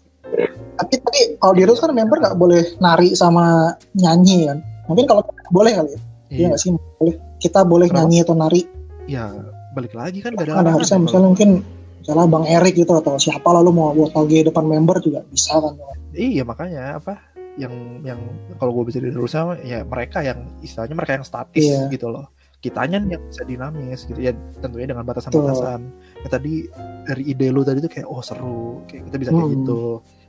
Tapi 0.80 0.93
tadi 1.02 1.22
kalau 1.41 1.54
di 1.54 1.63
rules 1.65 1.82
kan 1.82 1.91
member 1.91 2.17
nggak 2.22 2.38
boleh 2.38 2.63
nari 2.80 3.13
sama 3.13 3.76
nyanyi 3.98 4.50
kan? 4.50 4.58
Mungkin 4.89 5.06
kalau 5.06 5.22
boleh 5.54 5.74
kali 5.74 5.91
ya. 5.93 6.00
Iya 6.30 6.38
Iya, 6.38 6.45
nggak 6.54 6.62
sih? 6.62 6.69
Boleh. 7.02 7.15
Kita 7.39 7.60
boleh 7.65 7.88
Kenapa? 7.89 8.06
nyanyi 8.06 8.17
atau 8.22 8.36
nari. 8.38 8.62
Ya 9.10 9.26
balik 9.69 9.93
lagi 9.93 10.19
kan 10.26 10.34
gak 10.34 10.50
ada 10.50 10.54
larangan 10.60 10.82
harusnya 10.82 10.98
ya 10.98 11.04
misalnya 11.06 11.28
mungkin 11.30 11.50
misalnya 11.99 12.25
bang 12.27 12.45
Erik 12.49 12.73
gitu 12.75 12.91
atau 12.91 13.15
siapa 13.15 13.49
lalu 13.51 13.69
mau 13.69 13.91
buat 13.91 14.12
toge 14.12 14.41
depan 14.41 14.63
member 14.63 14.99
juga 14.99 15.21
bisa 15.25 15.55
kan 15.55 15.75
Iya 16.09 16.41
makanya 16.41 16.97
apa 16.97 17.21
yang 17.55 17.71
yang 18.01 18.17
kalau 18.55 18.71
gue 18.73 18.88
bisa 18.88 18.97
dari 18.97 19.12
rulesnya 19.12 19.55
ya 19.62 19.83
mereka 19.83 20.19
yang 20.19 20.47
istilahnya 20.59 20.95
mereka 20.95 21.13
yang 21.13 21.23
statis 21.23 21.62
Iya. 21.62 21.85
gitu 21.88 22.07
loh. 22.07 22.27
Kitanya 22.59 22.99
yang 22.99 23.21
bisa 23.21 23.43
dinamis 23.43 24.03
gitu 24.03 24.17
ya 24.17 24.31
tentunya 24.57 24.88
dengan 24.88 25.03
batasan-batasan. 25.03 25.79
Ya, 26.17 26.27
tadi 26.27 26.67
dari 27.03 27.23
ide 27.25 27.47
lu 27.49 27.62
tadi 27.62 27.79
tuh 27.79 27.88
kayak 27.89 28.03
oh 28.05 28.19
seru 28.19 28.83
kayak 28.85 29.07
kita 29.07 29.17
bisa 29.17 29.29
kayak 29.29 29.43
Hmm. 29.43 29.53
gitu. 29.59 29.81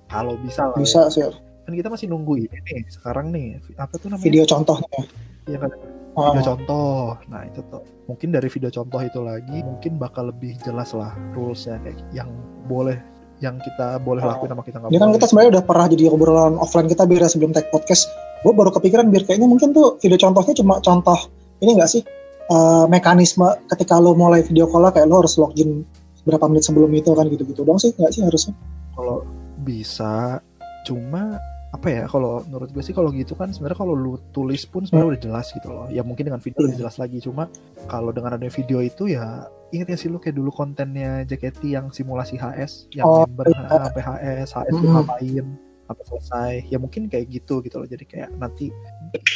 Kalau 0.07 0.35
bisa 0.37 0.63
lah. 0.65 0.75
ya. 0.75 0.81
bisa 0.81 1.01
sih 1.09 1.23
Kan 1.61 1.73
kita 1.73 1.89
masih 1.89 2.07
nunggu 2.07 2.35
ini 2.41 2.57
nih 2.61 2.81
sekarang 2.89 3.31
nih 3.31 3.47
apa 3.75 3.95
tuh 3.95 4.09
namanya? 4.09 4.23
video 4.23 4.43
contohnya 4.45 4.91
Ya 5.47 5.57
kan 5.57 5.71
Ah, 6.19 6.35
video 6.35 6.43
contoh. 6.55 7.15
Nah 7.31 7.47
itu 7.47 7.61
tuh 7.71 7.83
mungkin 8.11 8.29
dari 8.35 8.49
video 8.51 8.71
contoh 8.71 9.01
itu 9.01 9.21
lagi 9.23 9.59
mungkin 9.63 9.93
bakal 9.97 10.35
lebih 10.35 10.59
jelas 10.67 10.91
lah 10.95 11.15
rulesnya 11.33 11.79
kayak 11.87 11.99
yang 12.11 12.31
boleh 12.67 12.99
yang 13.41 13.57
kita 13.63 13.97
boleh 14.03 14.21
Oh. 14.21 14.29
lakuin 14.35 14.51
sama 14.53 14.63
kita 14.67 14.77
nggak 14.83 14.91
Ini 14.91 14.99
kan 15.01 15.11
kita 15.17 15.27
sebenarnya 15.31 15.51
udah 15.57 15.65
pernah 15.65 15.87
jadi 15.89 16.05
obrolan 16.11 16.55
offline 16.59 16.89
kita 16.91 17.03
biar 17.07 17.25
sebelum 17.31 17.55
tag 17.55 17.71
podcast. 17.71 18.11
Gue 18.43 18.53
baru 18.53 18.75
kepikiran 18.75 19.09
biar 19.09 19.25
kayaknya 19.25 19.49
mungkin 19.49 19.71
tuh 19.73 19.97
video 20.03 20.19
contohnya 20.19 20.55
cuma 20.57 20.75
contoh 20.83 21.19
ini 21.63 21.77
enggak 21.79 21.91
sih 21.93 22.03
eh, 22.51 22.85
mekanisme 22.91 23.47
ketika 23.71 23.97
lo 24.03 24.13
mulai 24.13 24.43
video 24.43 24.67
call 24.67 24.91
kayak 24.91 25.07
lo 25.07 25.23
harus 25.23 25.39
login 25.39 25.87
berapa 26.21 26.45
menit 26.53 26.69
sebelum 26.69 26.93
itu 26.93 27.17
kan 27.17 27.25
gitu-gitu 27.33 27.65
dong 27.65 27.81
sih 27.81 27.97
nggak 27.97 28.13
sih 28.13 28.21
harusnya? 28.21 28.53
kalau 28.93 29.25
bisa 29.65 30.37
cuma 30.85 31.41
apa 31.71 31.87
ya 31.87 32.03
kalau 32.05 32.43
menurut 32.45 32.69
gue 32.69 32.83
sih 32.83 32.91
kalau 32.91 33.09
gitu 33.11 33.33
kan 33.33 33.55
sebenarnya 33.55 33.79
kalau 33.79 33.95
lu 33.95 34.19
tulis 34.31 34.63
pun 34.65 34.83
sebenarnya 34.83 35.09
udah 35.09 35.23
jelas 35.23 35.47
gitu 35.51 35.69
loh 35.69 35.87
ya 35.87 36.03
mungkin 36.03 36.27
dengan 36.27 36.39
video 36.39 36.61
lebih 36.61 36.75
Iya. 36.75 36.81
jelas 36.83 36.97
lagi 36.97 37.19
cuma 37.21 37.47
kalau 37.87 38.11
dengan 38.11 38.35
ada 38.35 38.43
video 38.45 38.79
itu 38.81 39.07
ya 39.07 39.47
ingat 39.71 39.87
ya 39.87 39.97
sih 39.97 40.11
lu 40.11 40.19
kayak 40.19 40.35
dulu 40.35 40.51
kontennya 40.51 41.23
JKT 41.23 41.63
yang 41.71 41.87
simulasi 41.89 42.35
HS 42.35 42.91
yang 42.91 43.07
Oh, 43.07 43.23
member 43.23 43.47
iya. 43.49 43.63
ah, 43.65 43.87
sampai 43.87 44.03
HS 44.03 44.49
tuh 44.67 44.77
Mm-mm. 44.77 44.93
ngapain 44.93 45.47
sampai 45.87 46.05
selesai 46.07 46.53
ya 46.67 46.79
mungkin 46.79 47.07
kayak 47.07 47.27
gitu 47.29 47.59
gitu 47.61 47.77
loh 47.77 47.87
jadi 47.87 48.03
kayak 48.05 48.29
nanti 48.35 48.71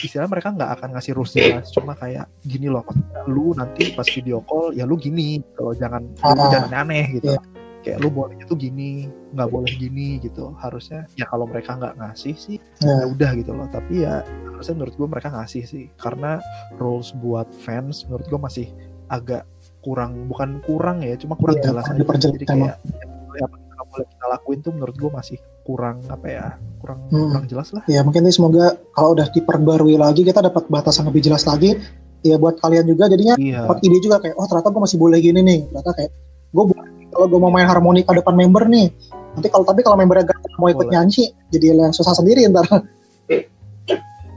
istilah 0.00 0.26
mereka 0.26 0.50
nggak 0.50 0.70
akan 0.74 0.88
ngasih 0.90 1.14
rules 1.14 1.32
jelas 1.32 1.70
cuma 1.70 1.94
kayak 1.94 2.26
gini 2.42 2.66
loh 2.66 2.82
lu 3.26 3.54
nanti 3.54 3.90
pas 3.90 4.06
video 4.06 4.38
call 4.40 4.70
ya 4.70 4.82
lu 4.82 4.94
gini 4.94 5.38
kalau 5.54 5.70
jangan 5.72 6.02
lu 6.02 6.18
Ah, 6.26 6.50
jangan 6.50 6.70
aneh 6.82 7.14
gitu 7.14 7.30
iya. 7.30 7.38
Kayak 7.84 8.00
lu 8.00 8.08
bolehnya 8.08 8.48
tuh 8.48 8.56
gini 8.56 9.06
nggak 9.36 9.46
boleh 9.46 9.68
gini 9.76 10.16
gitu. 10.18 10.56
Harusnya 10.56 11.04
ya 11.14 11.28
kalau 11.28 11.44
mereka 11.44 11.76
nggak 11.76 12.00
ngasih 12.00 12.34
sih 12.34 12.56
Ya. 12.80 13.04
ya 13.04 13.06
udah 13.06 13.30
gitu 13.36 13.52
loh. 13.52 13.68
Tapi 13.68 14.02
ya 14.02 14.24
harusnya 14.50 14.74
menurut 14.74 14.94
gue 14.96 15.06
mereka 15.06 15.28
ngasih 15.30 15.62
sih. 15.62 15.84
Karena 15.94 16.40
rules 16.80 17.12
buat 17.14 17.46
fans 17.52 18.08
menurut 18.08 18.24
gue 18.24 18.40
masih 18.40 18.66
agak 19.06 19.44
kurang 19.78 20.16
bukan 20.26 20.64
kurang 20.64 21.04
ya 21.04 21.12
cuma 21.14 21.36
kurang 21.36 21.60
Iya, 21.60 21.70
jelas 21.70 21.84
aja. 21.86 22.00
Jadi 22.00 22.44
kayak 22.48 22.80
boleh 23.28 23.42
apa 23.44 23.56
yang 23.60 23.86
boleh 23.92 24.06
kita 24.08 24.26
lakuin 24.32 24.58
tuh 24.58 24.72
menurut 24.72 24.96
gue 24.96 25.10
masih 25.12 25.36
kurang 25.62 26.00
apa 26.08 26.26
ya 26.26 26.46
kurang 26.80 26.98
Hmm. 27.12 27.32
kurang 27.36 27.46
jelas 27.48 27.68
lah. 27.72 27.84
Ya 27.84 28.00
mungkin 28.00 28.24
nih 28.24 28.32
semoga 28.32 28.64
kalau 28.92 29.12
udah 29.12 29.28
diperbarui 29.28 29.96
lagi 29.96 30.24
kita 30.24 30.40
dapat 30.40 30.64
batasan 30.68 31.04
lebih 31.04 31.20
jelas 31.20 31.44
lagi. 31.44 31.76
Ya 32.24 32.40
buat 32.40 32.56
kalian 32.56 32.88
juga 32.88 33.12
jadinya 33.12 33.36
iya. 33.36 33.68
dapat 33.68 33.84
ide 33.84 34.00
juga 34.00 34.16
kayak 34.16 34.32
oh 34.40 34.48
ternyata 34.48 34.72
gue 34.72 34.82
masih 34.88 34.96
boleh 34.96 35.20
gini 35.20 35.40
nih. 35.44 35.60
Ternyata 35.68 35.90
kayak 35.92 36.10
gue 36.50 36.64
boleh 36.64 36.88
kalau 37.14 37.26
gue 37.26 37.38
mau 37.38 37.48
main 37.48 37.64
harmonika 37.64 38.10
depan 38.10 38.34
member 38.34 38.66
nih 38.66 38.90
nanti 39.34 39.48
kalau 39.48 39.62
tapi 39.62 39.80
kalau 39.80 39.94
membernya 39.94 40.28
gak 40.28 40.38
mau 40.58 40.68
ikut 40.68 40.84
Boleh. 40.84 40.94
nyanyi 40.94 41.30
jadi 41.48 41.64
yang 41.72 41.90
susah 41.90 42.12
sendiri 42.12 42.50
ntar 42.50 42.66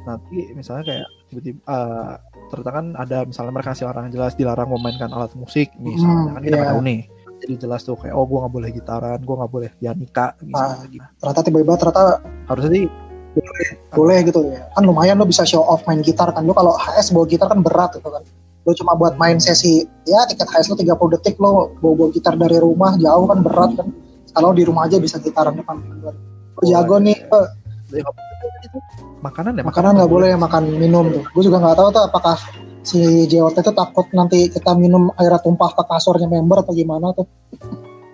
nanti 0.08 0.38
misalnya 0.56 0.84
kayak 0.86 1.08
tiba-tiba 1.28 1.60
eh, 1.60 2.14
ternyata 2.48 2.72
kan 2.72 2.86
ada 2.96 3.18
misalnya 3.28 3.52
mereka 3.52 3.76
kasih 3.76 3.86
larangan 3.86 4.10
jelas 4.10 4.34
dilarang 4.34 4.70
memainkan 4.72 5.12
alat 5.12 5.36
musik 5.36 5.68
misalnya 5.76 6.16
Hmm, 6.24 6.34
kan 6.34 6.42
kita 6.42 6.58
iya. 6.58 6.68
tahu 6.72 6.80
nih 6.82 7.00
jadi 7.38 7.54
jelas 7.60 7.82
tuh 7.84 7.94
kayak 7.94 8.16
oh 8.16 8.24
gue 8.24 8.40
nggak 8.40 8.54
boleh 8.54 8.70
gitaran 8.72 9.20
gue 9.20 9.36
nggak 9.36 9.52
boleh 9.52 9.70
pianika 9.76 10.34
misalnya 10.40 10.78
Ah. 10.80 10.88
gitu. 10.88 11.06
ternyata 11.20 11.40
tiba-tiba 11.44 11.74
ternyata 11.76 12.04
harusnya 12.48 12.72
sih 12.72 12.86
boleh 13.92 14.18
gitu 14.26 14.40
ya 14.50 14.66
kan 14.72 14.82
lumayan 14.82 15.20
lo 15.20 15.28
bisa 15.28 15.44
show 15.44 15.62
off 15.62 15.86
main 15.86 16.02
gitar 16.02 16.32
kan 16.32 16.42
lo 16.42 16.56
kalau 16.56 16.74
HS 16.74 17.14
bawa 17.14 17.26
gitar 17.28 17.46
kan 17.46 17.60
berat 17.62 17.92
gitu 17.94 18.10
kan 18.10 18.24
lo 18.68 18.76
cuma 18.76 19.00
buat 19.00 19.16
main 19.16 19.40
sesi 19.40 19.88
ya 20.04 20.28
tiket 20.28 20.52
HS 20.52 20.68
lo 20.68 20.76
30 20.76 21.14
detik 21.16 21.40
lo 21.40 21.72
bawa 21.80 21.94
bawa 21.96 22.10
gitar 22.12 22.36
dari 22.36 22.60
rumah 22.60 23.00
jauh 23.00 23.24
kan 23.24 23.40
berat 23.40 23.72
kan. 23.80 23.88
Kalau 24.36 24.52
di 24.52 24.68
rumah 24.68 24.86
aja 24.86 25.00
bisa 25.00 25.18
gitaran 25.24 25.56
depan. 25.56 25.80
Lo 26.60 26.62
jago 26.68 27.00
nih 27.00 27.16
Ya, 27.88 28.04
boleh 28.04 28.68
itu. 28.68 28.80
makanan 29.24 29.56
ya 29.56 29.64
makanan 29.64 29.96
nggak 29.96 30.12
boleh 30.12 30.36
makan 30.36 30.76
minum. 30.76 31.08
Tuh 31.08 31.24
gue 31.24 31.44
juga 31.48 31.64
nggak 31.64 31.78
tahu 31.80 31.88
tuh 31.96 32.04
apakah 32.04 32.36
si 32.84 33.00
JOT 33.32 33.64
itu 33.64 33.72
takut 33.72 34.08
nanti 34.12 34.52
kita 34.52 34.76
minum 34.76 35.08
air 35.16 35.32
tumpah 35.40 35.72
ke 35.72 35.88
kasurnya 35.88 36.28
member 36.28 36.68
atau 36.68 36.76
gimana 36.76 37.16
tuh. 37.16 37.24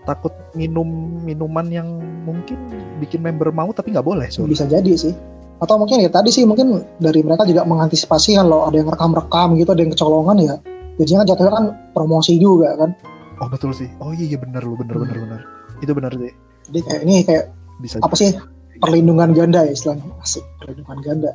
Takut 0.05 0.29
minum 0.53 0.85
minuman 1.25 1.65
yang 1.73 1.89
mungkin 2.21 2.53
bikin 3.01 3.25
member 3.25 3.49
mau 3.49 3.73
tapi 3.73 3.97
nggak 3.97 4.05
boleh 4.05 4.29
so. 4.29 4.45
bisa 4.45 4.69
jadi 4.69 4.93
sih 4.93 5.13
atau 5.59 5.75
mungkin 5.77 6.01
ya 6.01 6.09
tadi 6.09 6.29
sih 6.29 6.43
mungkin 6.43 6.81
dari 6.97 7.21
mereka 7.21 7.43
juga 7.43 7.63
mengantisipasi 7.63 8.35
kalau 8.35 8.67
ada 8.67 8.75
yang 8.75 8.89
rekam-rekam 8.89 9.55
gitu 9.55 9.69
ada 9.71 9.81
yang 9.81 9.91
kecolongan 9.91 10.37
ya. 10.39 10.55
Jadinya 10.93 11.23
kan 11.23 11.27
jatuhnya 11.33 11.51
kan 11.53 11.65
promosi 11.91 12.37
juga 12.37 12.77
kan. 12.77 12.93
Oh 13.41 13.49
betul 13.49 13.73
sih. 13.73 13.89
Oh 13.97 14.13
iya 14.13 14.29
iya 14.29 14.37
benar 14.37 14.61
lu 14.61 14.77
benar 14.77 14.97
benar 14.97 15.17
benar. 15.17 15.41
Itu 15.79 15.91
benar 15.91 16.11
sih. 16.13 16.33
Jadi 16.69 16.79
kayak 16.85 17.01
ini 17.03 17.15
kayak 17.23 17.45
bisa 17.81 17.97
apa 17.99 18.13
sih 18.13 18.29
perlindungan 18.77 19.33
ganda 19.33 19.65
ya 19.65 19.73
istilahnya. 19.73 20.05
Asik 20.19 20.43
perlindungan 20.59 20.99
ganda. 21.01 21.31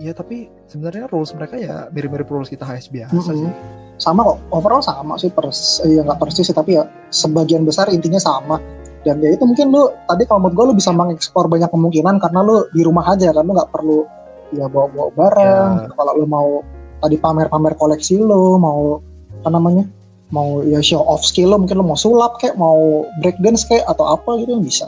Iya. 0.00 0.12
Tapi 0.12 0.48
sebenarnya 0.66 1.08
rules 1.08 1.32
mereka 1.32 1.54
ya 1.56 1.88
mirip-mirip 1.88 2.28
rules 2.28 2.48
kita 2.48 2.64
HS 2.64 2.88
biasa 2.88 3.14
Mhm. 3.16 3.36
sih. 3.36 3.52
sama 4.00 4.24
kok. 4.24 4.40
Overall 4.48 4.80
sama 4.80 5.20
sih 5.20 5.28
pers 5.28 5.84
ya 5.84 6.00
nggak 6.00 6.16
persis 6.16 6.48
sih 6.48 6.56
tapi 6.56 6.72
ya 6.72 6.88
sebagian 7.12 7.68
besar 7.68 7.92
intinya 7.92 8.16
sama 8.16 8.56
dan 9.00 9.16
ya 9.18 9.32
itu 9.32 9.44
mungkin 9.44 9.72
lu 9.72 9.88
tadi 10.04 10.28
kalau 10.28 10.44
menurut 10.44 10.56
gue 10.56 10.64
lu 10.68 10.74
bisa 10.76 10.90
mengekspor 10.92 11.48
banyak 11.48 11.72
kemungkinan 11.72 12.20
karena 12.20 12.40
lu 12.44 12.68
di 12.70 12.84
rumah 12.84 13.08
aja 13.08 13.32
kan 13.32 13.44
lu 13.44 13.56
nggak 13.56 13.72
perlu 13.72 14.04
ya 14.52 14.68
bawa 14.68 14.86
bawa 14.92 15.08
barang 15.16 15.70
Ya. 15.80 15.88
kalau 15.94 16.12
lu 16.18 16.26
mau 16.26 16.48
tadi 17.00 17.16
pamer-pamer 17.16 17.74
koleksi 17.80 18.20
lu 18.20 18.60
mau 18.60 19.00
apa 19.40 19.48
namanya 19.48 19.88
mau 20.30 20.60
ya 20.62 20.84
show 20.84 21.00
off 21.00 21.24
skill 21.24 21.56
lu 21.56 21.64
mungkin 21.64 21.80
lu 21.80 21.86
mau 21.86 21.96
sulap 21.96 22.36
kayak 22.38 22.60
mau 22.60 23.08
breakdance 23.24 23.64
kayak 23.64 23.88
atau 23.88 24.14
apa 24.14 24.36
gitu 24.44 24.60
bisa 24.60 24.86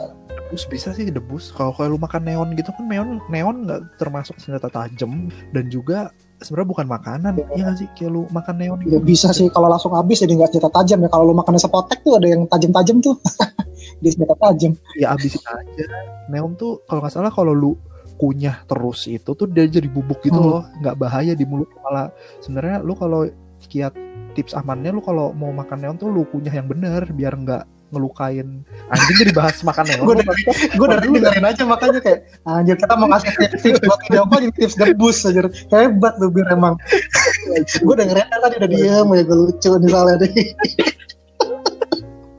Debus 0.53 0.69
bisa 0.69 0.93
sih 0.93 1.09
debus. 1.09 1.49
Kalau 1.49 1.73
kayak 1.73 1.89
lu 1.89 1.97
makan 1.97 2.29
neon 2.29 2.53
gitu 2.53 2.69
kan 2.77 2.85
neon 2.85 3.17
neon 3.25 3.65
nggak 3.65 3.97
termasuk 3.97 4.37
senjata 4.37 4.69
tajam 4.69 5.33
dan 5.49 5.65
juga 5.65 6.13
sebenarnya 6.43 6.69
bukan 6.69 6.87
makanan. 6.87 7.31
Iya 7.49 7.63
nggak 7.63 7.77
sih 7.77 7.87
kayak 7.93 8.11
lu 8.11 8.21
makan 8.29 8.55
neon 8.55 8.79
ya 8.83 8.99
bisa 8.99 9.31
sih 9.31 9.47
kalau 9.47 9.67
langsung 9.67 9.91
habis 9.93 10.19
jadi 10.19 10.35
nggak 10.35 10.49
senjata 10.51 10.69
tajam 10.69 10.99
ya 10.99 11.09
kalau 11.09 11.25
lu 11.25 11.33
makannya 11.33 11.57
sepotek 11.57 11.99
tuh 12.01 12.19
ada 12.19 12.27
yang 12.27 12.45
tajam-tajam 12.45 12.99
tuh 12.99 13.15
di 14.03 14.09
senjata 14.09 14.35
tajam 14.37 14.71
Ya 14.93 15.11
abisin 15.11 15.41
aja. 15.43 15.85
Neon 16.27 16.53
tuh 16.53 16.83
kalau 16.85 17.01
nggak 17.01 17.13
salah 17.13 17.31
kalau 17.31 17.51
lu 17.51 17.71
kunyah 18.13 18.61
terus 18.63 19.07
itu 19.07 19.31
tuh 19.33 19.47
dia 19.47 19.65
jadi 19.65 19.87
bubuk 19.87 20.21
gitu 20.21 20.37
Hmm. 20.37 20.49
loh. 20.49 20.63
Nggak 20.79 20.95
bahaya 20.95 21.33
di 21.33 21.43
mulut 21.43 21.67
malah 21.81 22.13
sebenarnya 22.39 22.79
lu 22.79 22.93
kalau 22.93 23.25
kiat 23.63 23.95
tips 24.33 24.53
amannya 24.53 24.91
lu 24.91 24.99
kalau 24.99 25.31
mau 25.31 25.49
makan 25.49 25.77
neon 25.79 25.95
tuh 25.95 26.09
lu 26.09 26.25
kunyah 26.25 26.53
yang 26.53 26.67
bener 26.67 27.05
biar 27.09 27.33
nggak 27.33 27.63
ngelukain 27.93 28.47
anjing 28.89 29.17
jadi 29.21 29.31
bahas 29.37 29.61
makan 29.61 29.85
neon. 29.85 30.05
gue 30.09 30.15
dari 30.25 30.41
gue 30.73 30.87
dari 30.89 31.07
dengerin 31.13 31.45
aja 31.45 31.63
makanya 31.63 31.99
kayak 32.01 32.19
anjir 32.49 32.75
kita 32.75 32.93
mau 32.97 33.07
ngasih 33.13 33.31
tips, 33.37 33.61
tips 33.61 33.79
buat 33.85 33.99
video 34.09 34.23
call 34.25 34.39
jadi 34.41 34.53
tips 34.57 34.75
debus 34.81 35.17
anjir 35.29 35.45
hebat 35.69 36.13
lu 36.17 36.27
bir 36.33 36.45
emang 36.49 36.73
gue 37.85 37.95
dengerin 37.95 38.27
tadi 38.27 38.55
udah 38.57 38.69
diem 38.69 39.07
ya 39.13 39.21
gue 39.23 39.37
lucu 39.37 39.71
nih 39.77 39.89
soalnya 39.93 40.15
deh 40.25 40.33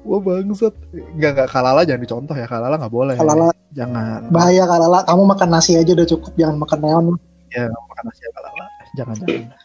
Wah 0.04 0.20
bangsat. 0.20 0.76
Nggak 1.16 1.30
nggak 1.32 1.48
kalala 1.48 1.80
jangan 1.88 2.02
dicontoh 2.04 2.36
ya 2.36 2.44
kalala 2.44 2.76
nggak 2.76 2.92
boleh. 2.92 3.16
kalala 3.16 3.48
Jangan. 3.72 4.28
bahaya 4.30 4.68
kalala 4.68 5.00
kamu 5.08 5.22
makan 5.32 5.48
nasi 5.50 5.80
aja 5.80 5.90
udah 5.96 6.06
cukup 6.06 6.32
jangan 6.38 6.56
makan 6.60 6.78
neon 6.84 7.04
Ya 7.50 7.66
makan 7.72 8.04
nasi 8.12 8.20
ya 8.20 8.30
kalala. 8.36 8.64
Jangan 8.94 9.16
jangan. 9.24 9.63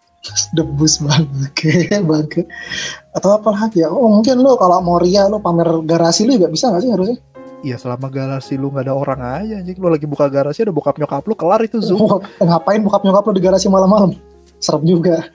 Debus 0.52 1.00
bangke 1.00 1.88
bangke 2.10 2.44
atau 3.16 3.40
apa 3.40 3.50
lagi 3.56 3.82
ya? 3.84 3.90
Oh 3.90 4.12
mungkin 4.12 4.40
lu 4.40 4.54
kalau 4.60 4.84
mau 4.84 5.00
ria 5.00 5.26
lu 5.32 5.40
pamer 5.40 5.68
garasi 5.88 6.28
lu 6.28 6.36
juga 6.36 6.52
bisa 6.52 6.70
gak 6.70 6.84
sih 6.84 6.92
harusnya? 6.92 7.18
Iya 7.60 7.76
selama 7.76 8.08
garasi 8.08 8.56
lu 8.56 8.72
nggak 8.72 8.88
ada 8.88 8.96
orang 8.96 9.20
aja 9.20 9.54
anjing. 9.60 9.80
Lu 9.80 9.92
lagi 9.92 10.08
buka 10.08 10.32
garasi 10.32 10.64
ada 10.64 10.72
bokap 10.72 10.96
nyokap 10.96 11.24
lu 11.28 11.36
kelar 11.36 11.60
itu 11.64 11.80
zoom 11.84 12.08
Oh, 12.08 12.20
ngapain 12.40 12.80
bokap 12.80 13.04
nyokap 13.04 13.24
lu 13.28 13.34
di 13.36 13.44
garasi 13.44 13.68
malam-malam? 13.68 14.16
Serem 14.60 14.84
juga. 14.88 15.28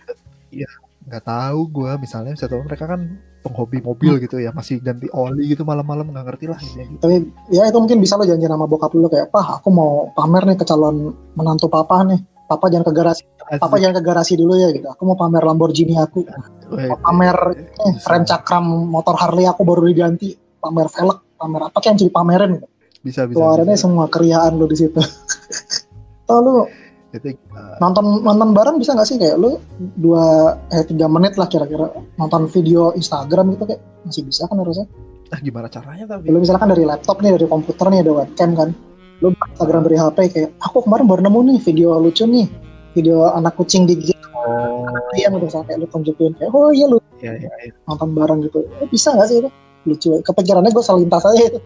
Nggak 1.04 1.24
tahu 1.24 1.60
gua. 1.68 2.00
Misalnya 2.00 2.32
bisa 2.32 2.48
tahu 2.48 2.64
mereka 2.64 2.88
kan 2.88 3.20
penghobi 3.44 3.84
mobil 3.84 4.16
gitu 4.24 4.40
ya 4.40 4.56
masih 4.56 4.80
ganti 4.80 5.04
oli 5.12 5.52
gitu 5.52 5.68
malam-malam 5.68 6.08
nggak 6.08 6.32
ngerti 6.32 6.48
lah 6.48 6.56
ini 6.64 6.96
tapi 6.96 7.28
ya 7.52 7.68
itu 7.68 7.76
mungkin 7.76 8.00
bisa 8.00 8.16
lo 8.16 8.24
janjian 8.24 8.48
sama 8.48 8.64
bokap 8.64 8.96
lu 8.96 9.04
kayak 9.12 9.28
pah 9.28 9.60
aku 9.60 9.68
mau 9.68 10.08
pamer 10.16 10.48
nih 10.48 10.56
ke 10.56 10.64
calon 10.64 11.12
menantu 11.36 11.68
papa 11.68 12.08
nih 12.08 12.24
papa 12.44 12.68
jangan 12.68 12.86
ke 12.88 12.92
garasi 12.92 13.22
papa 13.44 13.76
jangan 13.76 13.94
ke 14.00 14.02
garasi 14.04 14.32
dulu 14.40 14.56
ya 14.56 14.68
gitu. 14.72 14.86
Aku 14.88 15.02
mau 15.04 15.16
pamer 15.16 15.42
Lamborghini 15.44 15.94
aku. 16.00 16.24
Mau 16.72 16.98
pamer 17.00 17.36
eh, 17.60 17.94
rem 17.96 18.24
cakram 18.24 18.64
motor 18.64 19.14
Harley 19.16 19.44
aku 19.44 19.62
baru 19.64 19.84
diganti. 19.88 20.32
Pamer 20.60 20.88
velg 20.88 21.18
pamer 21.36 21.60
apa 21.68 21.76
kayak 21.76 21.90
yang 21.92 21.98
jadi 22.00 22.12
pamerin. 22.12 22.50
Gitu. 22.56 22.68
bisa 23.04 23.28
bisa, 23.28 23.36
keluarannya 23.36 23.76
semua 23.76 24.08
keriaan 24.08 24.56
lu 24.56 24.64
di 24.64 24.76
situ. 24.80 24.96
Atau 26.24 26.40
lu 26.40 26.56
Itu, 27.14 27.30
uh, 27.30 27.78
nonton 27.78 28.26
nonton 28.26 28.56
bareng 28.56 28.80
bisa 28.80 28.96
nggak 28.96 29.06
sih? 29.06 29.20
Kayak 29.20 29.38
lu 29.38 29.60
dua 30.00 30.56
eh 30.72 30.82
tiga 30.88 31.06
menit 31.06 31.36
lah 31.36 31.46
kira-kira 31.46 31.92
nonton 32.16 32.48
video 32.48 32.96
Instagram 32.96 33.54
gitu 33.54 33.68
kayak 33.68 33.82
masih 34.08 34.24
bisa 34.24 34.48
kan 34.48 34.56
harusnya? 34.58 34.88
Ah 35.30 35.38
gimana 35.38 35.70
caranya 35.70 36.10
tapi? 36.10 36.32
Lu 36.32 36.42
misalkan 36.42 36.74
dari 36.74 36.82
laptop 36.82 37.22
nih 37.22 37.36
dari 37.38 37.46
komputer 37.46 37.86
nih 37.92 38.00
ada 38.02 38.12
webcam 38.24 38.50
kan 38.56 38.68
lu 39.22 39.30
Instagram 39.34 39.86
dari 39.86 39.96
HP 40.00 40.18
kayak 40.34 40.50
aku 40.64 40.82
kemarin 40.82 41.06
baru 41.06 41.20
nemu 41.26 41.40
nih 41.54 41.58
video 41.62 41.94
lucu 41.98 42.24
nih 42.26 42.46
video 42.94 43.30
anak 43.30 43.54
kucing 43.58 43.86
digigit 43.86 44.18
oh. 44.34 44.86
Ayam 45.14 45.38
gitu 45.38 45.46
misalnya 45.50 45.66
kayak 45.70 45.78
lu 45.82 45.86
tunjukin 45.90 46.32
kayak 46.38 46.50
oh 46.50 46.70
iya 46.74 46.86
lu 46.90 46.98
ya 47.22 47.32
ya, 47.38 47.50
ya. 47.50 47.72
nonton 47.86 48.10
bareng 48.12 48.38
gitu. 48.44 48.66
Eh, 48.82 48.88
bisa 48.90 49.14
nggak 49.14 49.28
sih 49.30 49.36
itu? 49.40 49.50
Lucu 49.84 50.10
kepikirannya 50.24 50.70
gue 50.72 50.84
selintas 50.84 51.24
aja 51.24 51.42
itu. 51.54 51.58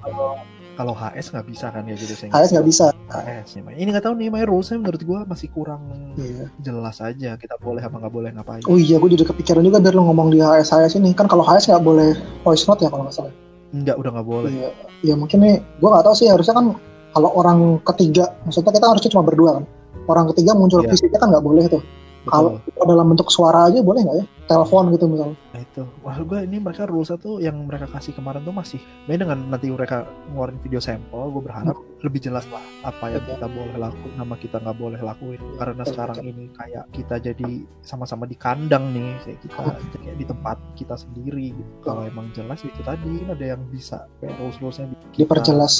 Kalau 0.78 0.94
HS 0.94 1.34
nggak 1.34 1.46
bisa 1.50 1.66
kan 1.74 1.82
ya 1.90 1.94
gitu 1.98 2.14
saya 2.14 2.30
HS 2.30 2.50
nggak 2.54 2.66
bisa. 2.70 2.87
HS 3.11 3.58
nih 3.58 3.82
ini 3.82 3.88
nggak 3.90 4.04
tahu 4.06 4.14
nih 4.14 4.28
May 4.30 4.46
rulesnya 4.46 4.78
menurut 4.78 5.02
gua 5.02 5.26
masih 5.26 5.50
kurang 5.50 5.82
Iya. 6.14 6.52
jelas 6.62 7.02
aja 7.02 7.34
kita 7.34 7.58
boleh 7.58 7.82
apa 7.82 7.98
nggak 7.98 8.14
boleh 8.14 8.30
ngapain. 8.30 8.62
Oh 8.70 8.78
iya 8.78 9.02
gue 9.02 9.11
jadi 9.11 9.26
kepikiran 9.26 9.66
juga 9.66 9.82
biar 9.82 9.98
lu 9.98 10.06
ngomong 10.06 10.30
di 10.30 10.38
HS 10.38 10.70
HS 10.70 11.02
ini. 11.02 11.16
Kan 11.18 11.26
kalau 11.26 11.42
HS 11.42 11.66
nggak 11.72 11.82
boleh 11.82 12.14
voice 12.46 12.62
note 12.70 12.87
ya 12.87 12.92
kalau 12.92 13.08
nggak 13.08 13.16
salah. 13.16 13.34
Enggak 13.74 13.96
udah 13.98 14.11
nggak 14.14 14.28
boleh. 14.28 14.50
Iya, 14.54 14.70
ya 15.02 15.14
mungkin 15.18 15.38
nih, 15.44 15.56
gue 15.61 15.88
nggak 15.90 16.04
tahu 16.06 16.14
sih 16.16 16.28
harusnya 16.30 16.54
kan 16.56 16.66
kalau 17.12 17.30
orang 17.34 17.80
ketiga, 17.82 18.36
maksudnya 18.44 18.72
kita 18.72 18.86
harusnya 18.88 19.10
cuma 19.12 19.24
berdua 19.24 19.50
kan. 19.60 19.64
Orang 20.08 20.26
ketiga 20.32 20.56
muncul 20.56 20.80
Iya. 20.84 20.90
fisiknya 20.92 21.18
kan 21.20 21.28
nggak 21.32 21.44
boleh 21.44 21.64
tuh. 21.68 21.82
Kalau 22.28 22.60
dalam 22.84 23.06
bentuk 23.08 23.28
suara 23.32 23.72
aja 23.72 23.80
boleh 23.80 24.04
nggak 24.04 24.16
ya? 24.20 24.26
Telepon 24.48 24.84
gitu 24.96 25.04
misalnya. 25.06 25.37
Nah 25.52 25.61
itu, 25.61 25.82
wah 26.00 26.16
gue 26.16 26.38
ini 26.48 26.56
mereka 26.56 26.88
rules 26.88 27.12
tuh 27.20 27.38
yang 27.38 27.54
mereka 27.68 27.84
kasih 27.92 28.16
kemarin 28.16 28.42
tuh 28.42 28.56
masih, 28.56 28.80
main 29.04 29.20
dengan 29.20 29.38
nanti 29.52 29.68
mereka 29.68 30.08
ngeluarin 30.32 30.56
video 30.64 30.80
sampel, 30.80 31.28
gue 31.28 31.42
berharap 31.44 31.76
lebih 31.98 32.30
jelas 32.30 32.46
lah 32.48 32.62
apa 32.87 33.11
yang 33.12 33.22
Betul. 33.26 33.34
kita 33.37 33.46
boleh 33.52 33.76
lakuin, 33.76 34.14
nama 34.16 34.34
kita 34.38 34.56
nggak 34.62 34.78
boleh 34.78 35.00
lakuin. 35.04 35.40
Karena 35.61 35.82
Betul, 35.84 35.92
sekarang 35.92 36.16
ini 36.24 36.44
kayak 36.56 36.84
kita 36.96 37.14
jadi 37.20 37.50
sama-sama 37.84 38.24
di 38.24 38.37
kandang 38.40 38.88
nih, 38.96 39.20
kayak 39.26 39.38
kita 39.44 39.61
kayak 40.00 40.16
di 40.16 40.24
tempat 40.24 40.56
kita 40.78 40.94
sendiri. 40.96 41.52
Gitu. 41.52 41.72
Kalau 41.84 42.08
emang 42.08 42.32
jelas 42.32 42.64
itu 42.64 42.80
tadi 42.80 43.26
ada 43.28 43.44
yang 43.44 43.61
bisa 43.68 44.08
kayak 44.22 44.34
rules 44.40 44.56
rulesnya 44.62 44.88
Diperjelas. 45.18 45.74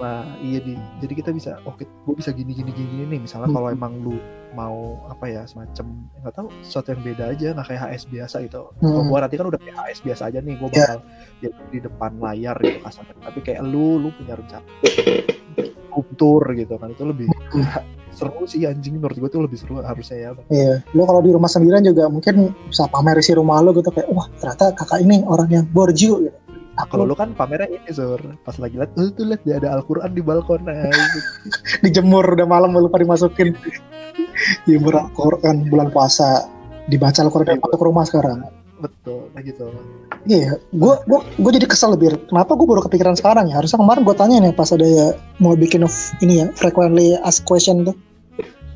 Nah, 0.00 0.24
iya 0.40 0.58
di, 0.58 0.74
jadi 1.04 1.12
kita 1.20 1.30
bisa, 1.36 1.60
oke, 1.68 1.84
gue 1.84 2.14
bisa 2.16 2.32
gini 2.32 2.56
gini 2.56 2.72
gini 2.72 3.04
nih. 3.06 3.20
Misalnya 3.22 3.52
Hmm. 3.52 3.56
kalau 3.60 3.68
emang 3.70 3.92
lu 4.00 4.16
mau 4.54 4.76
apa 5.04 5.26
ya 5.26 5.42
semacam 5.44 5.86
nggak 6.16 6.32
tahu 6.32 6.46
sesuatu 6.62 6.88
yang 6.90 7.02
beda 7.02 7.24
aja 7.28 7.48
nggak 7.52 7.66
kayak 7.66 7.82
HS 7.84 8.04
biasa 8.06 8.36
gitu. 8.42 8.60
Kalau 8.72 8.94
Hmm. 8.96 9.10
gue 9.10 9.18
nanti 9.18 9.34
kan 9.34 9.46
udah 9.46 9.60
kayak 9.60 9.76
HS 9.76 9.98
biasa 10.00 10.22
aja 10.26 10.38
nih, 10.38 10.54
gue 10.54 10.68
Ya. 10.70 10.78
bakal 10.80 10.98
ya, 11.38 11.48
di 11.68 11.78
depan 11.80 12.10
layar 12.16 12.56
gitu 12.58 12.78
kasarnya. 12.80 13.14
Tapi 13.20 13.38
kayak 13.40 13.60
lu, 13.62 13.98
lu 13.98 14.08
punya 14.10 14.34
rencana 14.34 14.64
kultur 15.90 16.42
gitu 16.52 16.74
kan 16.74 16.90
itu 16.90 17.04
lebih 17.04 17.26
Hmm. 17.50 17.62
seru 18.14 18.46
sih 18.46 18.62
anjing 18.62 18.94
menurut 18.94 19.14
gue 19.16 19.26
tuh 19.26 19.42
lebih 19.42 19.58
seru 19.58 19.78
harusnya 19.80 20.16
ya. 20.16 20.30
Iya. 20.48 20.74
Lu 20.90 21.02
kalau 21.02 21.18
di 21.18 21.30
rumah 21.30 21.46
sendirian 21.46 21.82
juga 21.82 22.06
mungkin 22.06 22.54
bisa 22.64 22.86
pamer 22.86 23.18
isi 23.18 23.34
rumah 23.34 23.58
lu 23.58 23.74
gitu 23.74 23.90
kayak, 23.90 24.06
wah 24.08 24.30
ternyata 24.32 24.70
kakak 24.70 25.02
ini 25.02 25.22
orang 25.24 25.50
yang 25.50 25.66
borju 25.66 26.22
gitu. 26.22 26.38
Kalau 26.74 27.06
Aku 27.06 27.10
lu 27.10 27.14
kan 27.14 27.30
pamernya 27.38 27.70
ini 27.70 27.90
sur, 27.94 28.18
pas 28.42 28.58
lagi 28.58 28.74
lihat, 28.74 28.90
oh, 28.98 29.06
tuh 29.14 29.30
lihat 29.30 29.46
dia 29.46 29.62
ada 29.62 29.78
Al-Quran 29.78 30.10
di 30.10 30.22
balkon 30.26 30.66
nah, 30.66 30.90
dijemur 31.86 32.26
udah 32.26 32.46
malam 32.50 32.74
lupa 32.74 32.98
dimasukin. 32.98 33.54
Jemur 34.66 34.98
Al-Quran 34.98 35.70
bulan 35.70 35.94
puasa. 35.94 36.50
Dibaca 36.90 37.22
Al-Quran 37.22 37.62
masuk 37.62 37.80
rumah 37.80 38.04
sekarang. 38.04 38.42
betul, 38.82 39.30
kayak 39.32 39.54
gitu. 39.54 39.70
Iya, 40.28 40.60
gue 40.74 40.94
gua, 41.08 41.24
gua 41.40 41.50
jadi 41.54 41.64
kesel 41.64 41.94
lebih. 41.94 42.20
Kenapa 42.28 42.52
gue 42.58 42.66
baru 42.68 42.82
kepikiran 42.84 43.16
sekarang 43.16 43.48
ya? 43.48 43.62
Harusnya 43.62 43.80
kemarin 43.80 44.02
gue 44.04 44.16
tanya 44.18 44.36
nih 44.44 44.52
pas 44.52 44.68
ada 44.74 44.84
ya 44.84 45.06
mau 45.40 45.56
bikin 45.56 45.86
of, 45.86 45.94
ini 46.20 46.44
ya 46.44 46.46
frequently 46.58 47.16
asked 47.22 47.46
question 47.48 47.86
tuh. 47.86 47.96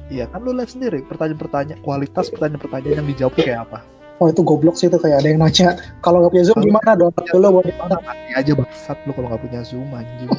Iya 0.09 0.25
kan 0.33 0.41
lu 0.41 0.57
lihat 0.57 0.73
sendiri 0.73 1.05
pertanyaan-pertanyaan 1.05 1.85
kualitas 1.85 2.33
pertanyaan-pertanyaan 2.33 3.05
yang 3.05 3.09
dijawab 3.13 3.35
kayak 3.37 3.69
apa? 3.69 3.85
Oh 4.19 4.27
itu 4.27 4.43
goblok 4.43 4.75
sih 4.75 4.91
itu 4.91 4.99
kayak 4.99 5.23
ada 5.23 5.29
yang 5.31 5.39
nanya 5.39 5.79
kalau 6.03 6.19
nggak 6.23 6.35
punya 6.35 6.45
zoom 6.51 6.59
gimana 6.59 6.99
download 6.99 7.27
dulu 7.31 7.47
buat 7.55 7.67
gimana? 7.71 7.95
Mati 8.03 8.31
aja 8.35 8.53
bangsat 8.59 8.99
lu 9.07 9.13
kalau 9.15 9.29
nggak 9.31 9.43
punya 9.47 9.61
zoom 9.63 9.89
anjing. 9.95 10.31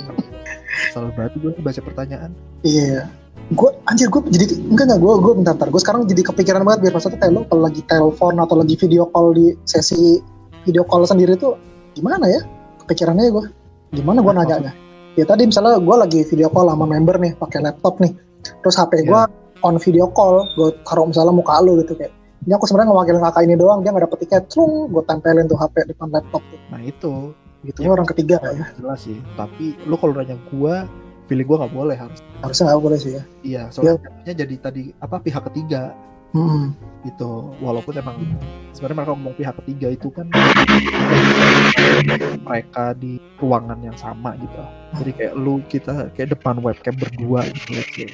Salah 0.94 1.12
banget 1.16 1.40
gue 1.40 1.52
baca 1.64 1.82
pertanyaan. 1.84 2.36
Iya, 2.68 3.08
gue 3.56 3.70
anjir 3.88 4.12
gue 4.12 4.22
jadi 4.28 4.46
enggak 4.68 4.86
enggak 4.92 5.00
gue 5.00 5.14
gue 5.24 5.34
bentar 5.40 5.54
bentar. 5.56 5.68
Gue 5.72 5.82
sekarang 5.82 6.02
jadi 6.12 6.22
kepikiran 6.28 6.62
banget 6.68 6.80
biar 6.84 6.94
maksudnya 7.00 7.20
kayak 7.24 7.32
lo 7.32 7.42
kalau 7.48 7.62
lagi 7.72 7.82
telepon 7.88 8.36
atau 8.36 8.56
lagi 8.60 8.76
video 8.76 9.04
call 9.16 9.32
di 9.32 9.56
sesi 9.64 10.20
video 10.68 10.84
call 10.84 11.08
sendiri 11.08 11.40
tuh 11.40 11.56
gimana 11.96 12.28
ya? 12.28 12.44
Kepikirannya 12.84 13.32
gue 13.32 13.46
gimana 13.96 14.20
gue 14.20 14.34
Nah, 14.36 14.44
nanya 14.44 14.72
ya 15.18 15.26
tadi 15.26 15.48
misalnya 15.48 15.80
gue 15.80 15.96
lagi 15.96 16.20
video 16.28 16.52
call 16.52 16.68
sama 16.68 16.84
member 16.84 17.16
nih 17.16 17.32
pakai 17.40 17.64
laptop 17.64 17.96
nih. 18.04 18.12
Terus 18.60 18.76
HP 18.76 19.08
gue 19.08 19.22
on 19.64 19.76
video 19.80 20.12
call 20.12 20.44
gue 20.60 20.76
taruh 20.84 21.08
misalnya 21.08 21.32
muka 21.32 21.64
lu 21.64 21.80
gitu 21.80 21.96
kayak 21.96 22.19
ini 22.46 22.54
aku 22.56 22.66
sebenarnya 22.66 22.90
ngewakilin 22.92 23.24
kakak 23.24 23.44
ini 23.44 23.56
doang 23.60 23.80
dia 23.84 23.92
nggak 23.92 24.06
dapet 24.08 24.20
tiket. 24.28 24.44
Cung 24.48 24.88
gue 24.90 25.04
tempelin 25.04 25.46
tuh 25.46 25.60
HP 25.60 25.76
depan 25.92 26.08
laptop 26.12 26.44
tuh. 26.48 26.60
Nah 26.72 26.82
itu. 26.82 27.14
Gitu 27.60 27.84
Ya. 27.84 27.92
orang 27.92 28.08
ketiga. 28.08 28.40
Ya 28.40 28.72
jelas 28.80 29.04
sih. 29.04 29.20
Tapi 29.36 29.76
lu 29.84 30.00
kalau 30.00 30.16
nanya 30.16 30.40
gua 30.48 30.88
pilih 31.28 31.44
gua 31.46 31.68
nggak 31.68 31.74
boleh 31.76 31.98
harus 32.00 32.24
harusnya 32.40 32.72
nggak 32.72 32.82
boleh 32.82 32.98
sih 32.98 33.12
ya. 33.20 33.24
Iya 33.44 33.64
soalnya 33.70 34.00
jadinya 34.00 34.34
jadi 34.40 34.56
tadi 34.60 34.84
apa 34.98 35.16
pihak 35.20 35.44
ketiga. 35.52 35.92
Hmm. 36.30 36.78
gitu. 37.10 37.58
Walaupun 37.58 37.98
emang 37.98 38.22
sebenarnya 38.70 39.02
mereka 39.02 39.12
ngomong 39.18 39.34
pihak 39.34 39.56
ketiga 39.66 39.88
itu 39.90 40.14
kan 40.14 40.30
mereka 42.42 42.84
di 42.94 43.18
ruangan 43.40 43.80
yang 43.80 43.96
sama 43.96 44.36
gitu 44.36 44.56
jadi 45.00 45.12
kayak 45.14 45.34
lu 45.38 45.62
kita 45.70 46.10
kayak 46.14 46.34
depan 46.34 46.58
webcam 46.60 46.98
berdua 46.98 47.46
gitu 47.46 47.78
let's 47.78 47.94
say. 47.94 48.10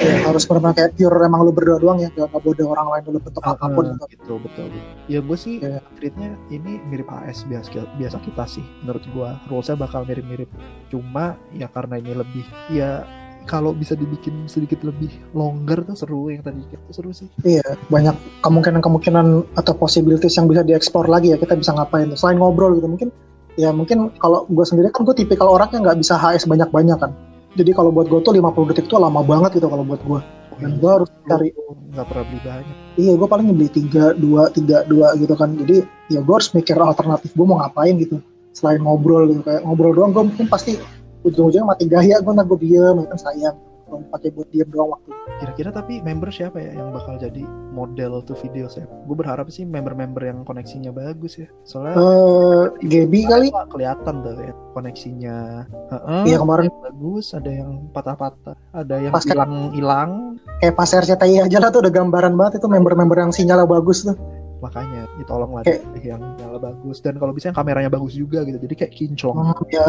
Ya, 0.00 0.16
harus 0.24 0.48
benar 0.48 0.72
kayak 0.72 0.96
pure 0.96 1.12
emang 1.22 1.44
lu 1.44 1.52
berdua 1.52 1.76
doang 1.76 2.00
ya 2.00 2.08
gak 2.10 2.32
boleh 2.34 2.64
orang 2.64 2.88
lain 2.88 3.02
dulu 3.04 3.18
bentuk 3.20 3.42
Ah, 3.44 3.52
apa 3.52 3.66
pun 3.68 3.84
ah, 3.84 3.94
gitu. 4.08 4.16
gitu 4.16 4.34
betul 4.42 4.66
ya 5.06 5.20
gue 5.20 5.36
sih 5.38 5.60
Iya. 5.60 5.84
treatnya 5.94 6.34
ini 6.48 6.80
mirip 6.88 7.06
HS 7.06 7.44
biasa 7.46 7.68
biasa 7.94 8.16
kita 8.24 8.44
sih 8.48 8.64
menurut 8.80 9.04
gua 9.12 9.36
rulesnya 9.46 9.76
bakal 9.76 10.02
mirip-mirip 10.02 10.48
cuma 10.88 11.36
ya 11.52 11.68
karena 11.68 12.00
ini 12.00 12.16
lebih 12.16 12.42
ya 12.68 13.04
kalau 13.50 13.74
bisa 13.74 13.98
dibikin 13.98 14.46
sedikit 14.46 14.86
lebih 14.86 15.10
longer 15.34 15.82
tuh 15.82 15.98
seru 15.98 16.30
yang 16.30 16.46
tadi 16.46 16.62
itu 16.62 16.94
seru 16.94 17.10
sih. 17.10 17.26
Iya, 17.42 17.66
banyak 17.90 18.14
kemungkinan-kemungkinan 18.46 19.58
atau 19.58 19.74
possibilities 19.74 20.38
yang 20.38 20.46
bisa 20.46 20.62
dieksplor 20.62 21.10
lagi 21.10 21.34
ya 21.34 21.36
kita 21.36 21.58
bisa 21.58 21.74
ngapain. 21.74 22.06
Tuh 22.14 22.18
selain 22.18 22.38
ngobrol 22.38 22.78
gitu 22.78 22.86
mungkin 22.86 23.10
ya 23.58 23.74
mungkin 23.74 24.14
kalau 24.22 24.46
gue 24.46 24.62
sendiri 24.62 24.94
kan 24.94 25.02
gue 25.02 25.18
tipikal 25.18 25.50
orang 25.50 25.66
yang 25.74 25.82
nggak 25.82 25.98
bisa 25.98 26.14
HS 26.14 26.46
banyak-banyak 26.46 26.94
kan. 27.02 27.10
Jadi 27.58 27.74
kalau 27.74 27.90
buat 27.90 28.06
gue 28.06 28.22
tuh 28.22 28.30
50 28.30 28.70
detik 28.70 28.86
tuh 28.86 29.02
lama 29.02 29.26
banget 29.26 29.58
gitu 29.58 29.66
kalau 29.66 29.82
buat 29.82 29.98
gue 30.06 30.20
dan 30.60 30.76
gue 30.76 30.90
harus 30.92 31.10
cari 31.26 31.50
nggak 31.90 32.06
pernah 32.06 32.24
beli 32.30 32.40
banyak. 32.46 32.76
Iya 33.02 33.12
gue 33.18 33.28
paling 33.28 33.46
beli 33.50 33.68
tiga 33.72 34.14
dua 34.14 34.46
tiga 34.54 34.86
dua 34.86 35.18
gitu 35.18 35.34
kan. 35.34 35.58
Jadi 35.58 35.82
ya 36.14 36.22
gue 36.22 36.34
harus 36.38 36.54
mikir 36.54 36.78
alternatif 36.78 37.34
gue 37.34 37.42
mau 37.42 37.58
ngapain 37.58 37.98
gitu. 37.98 38.22
Selain 38.54 38.78
ngobrol 38.78 39.26
gitu 39.26 39.42
kayak 39.42 39.66
ngobrol 39.66 39.90
doang 39.90 40.14
gue 40.14 40.22
mungkin 40.22 40.46
pasti 40.46 40.78
ujung-ujungnya 41.22 41.66
mati 41.66 41.84
gaya 41.84 42.18
gue 42.18 42.32
ntar 42.32 42.46
gue 42.46 42.58
diem 42.60 42.96
ya 43.00 43.06
kan 43.08 43.20
sayang. 43.20 43.56
Pakai 43.90 44.30
buat 44.30 44.46
diem 44.54 44.70
doang 44.70 44.94
waktu. 44.94 45.10
Kira-kira 45.42 45.74
tapi 45.74 45.98
member 45.98 46.30
siapa 46.30 46.62
ya 46.62 46.78
yang 46.78 46.94
bakal 46.94 47.18
jadi 47.18 47.42
model 47.74 48.22
tuh 48.22 48.38
video 48.38 48.70
saya? 48.70 48.86
Gue 48.86 49.18
berharap 49.18 49.50
sih 49.50 49.66
member-member 49.66 50.22
yang 50.22 50.46
koneksinya 50.46 50.94
bagus 50.94 51.42
ya. 51.42 51.50
Soalnya 51.66 51.98
eh 51.98 52.64
Gaby 52.86 53.26
kali. 53.26 53.48
Kelihatan 53.50 54.14
tuh 54.22 54.38
ya 54.38 54.54
koneksinya. 54.78 55.66
Heeh, 55.90 56.22
Iya, 56.30 56.38
kemarin. 56.38 56.70
bagus 56.86 57.34
ada 57.34 57.50
yang 57.50 57.90
patah-patah 57.90 58.54
ada 58.70 58.94
yang 59.02 59.10
hilang-hilang. 59.10 60.38
Kayak 60.62 60.74
pas 60.78 60.90
RCTI 60.94 61.50
aja 61.50 61.58
lah 61.58 61.74
tuh 61.74 61.82
udah 61.82 61.90
gambaran 61.90 62.38
banget 62.38 62.62
itu 62.62 62.70
member-member 62.70 63.18
yang 63.18 63.34
sinyalnya 63.34 63.66
bagus 63.66 64.06
tuh 64.06 64.14
makanya 64.60 65.08
ya 65.10 65.24
tolonglah 65.24 65.64
Kayak- 65.64 65.82
yang 66.00 66.22
nyala 66.36 66.60
bagus. 66.60 67.00
Dan 67.00 67.16
kalau 67.16 67.32
bisa 67.32 67.48
yang 67.48 67.56
kameranya 67.56 67.88
bagus 67.88 68.12
juga 68.12 68.44
gitu 68.44 68.60
jadi 68.60 68.74
kayak 68.76 68.92
kinclong. 68.92 69.36
Hmm, 69.40 69.56
ya 69.68 69.84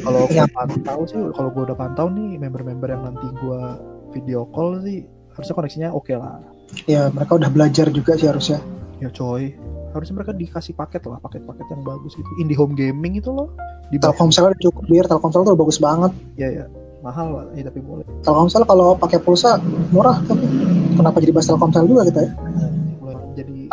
kalau 0.00 0.24
Iya. 0.26 0.44
gue 0.44 0.54
pantau 0.54 1.00
sih 1.04 1.18
kalau 1.34 1.50
gue 1.50 1.62
udah 1.66 1.76
pantau 1.76 2.06
nih 2.08 2.38
member-member 2.38 2.88
yang 2.88 3.02
nanti 3.04 3.26
gue 3.34 3.60
video 4.10 4.48
call 4.48 4.80
sih 4.80 5.04
harusnya 5.34 5.54
koneksinya 5.54 5.88
oke 5.92 6.14
lah. 6.14 6.40
Ya 6.86 7.10
mereka 7.10 7.36
udah 7.36 7.50
belajar 7.50 7.90
juga 7.90 8.14
sih 8.14 8.26
harusnya. 8.26 8.58
Ya 8.98 9.10
coy. 9.10 9.54
Harusnya 9.88 10.14
mereka 10.14 10.32
dikasih 10.32 10.74
paket 10.74 11.02
lah 11.04 11.18
paket-paket 11.18 11.66
yang 11.68 11.82
bagus 11.82 12.12
gitu. 12.12 12.28
IndiHome 12.38 12.74
Gaming 12.74 13.16
itu 13.16 13.30
loh. 13.30 13.50
Di 13.88 13.96
Telkomsel 13.96 14.52
cukup 14.60 14.84
bir. 14.84 15.04
Telkomsel 15.04 15.42
tuh 15.42 15.56
bagus 15.56 15.78
banget. 15.78 16.12
Ya 16.36 16.50
ya. 16.52 16.64
Mahal 16.98 17.30
lah 17.30 17.46
ya, 17.54 17.62
tapi 17.64 17.78
boleh. 17.80 18.04
Telkomsel 18.20 18.66
kalau 18.66 18.92
pakai 18.94 19.16
pulsa 19.16 19.56
murah. 19.88 20.18
Tapi 20.26 20.44
kenapa 20.92 21.16
jadi 21.18 21.32
bahas 21.32 21.46
Telkomsel 21.46 21.86
juga 21.86 22.04
kita 22.04 22.20
ya 22.20 22.32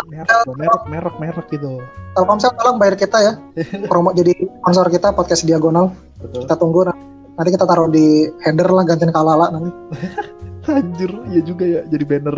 merek 0.10 0.40
loh, 0.46 0.56
merek 0.60 0.84
merek 0.92 1.16
merek 1.22 1.48
gitu. 1.52 1.80
Telkomsel 2.16 2.52
tolong 2.60 2.78
bayar 2.78 2.96
kita 3.00 3.18
ya. 3.22 3.34
Promo 3.90 4.12
jadi 4.12 4.36
sponsor 4.62 4.88
kita 4.92 5.16
podcast 5.16 5.48
diagonal. 5.48 5.96
Betul. 6.20 6.44
Kita 6.48 6.56
tunggu 6.60 6.80
nah. 6.88 6.98
nanti 7.36 7.50
kita 7.52 7.68
taruh 7.68 7.92
di 7.92 8.32
header 8.44 8.70
lah 8.72 8.84
gantiin 8.84 9.12
kalala 9.12 9.52
nanti. 9.52 9.72
Anjir 10.66 11.12
iya 11.30 11.42
juga 11.46 11.62
ya 11.62 11.82
jadi 11.86 12.04
banner 12.10 12.38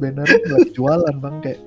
banner 0.00 0.24
buat 0.24 0.68
jualan 0.72 1.14
bang 1.20 1.36
kayak. 1.44 1.60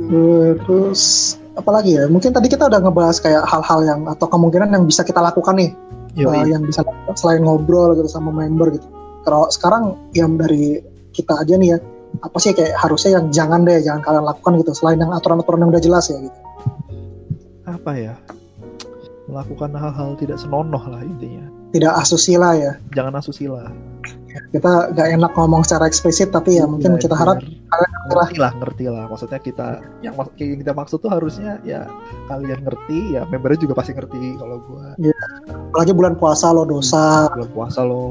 Eh, 0.00 0.50
terus 0.64 1.36
apalagi 1.52 2.00
ya? 2.00 2.08
Mungkin 2.08 2.32
tadi 2.32 2.48
kita 2.48 2.64
udah 2.64 2.80
ngebahas 2.80 3.20
kayak 3.20 3.44
hal-hal 3.44 3.80
yang 3.84 4.00
atau 4.08 4.24
kemungkinan 4.24 4.72
yang 4.72 4.84
bisa 4.88 5.04
kita 5.04 5.20
lakukan 5.20 5.56
nih. 5.60 5.72
Yoi. 6.12 6.28
uh, 6.28 6.44
yang 6.44 6.68
bisa 6.68 6.84
selain 7.16 7.40
ngobrol 7.40 7.96
gitu 7.96 8.08
sama 8.08 8.28
member 8.28 8.68
gitu. 8.76 8.84
Kalau 9.24 9.48
sekarang 9.48 9.96
yang 10.12 10.36
dari 10.36 10.82
kita 11.16 11.40
aja 11.40 11.56
nih 11.56 11.76
ya, 11.76 11.78
apa 12.22 12.36
sih 12.38 12.54
kayak 12.54 12.78
harusnya 12.78 13.18
yang 13.18 13.26
jangan 13.30 13.60
deh, 13.62 13.82
jangan 13.82 14.00
kalian 14.00 14.24
lakukan 14.24 14.52
gitu. 14.62 14.70
Selain 14.72 14.96
yang 14.96 15.10
aturan-aturan 15.10 15.66
yang 15.66 15.70
udah 15.70 15.82
jelas 15.82 16.06
ya 16.06 16.18
gitu. 16.18 16.38
apa 17.62 17.94
ya 17.94 18.14
melakukan 19.26 19.70
hal-hal 19.72 20.18
tidak 20.18 20.36
senonoh 20.36 20.82
lah 20.82 21.00
intinya 21.00 21.46
Tidak 21.70 21.94
asusila 21.94 22.52
ya. 22.52 22.76
jangan 22.92 23.16
asusila 23.16 23.70
Kita 24.50 24.92
gak 24.92 25.08
enak 25.12 25.32
ngomong 25.32 25.60
secara 25.62 25.86
eksplisit, 25.86 26.32
tapi 26.32 26.56
ya 26.56 26.64
mungkin 26.64 26.96
Iya, 26.96 27.04
kita 27.04 27.14
harap 27.16 27.38
kalian 27.40 27.92
ngerti 28.08 28.36
lah. 28.36 28.52
ngerti 28.56 28.84
lah 28.88 29.04
maksudnya 29.06 29.38
kita 29.38 29.66
yang 30.00 30.14
mak- 30.16 30.36
yang 30.36 30.58
kita 30.58 30.72
maksud 30.72 30.98
tuh 31.00 31.08
harusnya 31.08 31.60
ya 31.62 31.84
kalian 32.26 32.60
ngerti 32.60 33.12
ya 33.12 33.24
membernya 33.24 33.60
juga 33.62 33.74
pasti 33.76 33.92
ngerti 33.92 34.36
kalau 34.36 34.60
gua 34.66 34.92
Apalagi 35.72 35.92
bulan 35.92 36.14
puasa 36.16 36.52
lo 36.52 36.64
dosa, 36.64 37.28
belum 37.32 37.48
puasa 37.52 37.80
lo 37.80 38.04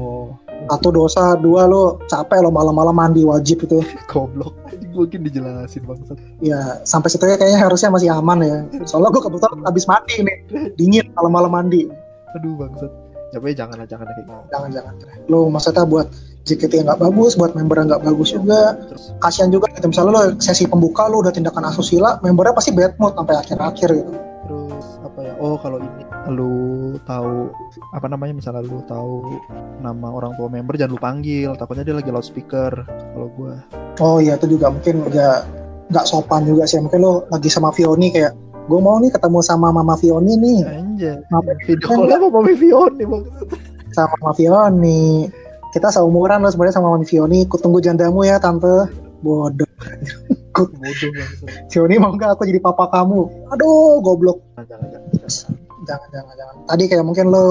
satu 0.70 0.88
dosa, 0.94 1.34
dua 1.38 1.66
lo 1.66 1.98
capek 2.06 2.44
lo 2.44 2.50
malam-malam 2.52 2.94
mandi 2.94 3.22
wajib 3.26 3.64
itu. 3.64 3.82
goblok. 4.10 4.54
Anjing, 4.68 4.92
mungkin 4.94 5.20
dijelasin 5.26 5.82
bangsat. 5.84 6.18
Ya 6.42 6.82
sampai 6.84 7.08
situ 7.10 7.24
ya 7.26 7.36
kayaknya 7.36 7.60
harusnya 7.62 7.90
masih 7.90 8.08
aman 8.12 8.38
ya. 8.42 8.58
Soalnya 8.86 9.10
gue 9.14 9.22
kebetulan 9.24 9.58
habis 9.66 9.84
mandi 9.88 10.14
nih, 10.22 10.36
dingin 10.76 11.06
malam-malam 11.16 11.50
mandi. 11.52 11.88
aduh 12.32 12.56
bangsat. 12.56 12.90
Ya 13.32 13.40
pokoknya 13.40 13.56
jangan 13.64 13.76
jangan 13.88 14.06
kayak 14.08 14.18
gitu. 14.20 14.32
Jangan-jangan 14.52 14.94
lo 15.32 15.40
maksudnya 15.48 15.84
buat 15.88 16.08
JKT 16.42 16.72
yang 16.82 16.86
nggak 16.90 17.00
bagus 17.00 17.32
buat 17.38 17.52
member 17.56 17.76
yang 17.80 17.88
nggak 17.88 18.04
bagus 18.04 18.28
juga. 18.36 18.76
terus 18.76 19.14
kasihan 19.24 19.48
juga 19.48 19.72
gitu 19.72 19.88
misalnya 19.88 20.12
lo 20.12 20.22
sesi 20.42 20.68
pembuka 20.68 21.08
lo 21.08 21.24
udah 21.24 21.32
tindakan 21.32 21.70
asusila 21.70 22.20
membernya 22.20 22.52
pasti 22.52 22.76
bad 22.76 22.92
mood 23.00 23.16
sampai 23.16 23.34
akhir-akhir 23.40 23.88
gitu. 23.88 24.12
Terus 24.12 24.86
apa 25.00 25.18
ya? 25.24 25.32
Oh 25.40 25.56
kalau 25.56 25.80
ini 25.80 26.11
lu 26.30 26.94
tahu 27.02 27.50
apa 27.90 28.06
namanya 28.06 28.36
misalnya 28.36 28.62
lu 28.62 28.78
tahu 28.86 29.26
nama 29.82 30.06
orang 30.06 30.38
tua 30.38 30.46
member 30.46 30.78
jangan 30.78 30.94
lu 30.94 31.00
panggil. 31.02 31.50
Takutnya 31.58 31.82
dia 31.82 31.96
lagi 31.98 32.10
loudspeaker 32.14 32.72
kalau 32.86 33.28
gua. 33.34 33.58
Oh 33.98 34.22
iya 34.22 34.38
itu 34.38 34.54
juga 34.54 34.70
mungkin 34.70 35.02
nggak 35.10 35.38
nggak 35.90 36.04
sopan 36.06 36.46
juga 36.46 36.68
sih. 36.68 36.78
Mungkin 36.78 37.02
lo 37.02 37.26
lagi 37.32 37.50
sama 37.50 37.74
Vioni 37.74 38.14
kayak 38.14 38.32
gue 38.70 38.78
mau 38.78 39.02
nih 39.02 39.10
ketemu 39.10 39.38
sama 39.42 39.74
Mama 39.74 39.98
Vioni 39.98 40.38
nih. 40.38 40.60
Anjay. 40.62 41.18
Video 41.66 41.86
call 41.90 42.06
apa 42.06 42.26
Mami 42.30 42.54
Vioni 42.54 43.04
sama 43.92 44.14
Mama 44.22 44.32
Vioni 44.38 45.26
kita 45.72 45.88
seumuran 45.88 46.44
lo 46.44 46.48
sebenarnya 46.52 46.76
sama 46.78 46.94
Mama 46.94 47.02
Vioni 47.02 47.48
ku 47.50 47.58
tunggu 47.58 47.82
jandamu 47.82 48.22
ya 48.22 48.38
tante. 48.38 48.86
Bodoh. 49.22 49.66
Bodoh 50.54 51.10
bangsat 51.18 51.66
Vioni 51.72 51.94
mau 51.98 52.14
nggak 52.14 52.38
aku 52.38 52.46
jadi 52.46 52.62
papa 52.62 52.86
kamu? 52.94 53.50
Aduh 53.50 53.98
goblok 54.04 54.38
jangan 55.84 56.08
jangan 56.12 56.34
jangan. 56.38 56.54
Tadi 56.68 56.84
kayak 56.88 57.04
mungkin 57.04 57.26
lo 57.30 57.44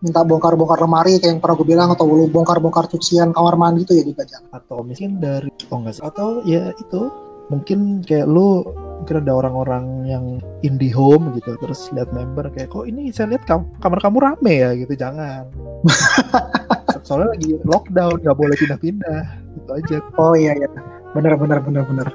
minta 0.00 0.24
bongkar-bongkar 0.24 0.80
lemari 0.80 1.20
kayak 1.20 1.36
yang 1.36 1.40
pernah 1.44 1.56
gue 1.60 1.68
bilang 1.68 1.88
atau 1.92 2.08
lo 2.08 2.24
bongkar-bongkar 2.32 2.88
cucian 2.88 3.36
kamar 3.36 3.54
mandi 3.60 3.84
itu 3.84 3.92
ya 4.00 4.04
juga 4.08 4.24
jangan 4.24 4.48
atau 4.56 4.80
mungkin 4.80 5.10
dari 5.20 5.50
oh 5.68 5.76
enggak 5.76 5.94
sih. 5.98 6.02
Atau 6.04 6.28
ya 6.48 6.72
itu. 6.76 7.02
Mungkin 7.50 8.06
kayak 8.06 8.30
lu 8.30 8.62
mungkin 9.02 9.26
ada 9.26 9.32
orang-orang 9.34 10.06
yang 10.06 10.24
indie 10.62 10.94
home 10.94 11.34
gitu 11.34 11.58
terus 11.58 11.90
lihat 11.90 12.14
member 12.14 12.46
kayak 12.54 12.70
kok 12.70 12.86
ini 12.86 13.10
saya 13.10 13.34
lihat 13.34 13.42
kam- 13.42 13.66
kamar 13.82 13.98
kamu 13.98 14.18
rame 14.22 14.54
ya? 14.54 14.70
Gitu 14.78 14.94
jangan. 14.94 15.50
So- 16.94 17.02
soalnya 17.18 17.34
lagi 17.34 17.58
lockdown 17.66 18.22
nggak 18.22 18.38
boleh 18.38 18.54
pindah-pindah. 18.54 19.22
Gitu 19.58 19.70
aja. 19.82 19.96
Oh 20.14 20.38
iya 20.38 20.54
iya. 20.54 20.70
Bener 21.10 21.34
bener 21.34 21.58
bener 21.58 21.82
bener 21.90 22.08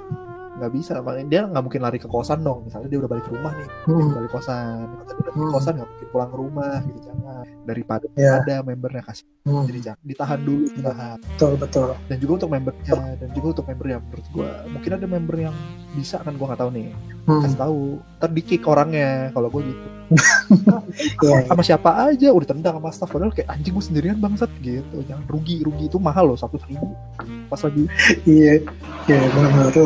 nggak 0.55 0.71
bisa 0.71 0.93
dia 1.27 1.41
nggak 1.45 1.63
mungkin 1.63 1.81
lari 1.83 1.99
ke 1.99 2.07
kosan 2.07 2.39
dong. 2.39 2.63
Misalnya 2.63 2.87
dia 2.87 2.99
udah 3.03 3.09
balik 3.11 3.25
ke 3.27 3.31
rumah 3.35 3.51
nih 3.53 3.67
Hmm, 3.85 4.07
balik 4.15 4.31
kosan. 4.31 4.87
Dia 4.87 5.03
udah 5.03 5.15
balik 5.19 5.33
Hmm. 5.35 5.51
kosan 5.51 5.73
nggak 5.75 5.89
mungkin 5.91 6.07
pulang 6.09 6.29
ke 6.31 6.37
rumah 6.39 6.75
gitu. 6.81 6.99
Jangan. 7.05 7.43
Daripada 7.65 8.05
Iya. 8.15 8.31
ada 8.39 8.55
membernya 8.61 9.03
kasih. 9.03 9.25
Hmm, 9.45 9.63
jadi 9.67 9.79
jangan 9.83 10.01
ditahan 10.01 10.39
dulu 10.41 10.63
ditahan. 10.71 11.17
Betul 11.21 11.53
betul. 11.59 11.87
Dan 12.07 12.17
juga 12.17 12.31
untuk 12.39 12.49
membernya 12.49 12.93
dan 13.19 13.29
juga 13.35 13.47
untuk 13.51 13.65
member 13.67 13.87
yang 13.87 14.01
menurut 14.07 14.27
gua 14.31 14.49
mungkin 14.65 14.91
ada 14.91 15.05
member 15.05 15.35
yang 15.37 15.55
bisa 15.91 16.15
kan 16.17 16.33
gua 16.33 16.45
nggak 16.53 16.61
tahu 16.61 16.71
nih. 16.71 16.87
Hmm, 17.25 17.41
kasih 17.41 17.57
tahu 17.57 17.77
ntar 18.15 18.29
di 18.31 18.41
kick 18.41 18.63
orangnya 18.63 19.09
kalau 19.31 19.47
gua 19.49 19.61
gitu. 19.61 19.87
Iya 21.25 21.49
sama 21.49 21.61
siapa 21.65 21.89
aja 22.07 22.29
udah 22.31 22.47
tendang 22.47 22.75
sama 22.79 22.89
staff. 22.93 23.11
Padahal 23.11 23.33
kayak 23.33 23.49
anjing 23.51 23.73
gua 23.75 23.83
sendirian 23.83 24.17
bangsat. 24.17 24.47
Gitu. 24.61 25.03
Jangan 25.05 25.25
rugi 25.27 25.61
rugi. 25.61 25.91
Itu 25.91 25.99
mahal 25.99 26.31
loh 26.31 26.37
satu 26.39 26.55
ribu. 26.65 26.95
Pas 27.45 27.59
lagi 27.59 27.83
iya 28.25 28.57
iya 29.05 29.17
benar 29.29 29.49
benar 29.51 29.69
tuh 29.69 29.85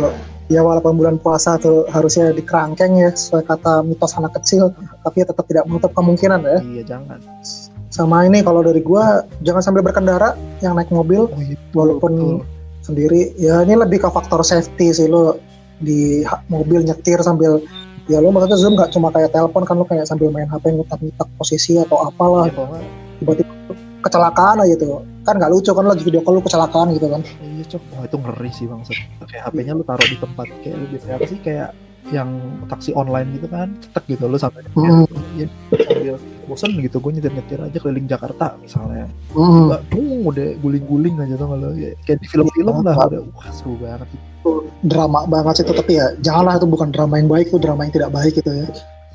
ya 0.49 0.65
walaupun 0.65 0.97
bulan 0.97 1.15
puasa 1.21 1.61
tuh 1.61 1.85
harusnya 1.93 2.33
dikerangkeng 2.33 2.97
ya 2.97 3.13
sesuai 3.13 3.45
kata 3.45 3.85
mitos 3.85 4.17
anak 4.17 4.33
kecil 4.41 4.73
tapi 5.05 5.21
ya 5.21 5.25
tetap 5.29 5.45
tidak 5.45 5.63
menutup 5.69 5.93
kemungkinan 5.93 6.41
ya. 6.41 6.57
Iya 6.65 6.83
jangan. 6.97 7.21
Sama 7.89 8.25
ini 8.25 8.41
kalau 8.41 8.65
dari 8.65 8.81
gua 8.81 9.25
jangan 9.45 9.61
sambil 9.61 9.85
berkendara 9.85 10.33
yang 10.65 10.73
naik 10.73 10.89
mobil 10.89 11.29
oh 11.29 11.41
iya 11.41 11.55
Walaupun 11.77 12.41
betul. 12.41 12.45
sendiri. 12.81 13.21
Ya 13.37 13.61
ini 13.61 13.77
lebih 13.77 14.01
ke 14.01 14.09
faktor 14.09 14.41
safety 14.41 14.89
sih 14.89 15.05
lo 15.05 15.37
di 15.79 16.25
mobil 16.51 16.83
nyetir 16.83 17.21
sambil 17.23 17.63
ya 18.09 18.17
lo 18.19 18.33
maksudnya 18.33 18.57
zoom 18.57 18.73
nggak 18.73 18.89
cuma 18.91 19.13
kayak 19.13 19.31
telepon 19.31 19.63
kan 19.63 19.77
lo 19.77 19.85
kayak 19.85 20.09
sambil 20.09 20.33
main 20.33 20.49
HP 20.49 20.73
ngutak-ngutak 20.73 21.29
posisi 21.37 21.77
atau 21.77 22.09
apalah. 22.09 22.49
Ya, 22.49 22.57
nggak, 22.57 22.83
tiba-tiba 23.21 23.53
kecelakaan 23.99 24.63
aja 24.63 24.75
tuh 24.79 25.03
kan 25.27 25.35
nggak 25.37 25.51
lucu 25.51 25.71
kan 25.75 25.85
lagi 25.85 26.01
video 26.01 26.21
call 26.23 26.39
lo 26.39 26.41
kecelakaan 26.41 26.95
gitu 26.95 27.07
kan. 27.11 27.21
Iya 27.43 27.63
cok. 27.75 27.81
Wah 27.93 28.03
itu 28.07 28.17
ngeri 28.17 28.49
sih 28.55 28.65
bang. 28.65 28.81
Kayak 29.29 29.43
HP-nya 29.51 29.73
lu 29.77 29.83
taruh 29.85 30.07
di 30.07 30.17
tempat 30.17 30.47
kayak 30.63 30.75
lu 30.79 30.85
biasanya 30.89 31.15
apa 31.19 31.27
sih? 31.29 31.39
Kayak 31.43 31.69
yang 32.09 32.29
taksi 32.65 32.95
online 32.97 33.37
gitu 33.37 33.45
kan 33.51 33.77
cetek 33.83 34.17
gitu. 34.17 34.25
Lu 34.25 34.37
sampai 34.39 34.65
Hmm. 34.73 35.05
ya, 35.37 35.45
sambil 35.85 36.15
bosen 36.49 36.71
gitu 36.81 36.97
gue 36.97 37.11
nyetir 37.13 37.33
nyetir 37.35 37.59
aja 37.61 37.77
keliling 37.77 38.07
Jakarta 38.09 38.57
misalnya. 38.57 39.05
Hmm. 39.35 39.69
Dung 39.93 40.25
udah 40.25 40.57
guling-guling 40.63 41.15
aja 41.21 41.35
tuh 41.37 41.47
kalau 41.53 41.69
kayak 41.77 42.17
di 42.17 42.27
film-film 42.27 42.75
lah 42.81 42.95
udah. 42.97 43.21
Wah 43.35 43.51
seru 43.53 43.77
banget. 43.77 44.09
Drama 44.81 45.27
banget 45.29 45.61
sih 45.61 45.63
itu 45.67 45.73
tapi 45.75 45.99
ya 45.99 46.15
janganlah 46.23 46.57
itu 46.57 46.65
bukan 46.65 46.89
drama 46.89 47.19
yang 47.19 47.29
baik 47.29 47.53
itu 47.53 47.59
drama 47.61 47.85
yang 47.85 47.93
tidak 47.93 48.09
baik 48.15 48.33
gitu 48.33 48.49
ya. 48.49 48.65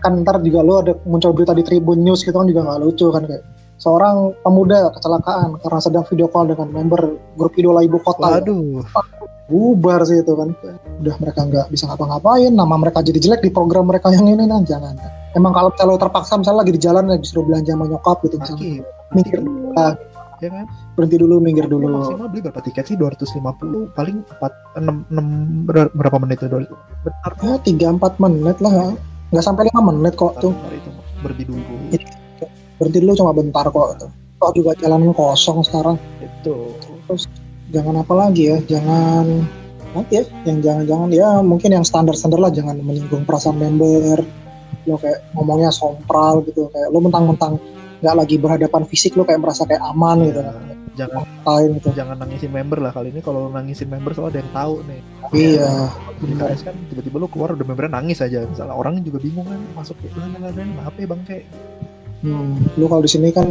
Kan 0.04 0.20
ntar 0.22 0.38
juga 0.44 0.60
lo 0.62 0.84
ada 0.84 0.92
muncul 1.08 1.32
berita 1.32 1.56
di 1.56 1.64
Tribun 1.64 2.04
News 2.04 2.22
gitu 2.22 2.36
kan 2.36 2.46
juga 2.46 2.62
nggak 2.62 2.78
lucu 2.84 3.08
kan 3.10 3.24
kayak 3.26 3.42
seorang 3.84 4.32
pemuda 4.40 4.88
kecelakaan 4.96 5.60
karena 5.60 5.80
sedang 5.84 6.04
video 6.08 6.24
call 6.32 6.48
dengan 6.48 6.72
member 6.72 7.20
grup 7.36 7.52
idola 7.60 7.84
ibu 7.84 8.00
kota 8.00 8.40
waduh. 8.40 8.80
Bubar 9.44 10.00
sih 10.08 10.24
itu 10.24 10.32
kan. 10.32 10.56
Udah 11.04 11.20
mereka 11.20 11.44
nggak 11.44 11.68
bisa 11.68 11.84
ngapa-ngapain 11.92 12.48
nama 12.48 12.80
mereka 12.80 13.04
jadi 13.04 13.20
jelek 13.20 13.44
di 13.44 13.50
program 13.52 13.84
mereka 13.84 14.08
yang 14.08 14.24
ini 14.24 14.48
nah 14.48 14.64
jangan. 14.64 14.96
Emang 15.36 15.52
kalau 15.52 15.68
misalnya 15.68 15.92
lo 15.92 16.00
terpaksa 16.00 16.40
misalnya 16.40 16.64
lagi 16.64 16.72
di 16.72 16.80
jalan 16.80 17.12
ya 17.12 17.20
disuruh 17.20 17.44
belanja 17.44 17.76
sama 17.76 17.84
nyokap 17.84 18.16
gitu 18.24 18.40
misalnya. 18.40 18.64
Sakit 18.64 18.82
mikir 19.14 19.38
ah, 19.76 19.94
ya 20.40 20.48
kan? 20.48 20.64
berhenti 20.96 21.16
dulu 21.20 21.34
minggir 21.44 21.68
Lu 21.68 21.76
dulu. 21.76 22.08
Maksimal 22.08 22.28
beli 22.32 22.40
berapa 22.40 22.60
tiket 22.64 22.84
sih? 22.88 22.96
250 22.96 23.92
paling 23.92 24.16
4 24.40 24.80
6 24.80 25.12
6 25.12 26.00
berapa 26.00 26.16
menit 26.24 26.40
itu 26.40 26.64
bentar. 27.04 27.32
Ya 27.44 27.54
tiga 27.60 27.86
empat 27.92 28.16
menit 28.16 28.56
lah. 28.64 28.96
Nggak 29.28 29.44
sampai 29.44 29.68
lima 29.68 29.92
menit 29.92 30.16
kok 30.16 30.40
tuh. 30.40 30.56
itu 30.72 30.88
berhenti 31.20 31.44
dulu 31.44 32.23
berhenti 32.78 32.98
dulu 33.02 33.12
cuma 33.14 33.32
bentar 33.34 33.66
kok 33.68 33.88
tuh. 34.00 34.10
kok 34.34 34.52
juga 34.52 34.76
jalanan 34.76 35.14
kosong 35.16 35.64
sekarang? 35.64 35.96
Itu 36.20 36.74
jangan 37.72 38.04
apa 38.04 38.14
lagi 38.14 38.52
ya 38.52 38.58
jangan 38.68 39.46
nanti 39.94 40.20
ya 40.20 40.24
yang 40.44 40.58
jangan-jangan 40.60 41.08
ya 41.14 41.28
mungkin 41.40 41.70
yang 41.70 41.84
standar-standar 41.87 42.38
lah 42.42 42.50
jangan 42.52 42.76
menyinggung 42.82 43.24
perasaan 43.24 43.56
member. 43.56 44.20
Lo 44.84 45.00
kayak 45.00 45.32
ngomongnya 45.32 45.72
sompral 45.72 46.44
gitu 46.44 46.68
kayak 46.68 46.92
lo 46.92 46.98
mentang-mentang 47.00 47.56
nggak 48.04 48.16
lagi 48.20 48.37
berhadapan 48.37 48.82
fisik 48.84 49.16
lo 49.16 49.24
kayak 49.24 49.40
merasa 49.40 49.64
kayak 49.64 49.80
aman 49.80 50.28
gitu. 50.28 50.40
Kan 50.44 50.74
jangan 50.94 51.26
lain 51.42 51.70
gitu. 51.78 51.88
jangan 51.90 52.16
nangisin 52.22 52.52
member 52.54 52.78
lah 52.78 52.92
kali 52.94 53.10
ini. 53.10 53.20
Kalau 53.20 53.50
nangisin 53.50 53.90
member 53.90 54.14
soalnya 54.14 54.30
ada 54.30 54.40
yang 54.40 54.52
tahu 54.54 54.74
nih. 54.87 55.00
Iya. 55.34 55.72
Di 56.22 56.34
KS 56.38 56.60
kan 56.62 56.74
tiba-tiba 56.90 57.16
lu 57.18 57.28
keluar 57.28 57.58
udah 57.58 57.66
membernya 57.66 57.98
nangis 57.98 58.22
aja. 58.22 58.46
Misalnya 58.46 58.74
orang 58.74 59.02
juga 59.02 59.18
bingung 59.20 59.46
kan 59.46 59.60
masuk 59.74 59.98
lah 60.14 60.30
lah 60.50 60.84
apa 60.87 60.98
ya 60.98 61.06
bang 61.10 61.22
kayak 61.26 61.44
hmm, 62.24 62.80
lo 62.80 62.88
kalau 62.88 63.02
di 63.04 63.10
sini 63.12 63.28
kan 63.30 63.44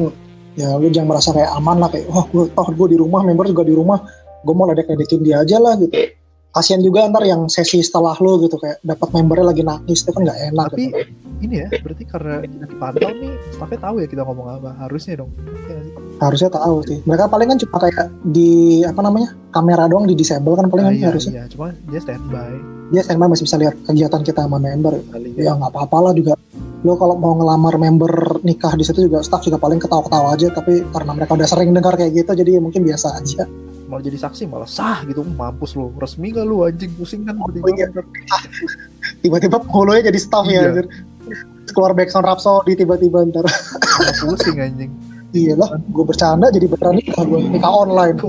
ya 0.58 0.74
lo 0.78 0.90
jangan 0.90 1.14
merasa 1.14 1.30
kayak 1.34 1.52
aman 1.54 1.78
lah 1.78 1.90
kayak 1.94 2.10
wah 2.10 2.26
gue 2.26 2.50
toh 2.50 2.68
gue 2.74 2.88
di 2.94 2.98
rumah 2.98 3.22
member 3.22 3.46
juga 3.46 3.64
di 3.64 3.74
rumah. 3.78 4.02
Gue 4.44 4.52
mau 4.52 4.68
ledek-ledekin 4.68 5.24
dia 5.24 5.40
aja 5.46 5.62
lah 5.62 5.78
gitu. 5.78 5.94
Kasian 6.54 6.86
juga 6.86 7.02
ntar 7.10 7.26
yang 7.26 7.50
sesi 7.50 7.82
setelah 7.82 8.14
lo 8.22 8.38
gitu 8.38 8.62
kayak 8.62 8.78
dapat 8.86 9.10
membernya 9.10 9.46
lagi 9.50 9.64
nangis 9.66 10.06
itu 10.06 10.14
kan 10.14 10.22
nggak 10.22 10.40
enak 10.54 10.68
tapi 10.70 10.86
gitu. 10.86 10.98
ini 11.42 11.56
ya 11.66 11.68
berarti 11.82 12.04
karena 12.06 12.34
kita 12.46 12.66
dipantau 12.70 13.10
nih 13.10 13.34
staffnya 13.50 13.80
tahu 13.82 13.96
ya 13.98 14.08
kita 14.12 14.22
ngomong 14.22 14.48
apa 14.62 14.70
harusnya 14.86 15.14
dong. 15.18 15.34
Ya, 15.66 15.82
harusnya 16.22 16.50
tahu 16.54 16.76
sih. 16.86 17.02
Mereka 17.10 17.26
paling 17.26 17.48
kan 17.50 17.58
cuma 17.58 17.78
kayak 17.82 18.06
di 18.22 18.52
apa 18.86 19.02
namanya 19.02 19.34
kamera 19.50 19.90
doang 19.90 20.06
di 20.06 20.14
disable 20.14 20.54
kan 20.54 20.70
paling 20.70 20.86
Ah, 20.86 20.90
kan 20.94 21.00
iya, 21.02 21.08
harusnya. 21.10 21.34
iya. 21.34 21.44
Cuma 21.50 21.74
dia 21.90 22.00
standby. 22.04 22.52
Dia 22.94 23.02
standby 23.02 23.28
masih 23.34 23.44
bisa 23.50 23.58
lihat 23.58 23.76
kegiatan 23.90 24.22
kita 24.22 24.42
sama 24.46 24.58
member. 24.62 24.94
Kali 25.10 25.34
ya. 25.34 25.58
nggak 25.58 25.72
apa-apa 25.74 25.98
lah 26.06 26.14
juga 26.14 26.38
lo 26.84 27.00
kalau 27.00 27.16
mau 27.16 27.32
ngelamar 27.40 27.80
member 27.80 28.12
nikah 28.44 28.76
di 28.76 28.84
situ 28.84 29.08
juga 29.08 29.24
staff 29.24 29.48
juga 29.48 29.56
paling 29.56 29.80
ketawa-ketawa 29.80 30.36
aja 30.36 30.52
tapi 30.52 30.84
karena 30.92 31.12
mereka 31.16 31.32
udah 31.32 31.48
sering 31.48 31.72
dengar 31.72 31.96
kayak 31.96 32.12
gitu 32.12 32.32
jadi 32.36 32.60
mungkin 32.60 32.84
biasa 32.84 33.24
aja. 33.24 33.48
Malah 33.88 34.04
jadi 34.04 34.20
saksi 34.20 34.52
malah 34.52 34.68
sah 34.68 35.00
gitu. 35.08 35.24
Mampus 35.24 35.80
lu 35.80 35.96
resmi 35.96 36.36
gak 36.36 36.44
lu 36.44 36.68
anjing? 36.68 36.92
Pusing 37.00 37.24
kan 37.24 37.40
Oh, 37.40 37.48
tiba-tiba 37.48 37.88
iya. 37.88 38.04
tiba-tiba. 39.24 39.64
Penghulunya 39.64 40.12
jadi 40.12 40.20
staff 40.20 40.44
Iya. 40.44 40.60
ya 40.60 40.64
anjir. 40.76 40.88
keluar 41.72 41.96
backsound 41.96 42.28
Rhapsody 42.28 42.76
tiba-tiba 42.76 43.24
ntar. 43.32 43.48
Pusing 44.20 44.60
anjing. 44.60 44.92
Iya 45.34 45.58
lah 45.58 45.80
gue 45.80 46.06
bercanda 46.06 46.52
jadi 46.52 46.68
beneran 46.68 47.00
nikah 47.00 47.24
gue 47.24 47.40
nikah 47.48 47.72
online. 47.72 48.20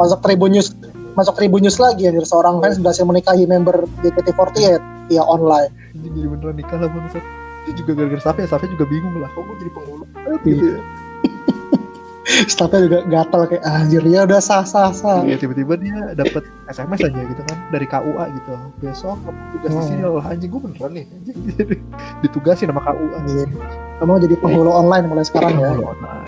Masuk 0.00 0.18
Tribun 0.24 0.56
News 0.56 0.72
masuk 1.12 1.36
Tribun 1.36 1.60
News 1.60 1.76
lagi 1.76 2.08
anjir. 2.08 2.24
Seorang 2.24 2.64
fans 2.64 2.80
berhasil 2.80 3.04
menikahi 3.04 3.44
member 3.44 3.84
JKT48 4.00 4.80
via 5.12 5.22
online. 5.22 5.68
Jadi 5.92 6.18
beneran 6.26 6.56
nikah 6.56 6.80
lah 6.80 6.88
bang 6.88 7.39
itu 7.62 7.70
juga 7.78 7.92
gara-gara 7.94 8.20
staffnya 8.20 8.46
staffnya 8.46 8.70
juga 8.72 8.86
bingung 8.86 9.14
lah 9.16 9.28
kok 9.28 9.42
gue 9.42 9.56
jadi 9.58 9.70
penghulu 9.70 10.04
gitu 10.42 10.64
ya 10.66 10.80
staffnya 12.46 12.80
juga 12.86 12.98
gatal 13.04 13.42
kayak 13.44 13.64
anjir 13.64 14.02
ya 14.02 14.22
udah 14.22 14.38
sah 14.38 14.62
sah 14.62 14.88
sah 14.90 15.20
Iya 15.20 15.36
tiba-tiba 15.36 15.74
dia 15.74 16.14
dapat 16.14 16.46
SMS 16.68 17.00
aja 17.02 17.20
gitu 17.20 17.42
kan 17.42 17.58
dari 17.68 17.84
KUA 17.84 18.24
gitu. 18.32 18.52
Besok 18.78 19.18
kamu 19.20 19.40
tugas 19.52 19.68
di 19.68 19.74
Hmm. 19.74 19.88
sini 19.88 20.02
lah 20.04 20.24
anjing 20.24 20.48
gue 20.48 20.60
beneran 20.62 20.90
nih 20.94 21.04
anjing 21.10 21.36
ditugasin 22.22 22.70
sama 22.70 22.80
KUA. 22.80 23.18
Iya. 23.26 23.44
kamu 23.98 24.12
jadi 24.22 24.34
penghulu 24.38 24.70
online 24.70 25.04
mulai 25.04 25.24
sekarang 25.26 25.52
ya 25.54 25.74
Lu 25.74 25.84
online. 25.84 26.22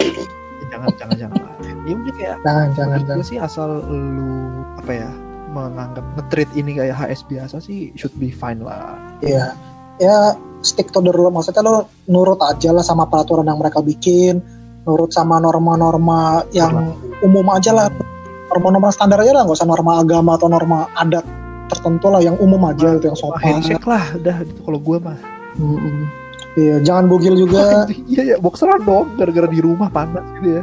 Jangan 0.69 0.89
jangan 0.99 1.17
jangan. 1.19 1.39
Ya 1.83 1.95
udah 1.95 2.15
kayak 2.15 2.37
jangan 2.43 2.67
jangan 2.75 3.01
jangan 3.07 3.23
sih 3.23 3.37
asal 3.39 3.69
lu 3.87 4.33
apa 4.77 4.93
ya 4.97 5.11
menganggap 5.49 6.05
nge-treat 6.17 6.51
ini 6.55 6.71
kayak 6.75 6.97
HS 6.97 7.21
biasa 7.27 7.57
sih 7.59 7.93
should 7.95 8.13
be 8.17 8.29
fine 8.29 8.59
lah. 8.59 8.99
Iya. 9.21 9.55
Ya 10.03 10.35
stick 10.67 10.91
to 10.91 10.99
the 10.99 11.15
rule 11.15 11.31
maksudnya 11.31 11.63
lo 11.63 11.87
nurut 12.11 12.43
aja 12.43 12.75
lah 12.75 12.83
sama 12.83 13.07
peraturan 13.07 13.47
yang 13.47 13.59
mereka 13.63 13.79
bikin, 13.79 14.43
nurut 14.83 15.15
sama 15.15 15.39
norma-norma 15.39 16.43
yang 16.51 16.95
umum 17.23 17.47
aja 17.55 17.71
lah. 17.71 17.87
Norma-norma 18.51 18.91
standar 18.91 19.23
aja 19.23 19.33
lah, 19.33 19.43
nggak 19.47 19.59
usah 19.63 19.69
norma 19.71 20.03
agama 20.03 20.37
atau 20.37 20.51
norma 20.51 20.91
adat 20.99 21.25
tertentu 21.73 22.07
lah 22.13 22.21
yang 22.21 22.37
umum 22.37 22.61
aja 22.69 23.01
itu 23.01 23.09
yang 23.09 23.17
sopan. 23.17 23.41
handshake 23.41 23.87
lah 23.89 24.05
udah 24.13 24.37
gitu 24.45 24.61
kalau 24.61 24.79
gue 24.83 24.97
mah. 25.01 25.19
Mm-mm. 25.57 26.05
Iya, 26.53 26.85
jangan 26.85 27.09
bugil 27.09 27.33
juga. 27.33 27.89
Iya 28.13 28.23
ya 28.29 28.37
boxeran 28.37 28.85
dong 28.85 29.17
gara-gara 29.17 29.49
di 29.49 29.61
rumah 29.65 29.89
panas 29.89 30.25
gitu 30.37 30.61
ya. 30.61 30.63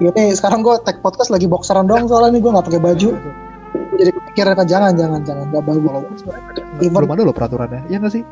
Ini 0.00 0.32
sekarang 0.32 0.64
gue 0.64 0.80
tag 0.80 1.04
podcast 1.04 1.28
lagi 1.28 1.44
boxeran 1.44 1.84
dong 1.84 2.08
soalnya 2.08 2.40
nih 2.40 2.40
gue 2.40 2.50
nggak 2.56 2.66
pakai 2.72 2.80
baju. 2.80 3.10
Gua 3.70 3.96
Jadi 4.00 4.10
kepikiran 4.16 4.64
jangan 4.64 4.92
jangan 4.96 5.20
jangan 5.28 5.44
nggak 5.52 5.64
bagus. 5.68 6.20
Belum 6.80 7.12
ada 7.12 7.22
loh 7.22 7.36
peraturannya, 7.36 7.84
ya 7.92 8.00
nggak 8.00 8.12
sih? 8.16 8.24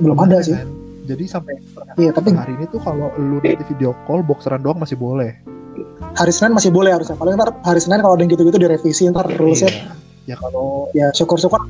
Belum 0.00 0.18
ada 0.20 0.38
sih. 0.40 0.54
kan? 0.54 0.68
Jadi 1.04 1.24
sampai 1.28 1.54
Iya, 2.00 2.16
tapi 2.16 2.32
hari 2.32 2.56
ini 2.56 2.64
tuh 2.72 2.80
kalau 2.80 3.12
lu 3.20 3.36
nanti 3.44 3.64
video 3.68 3.92
call 4.08 4.24
boxeran 4.24 4.64
doang 4.64 4.80
masih 4.80 4.96
boleh. 4.96 5.36
hari 6.14 6.30
Senin 6.30 6.54
masih 6.54 6.70
boleh 6.70 6.94
harusnya. 6.94 7.18
Paling 7.18 7.34
ntar 7.34 7.50
hari 7.66 7.82
Senin 7.82 7.98
kalau 7.98 8.14
ada 8.14 8.22
yang 8.22 8.30
gitu-gitu 8.30 8.56
direvisi 8.56 9.10
ntar 9.10 9.26
rulesnya 9.34 9.68
Iya. 9.74 9.82
Ya 10.24 10.36
kalau 10.40 10.88
ya 10.96 11.06
syukur-syukur 11.12 11.60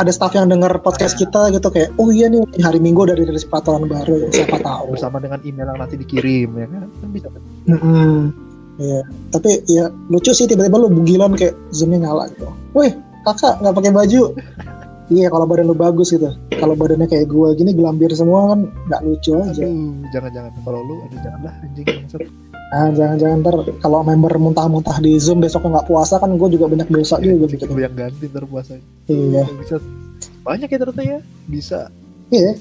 ada 0.00 0.10
staff 0.10 0.32
yang 0.32 0.48
dengar 0.48 0.72
podcast 0.80 1.14
kita 1.20 1.52
gitu 1.52 1.68
kayak 1.68 1.92
oh 2.00 2.08
iya 2.08 2.26
nih 2.32 2.40
hari 2.64 2.80
Minggu 2.80 3.04
udah 3.04 3.14
dirilis 3.14 3.44
peraturan 3.44 3.86
baru 3.86 4.26
siapa 4.32 4.56
tahu 4.58 4.96
bersama 4.96 5.20
dengan 5.20 5.38
email 5.44 5.68
yang 5.68 5.78
nanti 5.78 6.00
dikirim 6.00 6.48
ya 6.56 6.66
kan, 6.66 6.88
kan 6.88 7.08
bisa. 7.12 7.28
Mm-mm. 7.68 8.32
Iya 8.80 9.04
tapi 9.30 9.60
ya 9.68 9.92
lucu 10.08 10.32
sih 10.32 10.48
tiba-tiba 10.48 10.80
lu 10.80 10.88
bugilan 10.88 11.36
kayak 11.36 11.52
zoomnya 11.76 12.08
nyala 12.08 12.32
gitu 12.32 12.48
wih 12.72 12.90
kakak 13.28 13.60
nggak 13.60 13.74
pakai 13.76 13.92
baju 13.92 14.22
iya 15.12 15.28
kalau 15.28 15.44
badan 15.44 15.68
lu 15.68 15.76
bagus 15.76 16.08
gitu. 16.10 16.32
Kalau 16.56 16.72
badannya 16.72 17.04
kayak 17.04 17.28
gua 17.28 17.52
gini 17.52 17.76
gelambir 17.76 18.08
semua 18.16 18.56
kan 18.56 18.64
nggak 18.88 19.00
lucu 19.04 19.36
aja. 19.36 19.62
Jangan-jangan 20.10 20.50
kalau 20.64 20.80
lu 20.80 20.94
aduh 21.04 21.20
jangan 21.20 21.40
lah 21.44 21.54
anjing 21.60 21.84
bangsat. 21.84 22.22
ah 22.72 22.88
jangan-jangan 22.88 23.36
ntar 23.44 23.56
kalau 23.84 24.00
member 24.00 24.32
muntah-muntah 24.40 24.96
di 25.04 25.20
zoom 25.20 25.44
besoknya 25.44 25.76
nggak 25.76 25.88
puasa 25.92 26.16
kan 26.16 26.32
gue 26.40 26.48
juga 26.56 26.72
banyak 26.72 26.88
dosa 26.88 27.20
juga 27.20 27.44
Bikin 27.44 27.68
bikin 27.68 27.68
lu 27.76 27.80
yang 27.84 27.92
ganti 27.92 28.24
ntar 28.32 28.44
puasa. 28.48 28.80
iya. 29.12 29.44
Bisa. 29.60 29.76
Banyak 30.40 30.68
ya 30.72 30.78
ternyata 30.80 31.02
ya. 31.04 31.18
Bisa. 31.44 31.80
Iya. 32.32 32.56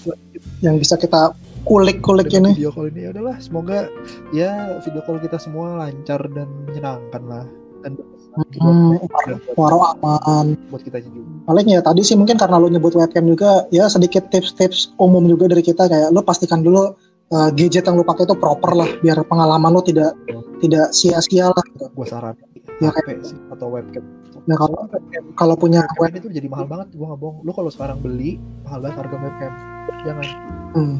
Yang 0.59 0.75
bisa 0.83 0.95
kita 0.99 1.31
kulik-kulik 1.63 2.27
ini. 2.27 2.51
video 2.59 2.75
call 2.75 2.91
ini 2.91 3.07
ya 3.07 3.09
udahlah 3.15 3.37
semoga 3.39 3.87
ya 4.35 4.81
video 4.83 4.99
call 5.07 5.21
kita 5.23 5.39
semua 5.39 5.79
lancar 5.79 6.19
dan 6.35 6.49
menyenangkan 6.67 7.23
lah. 7.23 7.45
Dan 7.79 7.95
Hmm, 8.31 8.95
waro 9.59 9.91
aman 9.91 10.55
buat 10.71 10.79
kita 10.87 11.03
juga. 11.03 11.19
paling 11.51 11.67
ya 11.67 11.83
tadi 11.83 11.99
sih 11.99 12.15
mungkin 12.15 12.39
karena 12.39 12.63
lo 12.63 12.71
nyebut 12.71 12.95
webcam 12.95 13.27
juga 13.27 13.67
ya 13.75 13.91
sedikit 13.91 14.31
tips-tips 14.31 14.95
umum 15.03 15.27
juga 15.27 15.51
dari 15.51 15.59
kita 15.59 15.91
kayak 15.91 16.15
lo 16.15 16.23
pastikan 16.23 16.63
dulu 16.63 16.95
uh, 17.35 17.49
gadget 17.51 17.83
yang 17.83 17.99
lo 17.99 18.07
pakai 18.07 18.23
itu 18.23 18.35
proper 18.39 18.71
lah 18.71 18.89
biar 19.03 19.19
pengalaman 19.27 19.75
lo 19.75 19.83
tidak 19.83 20.15
tidak 20.63 20.95
sia-sia 20.95 21.51
lah 21.51 21.63
gitu. 21.75 21.91
Gua 21.91 22.07
saran 22.07 22.35
Ya, 22.81 22.89
HP 22.89 23.21
sih 23.21 23.37
atau 23.53 23.67
webcam. 23.69 24.01
Ya 24.49 24.55
kalau 24.57 24.89
kalau 25.37 25.55
punya 25.59 25.85
web, 26.01 26.09
Webcam 26.09 26.17
itu 26.17 26.29
jadi 26.33 26.47
mahal 26.49 26.65
banget, 26.65 26.87
gua 26.97 27.13
nggak 27.13 27.21
bohong. 27.21 27.37
Lu 27.45 27.51
kalau 27.53 27.69
sekarang 27.69 28.01
beli 28.01 28.41
mahal 28.65 28.81
banget 28.81 28.97
harga 29.05 29.17
webcam. 29.21 29.51
Jangan. 30.01 30.27
hmm, 30.73 30.95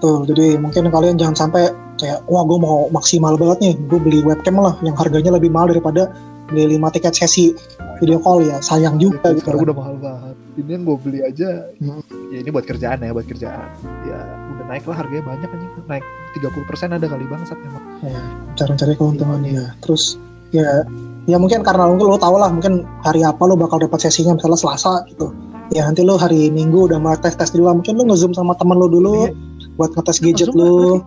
tuh 0.00 0.24
jadi 0.28 0.56
mungkin 0.56 0.88
kalian 0.88 1.16
jangan 1.20 1.36
sampai 1.36 1.72
kayak 1.96 2.20
wah 2.28 2.44
gue 2.44 2.58
mau 2.60 2.88
maksimal 2.92 3.34
banget 3.40 3.58
nih 3.64 3.74
gue 3.88 4.00
beli 4.00 4.20
webcam 4.24 4.60
lah 4.60 4.76
yang 4.84 4.96
harganya 4.96 5.32
lebih 5.34 5.48
mahal 5.48 5.72
daripada 5.72 6.12
beli 6.46 6.76
5 6.76 6.94
tiket 6.94 7.14
sesi 7.14 7.50
video 7.96 8.18
call 8.18 8.42
ya 8.42 8.60
sayang 8.60 8.96
juga 8.96 9.30
Itu 9.30 9.40
gitu 9.40 9.48
kan. 9.50 9.62
udah 9.62 9.74
mahal 9.74 9.96
banget. 9.96 10.34
Ini 10.56 10.70
yang 10.70 10.82
gue 10.84 10.96
beli 10.98 11.20
aja 11.20 11.48
Hmm. 11.76 12.00
ya 12.28 12.38
ini 12.38 12.48
buat 12.48 12.64
kerjaan 12.64 12.98
ya 12.98 13.10
buat 13.10 13.24
kerjaan. 13.24 13.68
Ya 14.04 14.18
udah 14.50 14.64
naik 14.66 14.84
lah 14.84 14.96
harganya 14.96 15.24
banyak 15.24 15.48
aja 15.48 15.66
naik 15.86 16.04
30% 16.34 16.92
ada 16.92 17.06
kali 17.06 17.24
bangsat 17.24 17.56
memang 17.56 17.82
Ya, 17.98 18.20
cari-cari 18.54 18.92
keuntungan 18.94 19.40
ya. 19.42 19.72
Terus 19.80 20.20
ya 20.50 20.84
ya 21.24 21.36
mungkin 21.36 21.60
karena 21.60 21.88
mungkin 21.88 22.06
lo 22.06 22.16
tau 22.16 22.36
lah 22.36 22.48
mungkin 22.48 22.84
hari 23.00 23.20
apa 23.20 23.40
lo 23.42 23.56
bakal 23.56 23.80
dapat 23.80 23.98
sesinya 23.98 24.36
misalnya 24.36 24.56
Selasa 24.56 25.02
gitu. 25.08 25.32
Ya 25.72 25.82
nanti 25.82 26.04
lo 26.04 26.14
hari 26.14 26.46
Minggu 26.48 26.86
udah 26.86 26.96
mulai 26.96 27.18
tes 27.18 27.34
tes 27.34 27.50
dulu 27.50 27.72
mungkin 27.72 27.96
lo 27.96 28.06
ngezoom 28.06 28.30
sama 28.30 28.54
teman 28.54 28.76
lo 28.76 28.86
dulu 28.86 29.26
Iya. 29.26 29.32
buat 29.74 29.90
ngetes 29.92 30.20
gadget 30.20 30.52
lo 30.52 31.00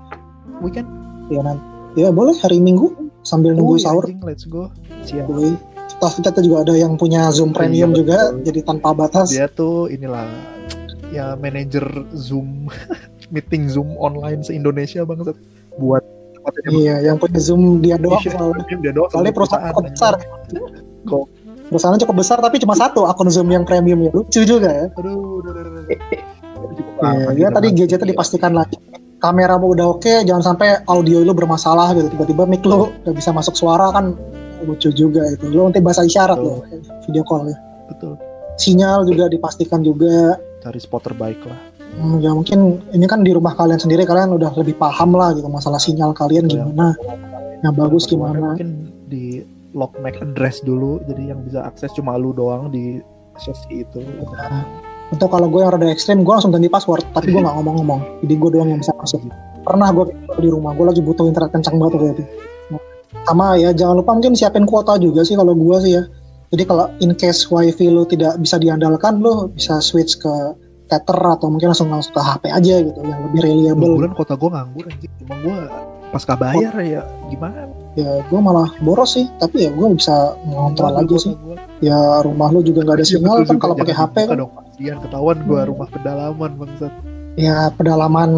weekend? 0.60 0.90
Ya 1.30 1.40
nanti. 1.40 1.64
Ya 1.96 2.10
boleh 2.10 2.36
hari 2.38 2.58
Minggu 2.60 2.92
sambil 3.22 3.51
nunggu 3.53 3.76
Oh, 3.76 3.80
iya, 3.80 3.86
sahur 3.86 4.03
anjing, 4.05 4.22
let's 4.24 4.43
go 4.43 4.70
siap. 5.01 5.28
Toh 5.99 6.11
kita 6.15 6.39
juga 6.39 6.63
ada 6.63 6.74
yang 6.74 6.95
punya 6.95 7.28
Zoom 7.30 7.51
Premium 7.51 7.91
Iya, 7.91 7.97
juga, 7.97 8.17
betul. 8.32 8.43
jadi 8.47 8.59
tanpa 8.63 8.89
batas. 8.93 9.28
dia 9.30 9.47
tuh 9.47 9.88
inilah 9.88 10.32
ya 11.09 11.36
manajer 11.36 11.84
Zoom 12.13 12.72
meeting 13.34 13.67
Zoom 13.67 13.93
online 13.95 14.39
se 14.39 14.53
Indonesia 14.53 15.03
bangsat 15.03 15.36
buat 15.76 16.03
Iya, 16.65 17.03
yang 17.03 17.20
punya 17.20 17.38
Zoom 17.38 17.78
dia 17.78 17.99
doang 17.99 18.17
Iya, 18.20 18.32
soalnya. 18.32 18.63
dia 18.80 18.91
doang 18.91 19.11
Soalnya 19.11 19.34
perusahaan 19.36 19.74
besar. 19.76 20.13
Kok? 21.03 21.24
Perusahaan 21.70 21.99
cukup 21.99 22.15
besar 22.17 22.38
tapi 22.39 22.57
cuma 22.57 22.74
satu 22.74 23.05
akun 23.05 23.30
Zoom 23.30 23.51
yang 23.51 23.61
premium 23.61 24.01
ya. 24.01 24.11
Lucu 24.15 24.41
juga 24.41 24.70
ya. 24.72 24.86
aduh 24.95 25.43
aduh, 25.43 25.51
aduh, 25.51 25.84
aduh. 25.84 25.84
Iya, 26.99 27.28
ya 27.28 27.32
gitu, 27.38 27.53
tadi 27.53 27.67
gadgetnya 27.76 28.07
dipastikan 28.07 28.51
lagi. 28.55 28.78
Kamera 29.20 29.55
mau 29.55 29.70
udah 29.70 29.88
oke, 29.91 30.24
jangan 30.24 30.41
sampai 30.45 30.80
audio 30.86 31.20
lu 31.20 31.32
bermasalah 31.32 31.91
gitu. 31.91 32.07
Tiba-tiba 32.09 32.43
mic 32.43 32.63
lu 32.63 32.88
udah 32.97 33.11
bisa 33.11 33.30
masuk 33.30 33.53
suara 33.53 33.91
kan 33.91 34.15
lucu 34.61 34.89
juga 34.89 35.28
itu. 35.28 35.47
Lu 35.47 35.63
nanti 35.63 35.80
bahasa 35.80 36.01
isyarat 36.01 36.36
lo 36.36 36.63
video 37.03 37.22
call 37.22 37.47
ya. 37.47 37.57
betul 37.86 38.15
Sinyal 38.55 39.03
juga 39.03 39.28
dipastikan 39.28 39.80
juga. 39.82 40.39
cari 40.59 40.76
spot 40.78 41.03
terbaik 41.05 41.39
lah 41.43 41.59
Hmm, 41.89 42.20
ya 42.20 42.30
mungkin 42.30 42.80
ini 42.91 43.03
kan 43.03 43.24
di 43.24 43.32
rumah 43.32 43.51
kalian 43.53 43.76
sendiri 43.76 44.03
kalian 44.03 44.32
udah 44.32 44.53
lebih 44.53 44.78
paham 44.78 45.11
lah 45.11 45.34
gitu 45.34 45.47
masalah 45.47 45.76
sinyal 45.76 46.13
kalian 46.13 46.45
Betul 46.45 46.55
ya. 46.55 46.63
gimana. 46.63 46.88
Yang 47.59 47.74
bagus 47.76 48.03
Kemarin 48.05 48.15
gimana. 48.30 48.45
mungkin 48.45 48.70
di 49.05 49.24
lock 49.72 49.97
MAC 49.97 50.15
address 50.22 50.61
dulu 50.61 51.01
jadi 51.03 51.34
yang 51.34 51.41
bisa 51.41 51.59
akses 51.61 51.91
cuma 51.91 52.13
lu 52.13 52.32
doang 52.32 52.70
di 52.70 53.01
sesi 53.36 53.82
itu 53.82 53.99
Untuk 55.10 55.28
kalau 55.28 55.47
gue 55.47 55.60
yang 55.60 55.72
rada 55.72 55.88
ekstrim, 55.88 56.22
gue 56.22 56.30
langsung 56.30 56.49
ganti 56.49 56.68
password, 56.68 57.01
tapi 57.10 57.32
gue 57.32 57.41
nggak 57.41 57.55
ngomong-ngomong. 57.55 58.22
Jadi 58.22 58.34
gue 58.36 58.49
doang 58.51 58.70
yang 58.70 58.78
bisa 58.78 58.93
masuk. 58.93 59.26
Pernah 59.60 59.89
gue 59.91 60.05
di 60.38 60.47
rumah, 60.47 60.72
gue 60.72 60.86
lagi 60.86 61.01
butuh 61.01 61.26
internet 61.26 61.49
kencang 61.51 61.76
banget 61.76 61.93
waktu 61.95 62.10
itu. 62.16 62.24
Sama 63.26 63.57
ya, 63.57 63.70
jangan 63.72 63.95
lupa 63.97 64.14
mungkin 64.14 64.34
siapin 64.34 64.64
kuota 64.64 64.95
juga 64.95 65.22
sih 65.22 65.34
kalau 65.34 65.53
gue 65.53 65.78
sih 65.80 65.93
ya. 65.93 66.03
Jadi 66.49 66.64
kalau 66.64 66.89
in 66.99 67.14
case 67.14 67.45
wifi 67.45 67.88
lo 67.88 68.05
tidak 68.05 68.38
bisa 68.38 68.57
diandalkan, 68.57 69.18
lo 69.18 69.49
bisa 69.49 69.78
switch 69.80 70.18
ke 70.18 70.34
tether 70.86 71.14
atau 71.20 71.45
mungkin 71.47 71.70
langsung 71.70 71.86
langsung 71.88 72.10
ke 72.12 72.22
HP 72.22 72.43
aja 72.49 72.76
gitu, 72.80 72.99
yang 72.99 73.22
lebih 73.24 73.39
Dua 73.39 73.45
reliable. 73.47 73.93
bulan 73.95 74.14
kota 74.14 74.34
gue 74.34 74.49
nganggur 74.49 74.86
anjing 74.88 75.14
cuma 75.20 75.36
gue 75.38 75.57
pasca 76.10 76.34
bayar 76.34 76.74
ya 76.82 77.01
gimana 77.30 77.70
Ya 77.93 78.22
gue 78.24 78.39
malah 78.39 78.74
boros 78.80 79.14
sih, 79.14 79.30
tapi 79.38 79.66
ya 79.66 79.70
gue 79.70 79.86
bisa 79.91 80.34
ngontrol 80.43 80.93
aja 80.95 81.18
sih. 81.20 81.34
gua- 81.36 81.57
Ya 81.80 81.97
rumah 82.22 82.49
lo 82.49 82.60
juga 82.60 82.82
nggak 82.82 82.95
ada 82.95 83.03
Iya, 83.03 83.12
sinyal 83.16 83.38
kan 83.43 83.57
kalau 83.57 83.76
pakai 83.76 83.93
HP 83.93 84.16
kan. 84.26 84.38
Kasihan 84.80 85.04
ketahuan 85.04 85.38
Hmm. 85.44 85.68
rumah 85.68 85.88
pedalaman 85.92 86.52
bangsat 86.56 86.94
Ya 87.36 87.68
pedalaman 87.70 88.32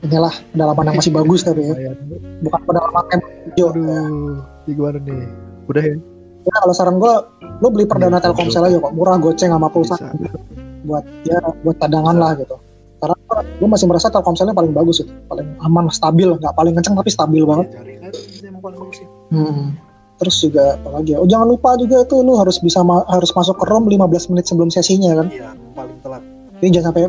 inilah 0.00 0.30
pedalaman 0.48 0.84
yang 0.86 0.96
masih 0.98 1.10
bagus 1.18 1.42
tapi 1.42 1.66
ya, 1.66 1.90
bukan 2.38 2.60
pedalaman 2.62 3.04
yang 3.10 3.22
hijau. 3.48 3.66
aduh 3.68 4.38
ini 4.64 4.72
gimana 4.72 4.98
nih 5.00 5.26
udah 5.66 5.82
ya 5.84 5.96
Ya 6.44 6.54
kalau 6.60 6.76
saran 6.76 7.00
gue, 7.00 7.08
lo 7.56 7.72
beli 7.72 7.88
perdana 7.88 8.20
Iya, 8.20 8.28
Telkomsel 8.28 8.60
aja 8.62 8.76
kok, 8.76 8.92
murah 8.92 9.16
goceng 9.16 9.48
sama 9.48 9.64
pulsa 9.66 9.96
bisa 9.96 10.36
buat 10.84 11.00
ya 11.24 11.40
buat 11.64 11.80
cadangan 11.80 12.12
lah 12.14 12.36
gitu. 12.36 12.60
Karena 13.00 13.16
gue 13.56 13.64
masih 13.64 13.88
merasa 13.88 14.12
Telkomselnya 14.12 14.52
paling 14.52 14.70
bagus 14.70 15.00
itu, 15.00 15.08
paling 15.24 15.56
aman, 15.58 15.88
stabil, 15.88 16.28
nggak 16.30 16.52
paling 16.52 16.76
kenceng 16.76 16.94
tapi 16.94 17.08
stabil 17.08 17.42
banget. 17.42 17.72
cari 17.72 17.96
kan 17.96 18.12
paling 18.60 18.76
bagus 18.76 18.96
sih 19.00 19.08
Hmm. 19.32 19.72
Terus 20.14 20.36
juga 20.38 20.76
apa 20.76 20.88
lagi 20.92 21.10
ya? 21.10 21.18
Oh 21.18 21.26
jangan 21.26 21.46
lupa 21.46 21.74
juga 21.74 22.00
itu 22.00 22.16
lo 22.18 22.36
harus 22.36 22.56
bisa 22.56 22.80
ma- 22.80 23.06
harus 23.06 23.30
masuk 23.30 23.56
ke 23.56 23.64
ROM 23.64 23.86
15 23.86 23.98
menit 24.30 24.44
sebelum 24.44 24.68
sesinya 24.68 25.10
kan. 25.16 25.26
iya 25.28 25.50
paling 25.72 25.98
telat 26.00 26.22
Jadi 26.54 26.70
jangan 26.70 26.86
sampai, 26.88 27.02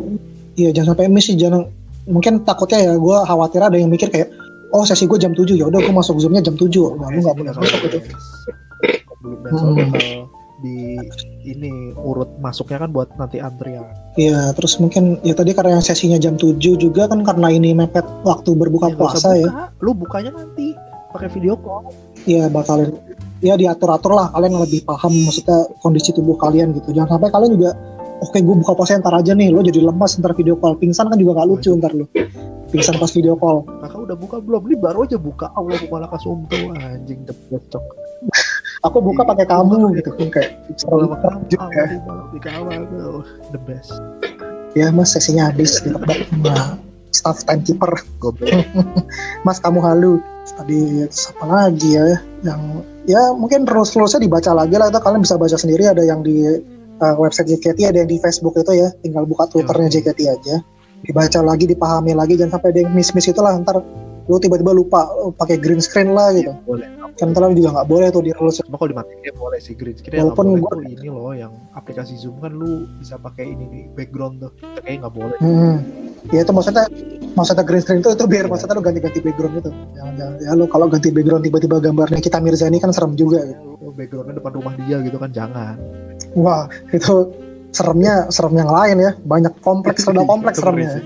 iya 0.56 0.70
jangan 0.72 0.88
sampai 0.92 1.06
miss 1.08 1.26
sih, 1.26 1.36
jangan 1.36 1.70
mungkin 2.06 2.42
takutnya 2.42 2.80
ya 2.84 2.94
gue 2.96 3.18
khawatir 3.24 3.62
ada 3.62 3.76
yang 3.76 3.88
mikir 3.88 4.08
kayak 4.08 4.30
oh 4.70 4.84
sesi 4.84 5.06
gue 5.06 5.16
jam 5.16 5.32
7 5.32 5.46
ya 5.52 5.66
udah 5.66 5.80
gue 5.80 5.90
masuk 5.92 6.18
zoomnya 6.18 6.40
jam 6.40 6.54
7 6.54 6.66
nah, 6.94 7.08
lu 7.08 7.20
nggak 7.20 7.36
boleh 7.36 7.52
masuk 7.52 7.80
belum 7.82 8.04
Hmm. 9.26 9.42
bakal 9.42 10.30
di 10.58 10.96
ini 11.44 11.72
urut 11.96 12.30
masuknya 12.38 12.78
kan 12.80 12.90
buat 12.90 13.10
nanti 13.16 13.38
antrian 13.40 13.86
Iya, 14.16 14.54
terus 14.54 14.78
mungkin 14.78 15.18
ya 15.20 15.34
tadi 15.34 15.52
karena 15.52 15.76
yang 15.76 15.84
sesinya 15.84 16.16
jam 16.16 16.36
7 16.36 16.56
juga 16.76 17.06
kan 17.06 17.20
karena 17.22 17.50
ini 17.50 17.74
mepet 17.74 18.06
waktu 18.22 18.54
berbuka 18.54 18.88
Ya, 18.88 18.94
nggak 18.94 19.02
usah 19.04 19.20
puasa 19.20 19.30
ya. 19.36 19.46
buka. 19.46 19.64
lu 19.82 19.92
bukanya 19.94 20.32
nanti 20.36 20.78
pakai 21.16 21.30
video 21.32 21.56
call. 21.56 21.88
Iya, 22.28 22.52
bakalin 22.52 22.92
ya 23.44 23.56
diatur-atur 23.60 24.12
lah 24.16 24.32
kalian 24.32 24.58
lebih 24.58 24.84
paham 24.88 25.12
maksudnya 25.12 25.68
kondisi 25.80 26.12
tubuh 26.12 26.36
kalian 26.36 26.76
gitu. 26.76 26.92
Jangan 26.92 27.16
sampai 27.20 27.32
kalian 27.32 27.52
juga 27.56 27.72
oke 28.20 28.38
gue 28.40 28.56
buka 28.60 28.74
puasa 28.76 29.00
ntar 29.00 29.16
aja 29.16 29.32
nih 29.32 29.52
lo 29.56 29.64
jadi 29.64 29.80
lemas 29.80 30.20
ntar 30.20 30.36
video 30.36 30.60
call. 30.60 30.76
Pingsan 30.76 31.08
kan 31.08 31.16
juga 31.16 31.40
gak 31.40 31.48
lucu 31.48 31.72
ntar 31.80 31.96
lo. 31.96 32.06
Pingsan 32.70 33.00
pas 33.00 33.12
video 33.16 33.40
call. 33.40 33.64
Kakak 33.80 34.00
udah 34.12 34.18
buka 34.20 34.36
belum? 34.44 34.62
Ini 34.68 34.76
baru 34.84 35.00
aja 35.08 35.16
buka. 35.16 35.48
Allah 35.56 35.80
malah 35.88 36.10
kasumtu 36.12 36.76
anjing 36.76 37.24
depecok 37.24 37.84
aku 38.86 38.98
buka 39.02 39.26
Iya. 39.26 39.30
pakai 39.34 39.46
kamu 39.50 39.76
gitu 39.98 40.10
kan 40.14 40.28
kayak 40.30 40.50
serem 40.78 41.10
sama 41.10 41.18
kamu 41.18 41.44
juga. 41.50 41.66
awal 41.66 41.86
di 41.90 42.38
di 42.38 42.50
awal 42.54 42.80
tuh 42.94 43.22
the 43.50 43.60
best. 43.66 43.92
Ya 44.78 44.92
mas 44.94 45.16
sesinya 45.16 45.50
habis 45.50 45.82
ditebak 45.82 46.28
sama 46.30 46.78
staff 47.10 47.42
timekeeper. 47.48 47.92
Goblok. 48.20 48.52
Mas 49.48 49.64
kamu 49.64 49.80
halu 49.80 50.20
tadi 50.54 51.08
terus 51.10 51.34
apa 51.34 51.46
lagi 51.48 51.98
ya 51.98 52.06
yang 52.46 52.62
ya 53.10 53.34
mungkin 53.34 53.66
rules 53.66 53.96
rulesnya 53.98 54.22
dibaca 54.22 54.52
lagi 54.54 54.76
lah 54.78 54.94
itu 54.94 55.00
kalian 55.02 55.22
bisa 55.26 55.40
baca 55.40 55.58
sendiri 55.58 55.90
ada 55.90 56.04
yang 56.06 56.22
di 56.22 56.46
uh, 57.02 57.16
website 57.18 57.50
JKT 57.50 57.80
ada 57.90 57.98
yang 58.06 58.10
di 58.10 58.22
Facebook 58.22 58.54
itu 58.60 58.72
ya 58.76 58.94
tinggal 59.02 59.26
buka 59.26 59.50
twitternya 59.50 59.90
Oke. 59.90 59.96
JKT 60.02 60.20
aja 60.30 60.56
dibaca 61.06 61.40
lagi 61.42 61.66
dipahami 61.70 62.14
lagi 62.18 62.38
jangan 62.38 62.60
sampai 62.60 62.70
ada 62.74 62.80
yang 62.86 62.92
miss 62.94 63.14
miss 63.14 63.30
itulah 63.30 63.54
ntar 63.62 63.82
lu 64.26 64.38
tiba-tiba 64.42 64.72
lupa 64.74 65.06
oh, 65.22 65.30
pakai 65.34 65.62
green 65.62 65.80
screen 65.82 66.14
lah 66.14 66.34
gitu 66.34 66.52
boleh 66.66 66.88
kan 67.16 67.32
ntar 67.32 67.48
juga 67.56 67.80
nggak 67.80 67.88
boleh 67.88 68.08
tuh 68.12 68.22
di 68.26 68.32
rules 68.36 68.60
cuma 68.60 68.76
kalau 68.76 68.92
dimatiin 68.92 69.20
ya 69.24 69.34
boleh 69.38 69.60
sih 69.62 69.72
green 69.78 69.96
screen 69.96 70.20
nggak 70.20 70.36
Walaupun 70.36 70.60
gua- 70.60 70.74
tuh 70.76 70.82
ini 70.84 71.08
loh 71.08 71.32
yang 71.32 71.54
aplikasi 71.78 72.20
zoom 72.20 72.42
kan 72.44 72.52
lu 72.52 72.90
bisa 73.00 73.16
pakai 73.16 73.56
ini 73.56 73.66
di 73.72 73.82
background 73.96 74.44
tuh 74.44 74.52
kayaknya 74.82 75.08
nggak 75.08 75.16
boleh 75.16 75.38
hmm. 75.40 75.76
ya 76.34 76.40
itu 76.44 76.52
maksudnya 76.52 76.86
maksudnya 77.38 77.64
green 77.64 77.82
screen 77.84 78.00
itu 78.04 78.10
itu 78.12 78.26
biar 78.26 78.46
Iya. 78.46 78.52
maksudnya 78.52 78.76
lu 78.76 78.84
ganti-ganti 78.84 79.20
background 79.24 79.54
itu 79.62 79.72
jangan 79.96 80.14
jangan 80.20 80.36
ya 80.44 80.52
lu 80.58 80.66
kalau 80.68 80.86
ganti 80.92 81.10
background 81.14 81.44
tiba-tiba 81.46 81.76
gambarnya 81.80 82.20
kita 82.20 82.38
Mirzani 82.44 82.78
kan 82.84 82.92
serem 82.92 83.14
juga 83.16 83.46
gitu. 83.48 83.62
Lu 83.80 83.92
backgroundnya 83.94 84.36
depan 84.42 84.52
rumah 84.58 84.74
dia 84.80 84.98
gitu 85.02 85.18
kan 85.22 85.32
jangan 85.32 85.76
Wah, 86.36 86.68
itu 86.92 87.32
seremnya 87.72 88.28
serem 88.28 88.60
yang 88.60 88.68
lain 88.68 88.98
ya. 89.00 89.12
Banyak 89.24 89.64
kompleks, 89.64 90.04
rada 90.08 90.28
kompleks 90.28 90.60
seremnya. 90.60 91.00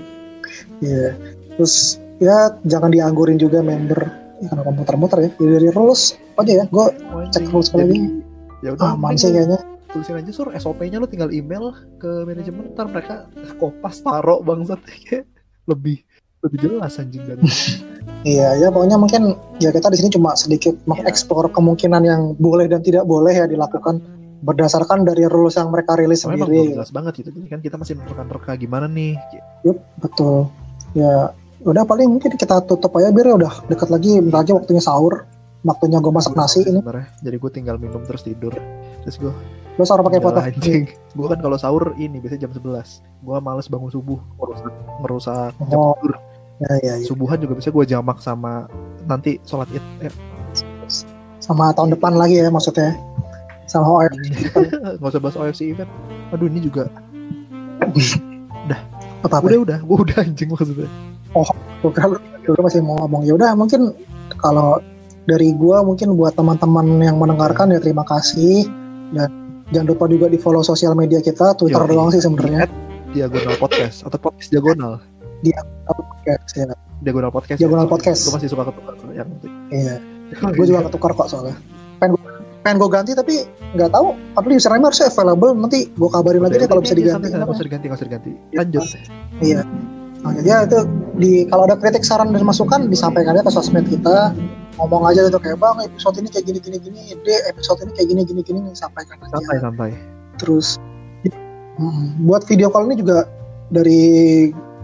Iya. 0.82 1.14
Terus 1.54 2.02
ya 2.20 2.36
jangan 2.62 2.88
dianggurin 2.88 3.36
juga 3.36 3.58
member 3.60 4.00
ya, 4.38 4.46
karena 4.46 4.62
komputer-muter 4.62 5.18
ya. 5.20 5.30
Jadi 5.34 5.50
dari 5.56 5.68
rules 5.70 6.02
apa 6.30 6.40
aja 6.42 6.52
ya. 6.54 6.64
Gue 6.66 6.86
Oh, 7.06 7.24
cek 7.24 7.40
anjing. 7.40 7.48
rules 7.50 7.68
Jadi, 7.70 7.80
lagi. 7.82 8.00
ya 8.60 8.68
udah 8.72 8.86
aman 8.90 9.00
mending 9.08 9.18
sih 9.18 9.30
kayaknya. 9.30 9.58
tulisin 9.88 10.14
aja 10.16 10.30
sur 10.30 10.48
SOP-nya 10.48 10.96
lu 10.96 11.04
tinggal 11.04 11.30
email 11.30 11.74
ke 11.98 12.22
manajemen 12.22 12.70
ntar 12.70 12.86
mereka 12.86 13.26
kopas 13.56 13.98
taro 13.98 14.38
bangsat 14.38 14.78
kayak 14.80 15.26
lebih 15.70 15.98
lebih 16.40 16.58
jelas 16.62 16.94
anjing 16.96 17.20
dari 17.20 17.42
Iya, 18.22 18.54
ya 18.56 18.68
pokoknya 18.68 18.94
mungkin 18.96 19.34
ya 19.58 19.68
kita 19.68 19.88
di 19.88 19.98
sini 19.98 20.10
cuma 20.10 20.32
sedikit 20.34 20.78
mengeksplor 20.84 21.50
kemungkinan 21.50 22.02
yang 22.02 22.20
boleh 22.36 22.64
dan 22.64 22.80
tidak 22.80 23.02
boleh 23.02 23.32
ya 23.32 23.44
dilakukan 23.44 23.98
berdasarkan 24.40 25.02
dari 25.02 25.26
rules 25.26 25.56
yang 25.56 25.68
mereka 25.68 25.96
rilis 25.96 26.22
Soalnya 26.22 26.38
emang 26.38 26.48
sendiri. 26.48 26.62
belum 26.62 26.76
jelas 26.78 26.92
banget 26.92 27.12
gitu 27.16 27.28
jadi 27.32 27.48
kan 27.48 27.60
kita 27.60 27.76
masih 27.76 27.94
menerka-nerka 27.96 28.50
gimana 28.54 28.86
nih 28.86 29.18
Betul. 29.96 30.48
Ya 30.92 31.32
udah 31.62 31.84
paling 31.84 32.08
mungkin 32.08 32.32
kita 32.32 32.64
tutup 32.64 32.94
aja 32.94 33.08
biar 33.08 33.36
udah 33.36 33.52
dekat 33.66 33.88
lagi 33.88 34.16
bentar 34.18 34.40
lagi 34.40 34.52
waktunya 34.52 34.80
sahur. 34.80 35.24
Waktunya 35.60 36.00
gue 36.00 36.08
masak 36.08 36.32
Gua 36.32 36.48
nasi 36.48 36.64
ini. 36.64 36.80
jadi 37.20 37.36
gue 37.36 37.50
tinggal 37.52 37.76
minum 37.76 38.00
terus 38.00 38.24
tidur 38.24 38.48
terus 39.04 39.20
gue 39.20 39.28
Lo 39.76 39.84
sahur 39.84 40.00
pakai 40.00 40.16
foto. 40.16 40.40
anjing 40.40 40.88
gue 41.20 41.26
kan 41.26 41.36
kalau 41.36 41.60
sahur 41.60 41.92
ini 41.94 42.16
biasanya 42.16 42.48
jam 42.48 42.52
11 42.56 42.80
gue 43.20 43.36
males 43.38 43.68
bangun 43.68 43.92
subuh 43.92 44.16
merusak 44.34 44.72
merusak 44.98 45.52
jam 45.62 45.76
Oh. 45.76 45.92
tidur 45.94 46.16
Ya, 46.60 46.72
ya, 46.78 46.94
ya. 46.96 47.04
subuhan 47.04 47.36
juga 47.36 47.56
bisa 47.56 47.68
gue 47.68 47.84
jamak 47.86 48.20
sama 48.20 48.68
nanti 49.04 49.36
sholat 49.42 49.68
id 49.70 49.84
eh, 50.00 50.12
Sama 51.38 51.72
tahun 51.72 51.92
depan 51.92 52.12
lagi 52.14 52.36
ya 52.36 52.48
maksudnya. 52.48 52.96
Sama 53.64 53.84
OF. 54.00 54.12
nggak 54.96 55.08
usah 55.08 55.20
bahas 55.20 55.36
OFC 55.36 55.72
event 55.72 55.88
aduh 56.30 56.48
ini 56.48 56.60
juga 56.62 56.88
Apa 59.20 59.36
apa? 59.36 59.44
udah 59.46 59.60
udah 59.60 59.78
gue 59.78 59.96
udah 60.00 60.16
anjing 60.18 60.48
maksudnya 60.48 60.88
Gue 61.80 61.90
kira 61.94 62.06
lu- 62.10 62.20
masih 62.60 62.82
mau 62.82 62.98
ngomong. 63.00 63.22
Ya 63.22 63.38
udah 63.38 63.54
mungkin 63.54 63.94
kalau 64.42 64.82
dari 65.28 65.54
gua 65.54 65.86
mungkin 65.86 66.18
buat 66.18 66.34
teman-teman 66.34 66.98
yang 66.98 67.16
mendengarkan 67.20 67.70
ya 67.70 67.78
terima 67.78 68.02
kasih. 68.02 68.66
Dan 69.14 69.30
jangan 69.70 69.94
lupa 69.94 70.04
juga 70.10 70.26
di 70.26 70.38
follow 70.38 70.66
sosial 70.66 70.98
media 70.98 71.22
kita 71.22 71.54
Twitter 71.54 71.78
Yoi. 71.78 71.90
doang 71.94 72.10
sih 72.10 72.18
sebenarnya. 72.18 72.66
Diagonal 73.14 73.54
podcast 73.58 74.02
atau 74.02 74.18
podcast 74.18 74.50
diagonal. 74.50 74.98
Podcast 75.86 76.50
ya. 76.54 76.64
Diagonal 77.00 77.30
podcast 77.32 77.58
Diagonal 77.58 77.86
ya, 77.86 77.90
podcast. 77.90 78.20
gue 78.28 78.32
masih 78.36 78.48
suka 78.50 78.62
ketukar 78.68 78.94
yang 79.14 79.28
iya. 79.70 79.94
Gue 80.54 80.66
juga 80.66 80.86
ketukar 80.90 81.10
kok 81.14 81.26
soalnya. 81.30 81.54
Pengen 81.98 82.18
gua- 82.18 82.38
pengen 82.60 82.76
gue 82.76 82.90
ganti 82.90 83.12
tapi 83.14 83.34
nggak 83.78 83.90
tahu. 83.94 84.14
Padahal 84.34 84.58
username 84.58 84.84
harusnya 84.90 85.06
available 85.08 85.50
nanti 85.54 85.78
gue 85.90 86.08
kabarin 86.10 86.42
lagi 86.42 86.56
deh 86.58 86.68
kalau 86.68 86.82
bisa 86.82 86.94
diganti. 86.98 87.30
nggak 87.30 87.50
usah 87.50 87.64
diganti 87.66 87.84
nggak 87.86 87.98
usah 87.98 88.06
diganti. 88.10 88.30
Lanjut. 88.54 88.82
Iya. 89.40 89.62
Nah, 90.20 90.30
jadi 90.36 90.48
ya 90.52 90.58
itu 90.68 90.78
di 91.20 91.44
kalau 91.52 91.68
ada 91.68 91.76
kritik 91.76 92.02
saran 92.02 92.32
dan 92.32 92.42
masukan 92.42 92.88
disampaikan 92.88 93.36
aja 93.36 93.44
ke 93.44 93.52
sosmed 93.52 93.84
kita. 93.86 94.32
Ngomong 94.80 95.12
aja 95.12 95.28
gitu 95.28 95.36
kayak 95.36 95.60
bang 95.60 95.76
episode 95.84 96.16
ini 96.24 96.28
kayak 96.32 96.44
gini 96.48 96.58
gini 96.64 96.78
gini 96.80 97.00
de 97.20 97.36
episode 97.52 97.84
ini 97.84 97.92
kayak 97.92 98.08
gini 98.08 98.22
gini 98.24 98.40
gini 98.40 98.58
sampaikan 98.72 99.20
aja. 99.20 99.36
Santai 99.36 99.58
santai 99.60 99.90
terus 100.40 100.80
mm, 101.76 102.24
buat 102.24 102.48
video 102.48 102.72
call 102.72 102.88
ini 102.88 103.04
juga 103.04 103.28
dari 103.68 104.00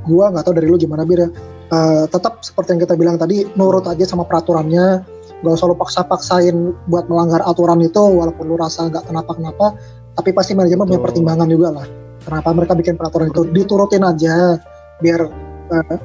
gua 0.04 0.28
nggak 0.28 0.44
tahu 0.44 0.54
dari 0.60 0.68
lu 0.68 0.76
gimana 0.76 1.08
bir 1.08 1.24
ya. 1.24 1.28
Eh, 1.66 2.04
tetap 2.12 2.44
seperti 2.44 2.76
yang 2.76 2.80
kita 2.84 2.94
bilang 2.94 3.16
tadi 3.16 3.48
nurut 3.56 3.88
aja 3.88 4.04
sama 4.04 4.28
peraturannya. 4.28 5.16
Gak 5.36 5.52
usah 5.52 5.68
lu 5.68 5.76
paksa-paksain 5.76 6.56
buat 6.88 7.12
melanggar 7.12 7.44
aturan 7.44 7.80
itu 7.84 8.00
walaupun 8.00 8.48
lu 8.48 8.56
rasa 8.56 8.88
nggak 8.88 9.04
kenapa-kenapa 9.04 9.76
tapi 10.16 10.32
pasti 10.32 10.56
manajemen 10.56 10.88
punya 10.88 11.02
pertimbangan 11.02 11.48
juga 11.48 11.68
lah. 11.76 11.86
Kenapa 12.24 12.48
mereka 12.56 12.72
bikin 12.72 12.96
peraturan 12.96 13.28
itu? 13.32 13.44
Diturutin 13.52 14.04
aja 14.04 14.56
biar 15.00 15.20
eh, 15.72 15.96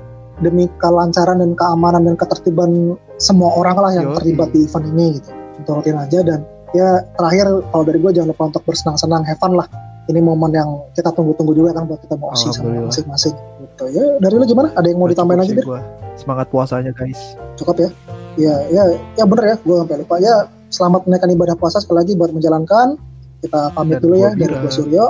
demi 0.41 0.65
kelancaran 0.81 1.39
dan 1.39 1.53
keamanan 1.53 2.05
dan 2.05 2.15
ketertiban 2.17 2.97
semua 3.21 3.53
orang 3.53 3.77
lah 3.77 3.91
yang 3.93 4.07
Yoi. 4.11 4.15
terlibat 4.17 4.49
di 4.51 4.65
event 4.65 4.85
ini 4.91 5.05
gitu. 5.21 5.29
Turutin 5.61 5.93
aja 5.93 6.19
dan 6.25 6.41
ya 6.73 7.05
terakhir 7.15 7.61
kalau 7.69 7.83
dari 7.85 8.01
gue 8.01 8.11
jangan 8.11 8.33
lupa 8.33 8.43
untuk 8.49 8.63
bersenang-senang 8.65 9.21
have 9.23 9.37
fun 9.37 9.53
lah. 9.53 9.69
Ini 10.09 10.17
momen 10.17 10.51
yang 10.51 10.69
kita 10.97 11.13
tunggu-tunggu 11.13 11.53
juga 11.53 11.77
kan 11.77 11.85
buat 11.85 12.01
kita 12.01 12.17
mau 12.17 12.33
osi 12.33 12.49
sama 12.49 12.73
Alhamdulillah. 12.73 12.89
masing-masing. 12.89 13.35
Gitu. 13.37 13.83
Ya 13.93 14.03
dari 14.17 14.35
lu 14.41 14.45
gimana? 14.49 14.73
Ada 14.73 14.87
yang 14.89 14.99
mau 14.99 15.07
ditambahin 15.07 15.39
lagi 15.45 15.53
gua. 15.61 15.79
semangat 16.17 16.49
puasanya 16.49 16.91
guys. 16.91 17.37
Cukup 17.55 17.77
ya? 17.77 17.89
Ya 18.35 18.55
ya 18.73 18.83
ya 19.15 19.23
bener 19.29 19.45
ya 19.45 19.55
gue 19.61 19.75
sampai 19.77 20.01
lupa. 20.01 20.15
Ya 20.17 20.49
selamat 20.73 21.05
menaikkan 21.05 21.29
ibadah 21.29 21.55
puasa 21.55 21.77
sekali 21.79 22.01
lagi 22.01 22.13
buat 22.17 22.33
menjalankan. 22.33 22.97
Kita 23.45 23.73
pamit 23.77 24.01
Dan 24.01 24.03
dulu 24.09 24.15
ya 24.17 24.33
dari 24.33 24.53
gue 24.57 24.71
Suryo. 24.73 25.05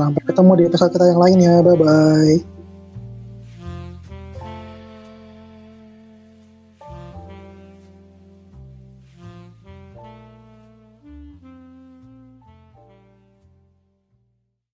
Nah 0.00 0.08
sampai 0.08 0.24
ketemu 0.24 0.50
di 0.56 0.62
episode 0.72 0.90
kita 0.96 1.04
yang 1.12 1.20
lainnya 1.20 1.60
bye 1.60 1.76
bye 1.76 2.59